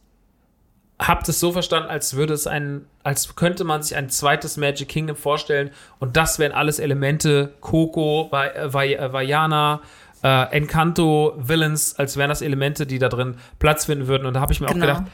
[0.98, 4.88] habe das so verstanden, als würde es ein, als könnte man sich ein zweites Magic
[4.88, 9.82] Kingdom vorstellen und das wären alles Elemente, Coco, Va- Va- Vajana,
[10.22, 14.26] äh, Encanto, Villains, als wären das Elemente, die da drin Platz finden würden.
[14.26, 14.86] Und da habe ich mir auch Genau.
[14.86, 15.04] gedacht,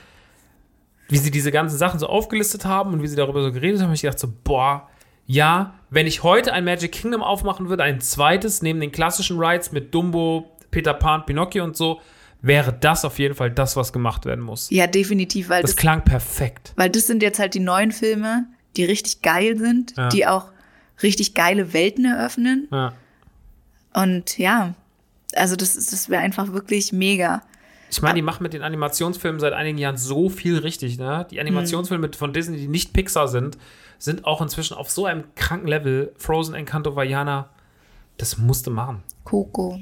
[1.08, 3.86] wie sie diese ganzen Sachen so aufgelistet haben und wie sie darüber so geredet haben,
[3.88, 4.88] habe ich gedacht so, boah,
[5.26, 9.72] ja, wenn ich heute ein Magic Kingdom aufmachen würde, ein zweites, neben den klassischen Rides
[9.72, 12.00] mit Dumbo, Peter Pan, Pinocchio und so,
[12.40, 14.68] wäre das auf jeden Fall das, was gemacht werden muss.
[14.70, 16.72] Ja, definitiv, weil Das das, klang perfekt.
[16.76, 18.46] weil das sind jetzt halt die neuen Filme,
[18.76, 20.08] die richtig geil sind, Ja.
[20.08, 20.46] die auch
[21.02, 22.68] richtig geile Welten eröffnen.
[22.72, 22.94] Ja.
[23.92, 24.74] Und ja,
[25.34, 27.42] also das, ist- das wäre einfach wirklich mega.
[27.90, 31.26] Ich meine, die machen mit den Animationsfilmen seit einigen Jahren so viel richtig, ne?
[31.30, 33.58] Die Animationsfilme mit- von Disney, die nicht Pixar sind,
[33.98, 36.12] sind auch inzwischen auf so einem kranken Level.
[36.16, 37.50] Frozen, Encanto, Vajana,
[38.16, 39.02] das musste machen.
[39.24, 39.78] Coco.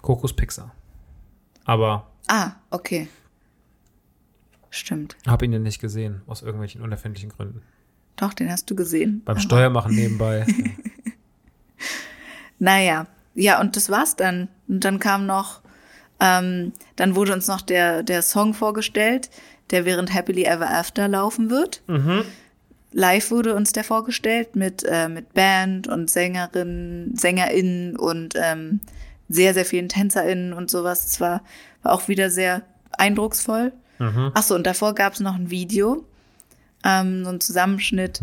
[0.00, 0.74] Kokos Pixar.
[1.66, 3.08] Aber Ah, okay.
[4.70, 5.16] Stimmt.
[5.26, 7.62] habe ihn ja nicht gesehen, aus irgendwelchen unerfindlichen Gründen.
[8.16, 9.22] Doch, den hast du gesehen.
[9.24, 10.46] Beim Steuermachen nebenbei.
[12.58, 14.48] Naja, ja, und das war's dann.
[14.68, 15.60] Und dann kam noch,
[16.20, 19.30] ähm, dann wurde uns noch der, der Song vorgestellt,
[19.70, 21.82] der während Happily Ever After laufen wird.
[22.92, 28.80] Live wurde uns der vorgestellt mit, äh, mit Band und Sängerinnen, SängerInnen und ähm,
[29.28, 31.04] sehr, sehr vielen TänzerInnen und sowas.
[31.04, 31.42] Es war,
[31.82, 32.62] war auch wieder sehr
[32.92, 33.72] eindrucksvoll.
[34.34, 36.04] Ach so, und davor gab's noch ein Video,
[36.84, 38.20] ähm, so ein Zusammenschnitt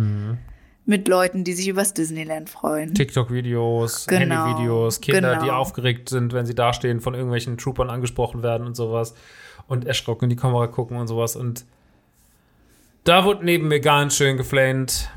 [0.86, 2.94] mit Leuten, die sich übers Disneyland freuen.
[2.94, 5.44] TikTok-Videos, Genau, Handy-Videos, Kinder, genau.
[5.44, 9.14] die aufgeregt sind, wenn sie dastehen, von irgendwelchen Troopern angesprochen werden und sowas.
[9.68, 11.36] Und erschrocken in die Kamera gucken und sowas.
[11.36, 11.66] Und
[13.04, 15.10] da wurde neben mir ganz schön geflamed.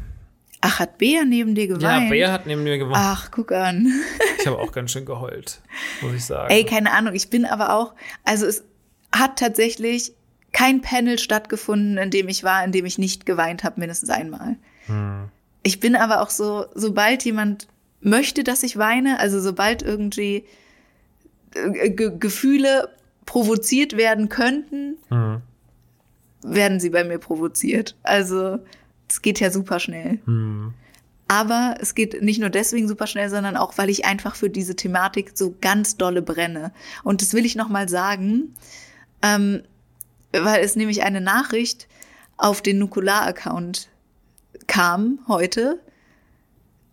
[0.60, 2.10] Ach, hat Bea neben dir Ja, geweint?
[2.10, 2.96] Bea hat neben mir geweint.
[2.98, 3.86] Ach, guck an.
[4.40, 5.62] Ich habe auch ganz schön geheult,
[6.02, 6.52] muss ich sagen.
[6.52, 8.62] Ey, keine Ahnung, ich bin aber auch, also es
[9.10, 10.12] hat tatsächlich
[10.52, 14.56] kein Panel stattgefunden, in dem ich war, in dem ich nicht geweint habe, mindestens einmal.
[14.84, 15.30] Hm.
[15.64, 17.66] Ich bin aber auch so, sobald jemand
[18.00, 20.44] möchte, dass ich weine, also sobald irgendwie
[21.54, 22.90] äh, Ge Gefühle
[23.26, 25.40] provoziert werden könnten, Hm.
[26.42, 27.96] werden sie bei mir provoziert.
[28.02, 28.58] Also
[29.08, 30.20] es geht ja super schnell.
[30.26, 30.74] Hm.
[31.26, 34.76] Aber es geht nicht nur deswegen super schnell, sondern auch, weil ich einfach für diese
[34.76, 36.72] Thematik so ganz dolle brenne.
[37.02, 38.54] Und das will ich nochmal sagen,
[39.22, 39.62] ähm,
[40.32, 41.88] weil es nämlich eine Nachricht
[42.36, 43.88] auf den Nukular-Account
[44.66, 45.80] kam heute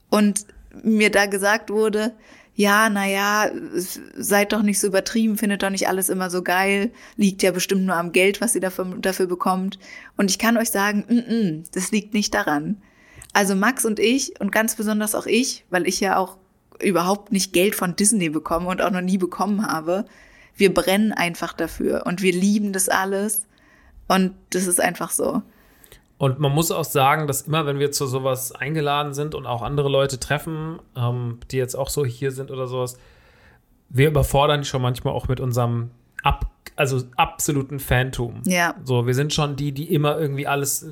[0.09, 0.45] und
[0.83, 2.13] mir da gesagt wurde,
[2.53, 7.43] ja, naja, seid doch nicht so übertrieben, findet doch nicht alles immer so geil, liegt
[7.43, 9.79] ja bestimmt nur am Geld, was ihr dafür, dafür bekommt.
[10.17, 12.81] Und ich kann euch sagen, mm -mm, das liegt nicht daran.
[13.33, 16.37] Also Max und ich und ganz besonders auch ich, weil ich ja auch
[16.81, 20.05] überhaupt nicht Geld von Disney bekomme und auch noch nie bekommen habe,
[20.55, 23.45] wir brennen einfach dafür und wir lieben das alles
[24.07, 25.41] und das ist einfach so.
[26.21, 29.63] Und man muss auch sagen, dass immer, wenn wir zu sowas eingeladen sind und auch
[29.63, 32.99] andere Leute treffen, ähm, die jetzt auch so hier sind oder sowas,
[33.89, 35.89] wir überfordern die schon manchmal auch mit unserem
[36.23, 38.41] ab, also absoluten Phantom.
[38.45, 38.75] Ja.
[38.83, 40.83] So, wir sind schon die, die immer irgendwie alles.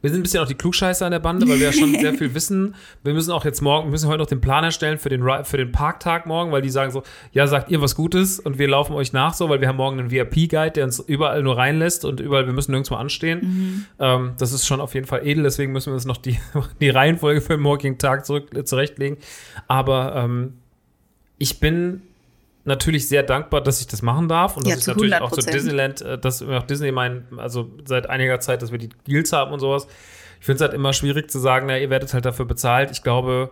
[0.00, 2.14] Wir sind ein bisschen auch die Klugscheißer an der Bande, weil wir ja schon sehr
[2.14, 2.74] viel wissen.
[3.02, 5.56] Wir müssen auch jetzt morgen, wir müssen heute noch den Plan erstellen für den, für
[5.56, 8.94] den Parktag morgen, weil die sagen so, ja, sagt ihr was Gutes und wir laufen
[8.94, 12.20] euch nach so, weil wir haben morgen einen VIP-Guide, der uns überall nur reinlässt und
[12.20, 13.40] überall, wir müssen nirgendwo anstehen.
[13.40, 13.86] Mhm.
[13.98, 16.38] Ähm, das ist schon auf jeden Fall edel, deswegen müssen wir uns noch die,
[16.80, 19.18] die Reihenfolge für den morgigen Tag zurück, äh, zurechtlegen.
[19.68, 20.54] Aber ähm,
[21.38, 22.02] ich bin
[22.64, 25.40] natürlich sehr dankbar, dass ich das machen darf und ja, dass ich natürlich auch zu
[25.40, 29.52] Disneyland, äh, dass auch Disney mein, also seit einiger Zeit, dass wir die Deals haben
[29.52, 29.86] und sowas.
[30.40, 32.90] Ich finde es halt immer schwierig zu sagen, na, ihr werdet halt dafür bezahlt.
[32.90, 33.50] Ich glaube,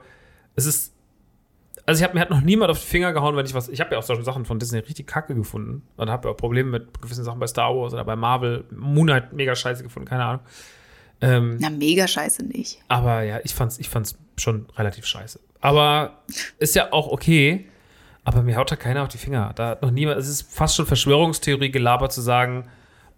[0.56, 0.93] es ist
[1.84, 3.68] also ich habe mir halt noch niemand auf die Finger gehauen, wenn ich was.
[3.68, 6.36] Ich habe ja auch solche Sachen von Disney richtig kacke gefunden und habe ja auch
[6.36, 8.64] Probleme mit gewissen Sachen bei Star Wars oder bei Marvel.
[8.70, 10.43] Moonlight mega scheiße gefunden, keine Ahnung.
[11.20, 12.78] Ähm, Na, mega scheiße nicht.
[12.89, 15.40] Aber ja, ich fand's, ich fand's schon relativ scheiße.
[15.60, 16.22] Aber
[16.59, 17.66] ist ja auch okay.
[18.24, 19.53] Aber mir haut da keiner auf die Finger.
[19.55, 22.69] Da hat noch niemand, es ist fast schon Verschwörungstheorie gelabert zu sagen,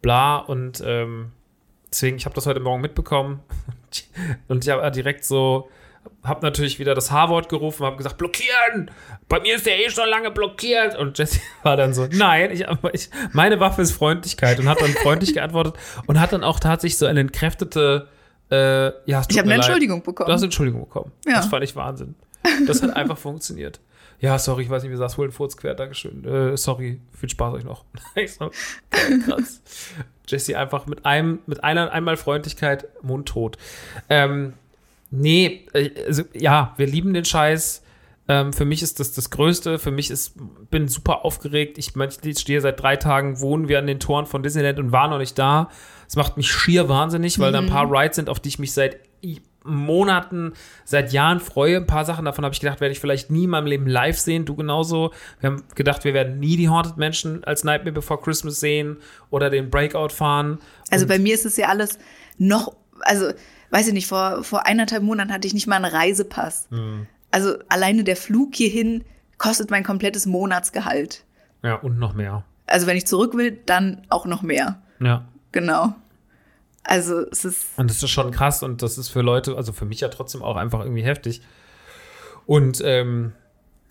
[0.01, 1.32] bla und ähm,
[1.90, 3.40] deswegen, ich habe das heute Morgen mitbekommen
[4.48, 5.68] und ich habe direkt so,
[6.22, 8.90] habe natürlich wieder das H-Wort gerufen, habe gesagt, blockieren!
[9.28, 10.97] Bei mir ist der eh schon lange blockiert.
[10.97, 14.90] Und Jesse war dann so, nein, ich, ich, meine Waffe ist Freundlichkeit und hat dann
[14.90, 15.74] freundlich geantwortet
[16.06, 18.09] und hat dann auch tatsächlich so eine entkräftete,
[18.51, 20.28] äh, ja, Ich habe eine Entschuldigung bekommen.
[20.28, 21.12] Du hast eine Entschuldigung bekommen.
[21.26, 21.36] Ja.
[21.36, 22.14] Das fand ich Wahnsinn.
[22.66, 23.81] Das hat einfach funktioniert
[24.24, 26.24] ja, sorry, ich weiß nicht, wie sagst wohl ein Furz quer, Dankeschön.
[26.24, 27.84] Äh, sorry, viel Spaß euch noch.
[28.26, 28.51] so,
[29.26, 29.60] krass.
[30.26, 33.59] Jesse einfach mit einem, mit einer einmal Freundlichkeit mundtot.
[34.09, 34.55] Ähm,
[35.10, 37.82] nee, äh, also, ja, wir lieben den Scheiß.
[38.26, 39.78] Ähm, für mich ist das das Größte.
[39.78, 40.32] Für mich ist,
[40.70, 41.76] bin super aufgeregt.
[41.76, 45.09] Ich, ich stehe seit drei Tagen, wohnen wir an den Toren von Disneyland und war
[45.09, 45.68] noch nicht da.
[46.09, 47.52] Es macht mich schier wahnsinnig, weil mhm.
[47.52, 48.96] da ein paar Rides sind, auf die ich mich seit
[49.64, 50.52] Monaten,
[50.84, 51.78] seit Jahren freue.
[51.78, 54.18] Ein paar Sachen davon habe ich gedacht, werde ich vielleicht nie in meinem Leben live
[54.18, 54.44] sehen.
[54.44, 55.12] Du genauso.
[55.40, 58.98] Wir haben gedacht, wir werden nie die Haunted Menschen als Nightmare Before Christmas sehen
[59.30, 60.58] oder den Breakout fahren.
[60.90, 61.98] Also Und bei mir ist es ja alles
[62.38, 63.30] noch, also
[63.70, 66.68] weiß ich nicht, vor, vor eineinhalb Monaten hatte ich nicht mal einen Reisepass.
[66.70, 67.06] Mhm.
[67.30, 69.04] Also alleine der Flug hierhin
[69.38, 71.24] kostet mein komplettes Monatsgehalt.
[71.62, 72.44] Ja, und noch mehr.
[72.66, 74.82] Also wenn ich zurück will, dann auch noch mehr.
[75.00, 75.24] Ja.
[75.52, 75.94] Genau.
[76.85, 77.66] Also es ist.
[77.77, 80.43] Und das ist schon krass und das ist für Leute, also für mich ja trotzdem
[80.43, 81.40] auch einfach irgendwie heftig.
[82.47, 83.32] Und ähm,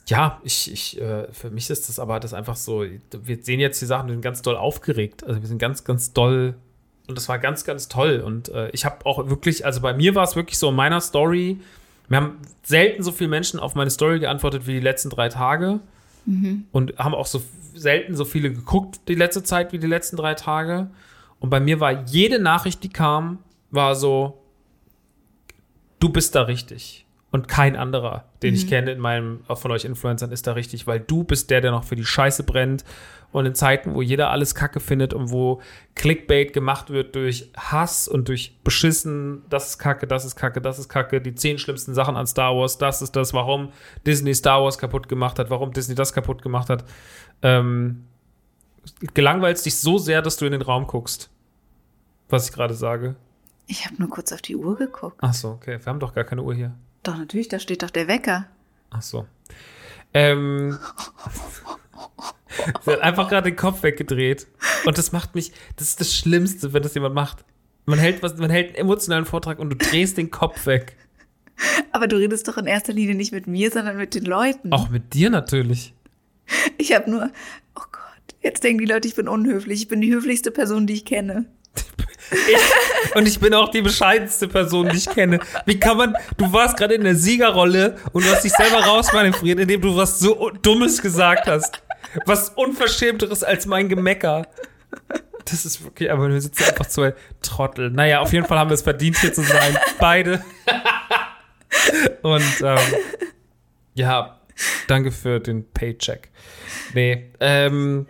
[0.08, 3.82] ja, ich, ich, äh, für mich ist das aber das einfach so, wir sehen jetzt
[3.82, 5.24] die Sachen, wir sind ganz doll aufgeregt.
[5.24, 6.56] Also wir sind ganz, ganz doll
[7.08, 8.22] und das war ganz, ganz toll.
[8.24, 11.02] Und äh, ich habe auch wirklich, also bei mir war es wirklich so in meiner
[11.02, 11.60] Story,
[12.10, 15.80] wir haben selten so viele Menschen auf meine Story geantwortet wie die letzten drei Tage.
[16.26, 16.66] Mhm.
[16.72, 17.42] Und haben auch so
[17.74, 20.90] selten so viele geguckt die letzte Zeit wie die letzten drei Tage.
[21.44, 23.40] Und bei mir war jede Nachricht, die kam,
[23.70, 24.42] war so,
[26.00, 27.06] du bist da richtig.
[27.32, 28.56] Und kein anderer, den mhm.
[28.56, 31.60] ich kenne in meinem, auch von euch Influencern, ist da richtig, weil du bist der,
[31.60, 32.86] der noch für die Scheiße brennt.
[33.34, 35.60] Und in Zeiten, wo jeder alles Kacke findet und wo
[35.96, 40.80] Clickbait gemacht wird durch Hass und durch Beschissen, das ist Kacke, das ist Kacke, das
[40.80, 43.74] ist Kacke, die zehn schlimmsten Sachen an Star Wars, das ist das, warum
[44.08, 46.86] Disney Star Wars kaputt gemacht hat, warum Disney das kaputt gemacht hat.
[47.42, 48.06] Ähm,
[49.14, 51.33] gelangweilst dich so sehr, dass du in den Raum guckst
[52.34, 53.16] was ich gerade sage?
[53.68, 55.18] Ich habe nur kurz auf die Uhr geguckt.
[55.22, 55.80] Ach so, okay.
[55.82, 56.74] Wir haben doch gar keine Uhr hier.
[57.04, 58.48] Doch, natürlich, da steht doch der Wecker.
[58.90, 59.26] Ach so.
[60.14, 60.78] Ähm.
[62.84, 64.48] sie hat einfach gerade den Kopf weggedreht.
[64.86, 67.46] Und das macht mich, das ist das Schlimmste, wenn das jemand macht.
[67.86, 70.98] Man hält, was, man hält einen emotionalen Vortrag und du drehst den Kopf weg.
[71.92, 74.72] Aber du redest doch in erster Linie nicht mit mir, sondern mit den Leuten.
[74.72, 75.94] Auch mit dir natürlich.
[76.78, 77.32] Ich habe nur,
[77.76, 79.82] oh Gott, jetzt denken die Leute, ich bin unhöflich.
[79.82, 81.46] Ich bin die höflichste Person, die ich kenne.
[82.32, 85.40] Ich, und ich bin auch die bescheidenste Person, die ich kenne.
[85.66, 89.60] Wie kann man, du warst gerade in der Siegerrolle und du hast dich selber rausmanövriert,
[89.60, 91.82] indem du was so Dummes gesagt hast.
[92.26, 94.48] Was Unverschämteres als mein Gemecker.
[95.46, 97.90] Das ist wirklich, aber wir sitzen einfach zwei Trottel.
[97.90, 99.78] Naja, auf jeden Fall haben wir es verdient, hier zu sein.
[100.00, 100.44] Beide.
[102.22, 102.80] Und ähm,
[103.94, 104.40] ja,
[104.88, 106.30] danke für den Paycheck.
[106.94, 108.06] Nee, ähm,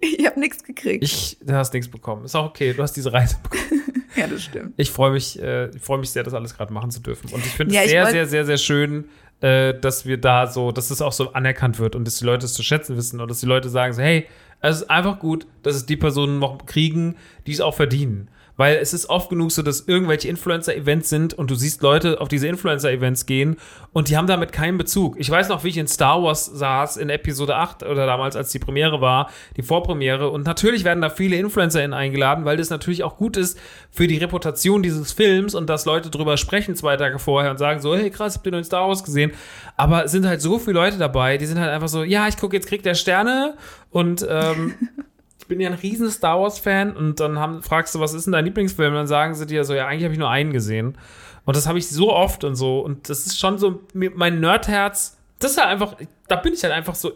[0.00, 1.02] Ich habe nichts gekriegt.
[1.02, 2.24] Ich, du hast nichts bekommen.
[2.24, 4.04] Ist auch okay, du hast diese Reise bekommen.
[4.16, 4.74] Ja, das stimmt.
[4.76, 7.30] Ich freue mich, äh, ich freue mich sehr, das alles gerade machen zu dürfen.
[7.32, 9.08] Und ich finde Ja, es sehr, sehr, sehr, sehr schön,
[9.40, 12.46] äh, dass wir da so, dass es auch so anerkannt wird und dass die Leute
[12.46, 14.26] es zu schätzen wissen und dass die Leute sagen so, hey,
[14.60, 17.16] es ist einfach gut, dass es die Personen noch kriegen,
[17.46, 18.28] die es auch verdienen.
[18.58, 22.26] Weil es ist oft genug so, dass irgendwelche Influencer-Events sind und du siehst Leute auf
[22.26, 23.56] diese Influencer-Events gehen
[23.92, 25.14] und die haben damit keinen Bezug.
[25.18, 28.50] Ich weiß noch, wie ich in Star Wars saß in Episode 8 oder damals, als
[28.50, 30.28] die Premiere war, die Vorpremiere.
[30.30, 33.58] Und natürlich werden da viele InfluencerInnen eingeladen, weil das natürlich auch gut ist
[33.92, 37.80] für die Reputation dieses Films und dass Leute drüber sprechen zwei Tage vorher und sagen
[37.80, 39.30] so, hey krass, habt ihr neuen Star Wars gesehen?
[39.76, 42.36] Aber es sind halt so viele Leute dabei, die sind halt einfach so, ja, ich
[42.36, 43.54] gucke, jetzt kriegt der Sterne
[43.90, 44.74] und ähm,
[45.48, 48.44] bin ja ein riesen Star Wars-Fan und dann haben, fragst du, was ist denn dein
[48.44, 48.90] Lieblingsfilm?
[48.92, 50.96] Und dann sagen sie dir so, ja, eigentlich habe ich nur einen gesehen.
[51.44, 52.80] Und das habe ich so oft und so.
[52.80, 55.96] Und das ist schon so, mein Nerdherz, das ist halt einfach,
[56.28, 57.12] da bin ich halt einfach so,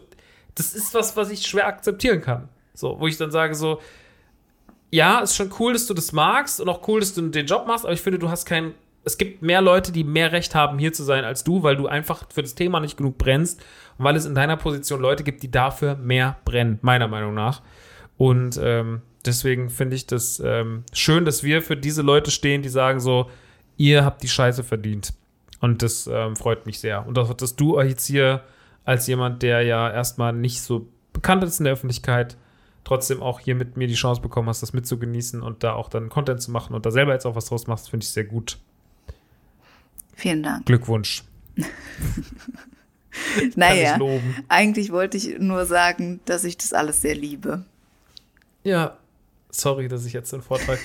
[0.55, 2.49] das ist was, was ich schwer akzeptieren kann.
[2.73, 3.79] So, wo ich dann sage so,
[4.89, 7.65] ja, ist schon cool, dass du das magst und auch cool, dass du den Job
[7.67, 8.73] machst, aber ich finde, du hast kein,
[9.03, 11.87] es gibt mehr Leute, die mehr Recht haben, hier zu sein als du, weil du
[11.87, 13.59] einfach für das Thema nicht genug brennst
[13.97, 17.61] und weil es in deiner Position Leute gibt, die dafür mehr brennen, meiner Meinung nach.
[18.17, 22.69] Und ähm, deswegen finde ich das ähm, schön, dass wir für diese Leute stehen, die
[22.69, 23.29] sagen so,
[23.77, 25.13] ihr habt die Scheiße verdient.
[25.59, 27.07] Und das ähm, freut mich sehr.
[27.07, 28.43] Und auch, dass du jetzt hier
[28.85, 32.37] als jemand, der ja erstmal nicht so bekannt ist in der Öffentlichkeit,
[32.83, 36.09] trotzdem auch hier mit mir die Chance bekommen hast, das mitzugenießen und da auch dann
[36.09, 38.57] Content zu machen und da selber jetzt auch was draus machst, finde ich sehr gut.
[40.15, 40.65] Vielen Dank.
[40.65, 41.23] Glückwunsch.
[43.55, 43.99] Naja,
[44.47, 47.63] eigentlich wollte ich nur sagen, dass ich das alles sehr liebe.
[48.63, 48.97] Ja,
[49.49, 50.79] sorry, dass ich jetzt den Vortrag.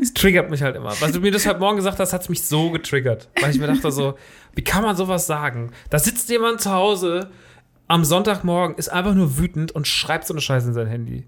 [0.00, 1.00] Es triggert mich halt immer.
[1.00, 3.28] Weil du mir das heute Morgen gesagt hast, hat es mich so getriggert.
[3.40, 4.14] Weil ich mir dachte so,
[4.54, 5.70] wie kann man sowas sagen?
[5.90, 7.30] Da sitzt jemand zu Hause
[7.86, 11.26] am Sonntagmorgen, ist einfach nur wütend und schreibt so eine Scheiße in sein Handy.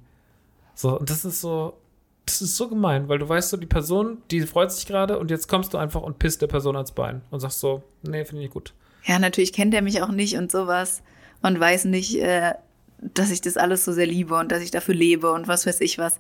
[0.75, 1.79] So, und das ist so,
[2.25, 5.31] das ist so gemein, weil du weißt so, die Person, die freut sich gerade und
[5.31, 8.43] jetzt kommst du einfach und pisst der Person ans Bein und sagst so, nee, finde
[8.43, 8.75] ich nicht gut.
[9.05, 11.03] Ja, natürlich kennt er mich auch nicht und sowas
[11.43, 12.55] und weiß nicht, äh,
[12.99, 15.81] dass ich das alles so sehr liebe und dass ich dafür lebe und was weiß
[15.81, 16.19] ich was.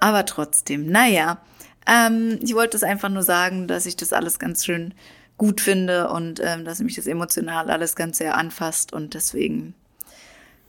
[0.00, 1.38] Aber trotzdem, naja,
[1.86, 4.94] ähm, ich wollte es einfach nur sagen, dass ich das alles ganz schön
[5.38, 9.74] gut finde und ähm, dass mich das emotional alles ganz sehr anfasst und deswegen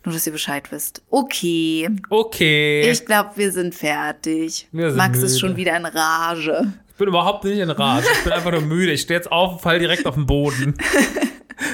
[0.05, 1.01] nur, dass ihr Bescheid wisst.
[1.09, 2.89] Okay, Okay.
[2.91, 4.67] ich glaube, wir sind fertig.
[4.71, 5.39] Wir sind Max ist müde.
[5.39, 6.73] schon wieder in Rage.
[6.89, 8.05] Ich bin überhaupt nicht in Rage.
[8.17, 8.91] Ich bin einfach nur müde.
[8.91, 10.75] Ich stehe jetzt auf und fall direkt auf den Boden.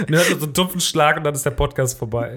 [0.07, 2.35] Und hört so einen dumpfen Schlag und dann ist der Podcast vorbei.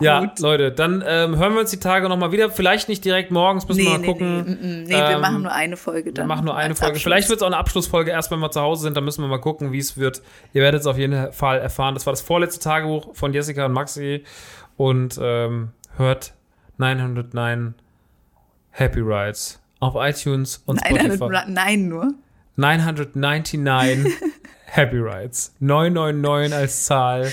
[0.00, 2.50] Ja, Leute, dann ähm, hören wir uns die Tage nochmal wieder.
[2.50, 4.44] Vielleicht nicht direkt morgens, müssen wir mal gucken.
[4.44, 6.26] nee, nee, nee, nee wir Ähm, machen nur eine Folge Wir dann.
[6.26, 6.92] machen nur eine Folge.
[6.94, 7.02] Abschluss.
[7.02, 8.96] Vielleicht wird es auch eine Abschlussfolge erst, wenn wir zu Hause sind.
[8.96, 10.22] Dann müssen wir mal gucken, wie es wird.
[10.52, 11.94] Ihr werdet es auf jeden Fall erfahren.
[11.94, 14.24] Das war das vorletzte Tagebuch von Jessica und Maxi.
[14.76, 16.34] Und ähm, hört
[16.78, 17.74] 909
[18.70, 21.28] Happy Rides auf iTunes und Nein, Spotify.
[21.28, 22.14] nein, nein, nur.
[22.56, 24.10] 999
[24.66, 25.54] Happy Rides.
[25.60, 27.30] 999 als Zahl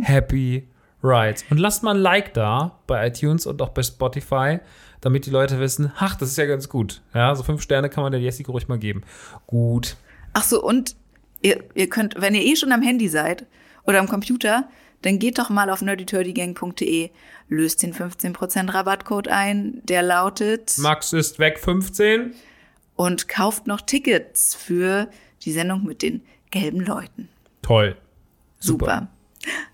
[0.00, 0.66] Happy
[1.02, 1.44] Rides.
[1.50, 4.58] Und lasst mal ein Like da bei iTunes und auch bei Spotify,
[5.00, 7.02] damit die Leute wissen, ach, das ist ja ganz gut.
[7.14, 9.02] Ja, so fünf Sterne kann man der Jessica ruhig mal geben.
[9.46, 9.96] Gut.
[10.32, 10.96] Ach so, und
[11.40, 13.46] ihr, ihr könnt, wenn ihr eh schon am Handy seid
[13.84, 14.68] oder am Computer,
[15.02, 17.10] dann geht doch mal auf nerdyturdygang.de,
[17.48, 22.34] löst den 15% Rabattcode ein, der lautet Max ist weg 15.
[22.96, 25.08] und kauft noch Tickets für
[25.42, 27.28] die Sendung mit den gelben Leuten.
[27.62, 27.96] Toll.
[28.58, 29.08] Super.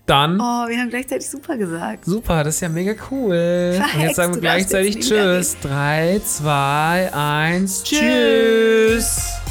[0.05, 0.39] Dann.
[0.39, 2.05] Oh, wir haben gleichzeitig super gesagt.
[2.05, 3.71] Super, das ist ja mega cool.
[3.75, 5.57] Und Verhext, jetzt sagen wir gleichzeitig Tschüss.
[5.61, 7.99] 3, 2, 1, Tschüss.
[7.99, 9.44] Tschüss.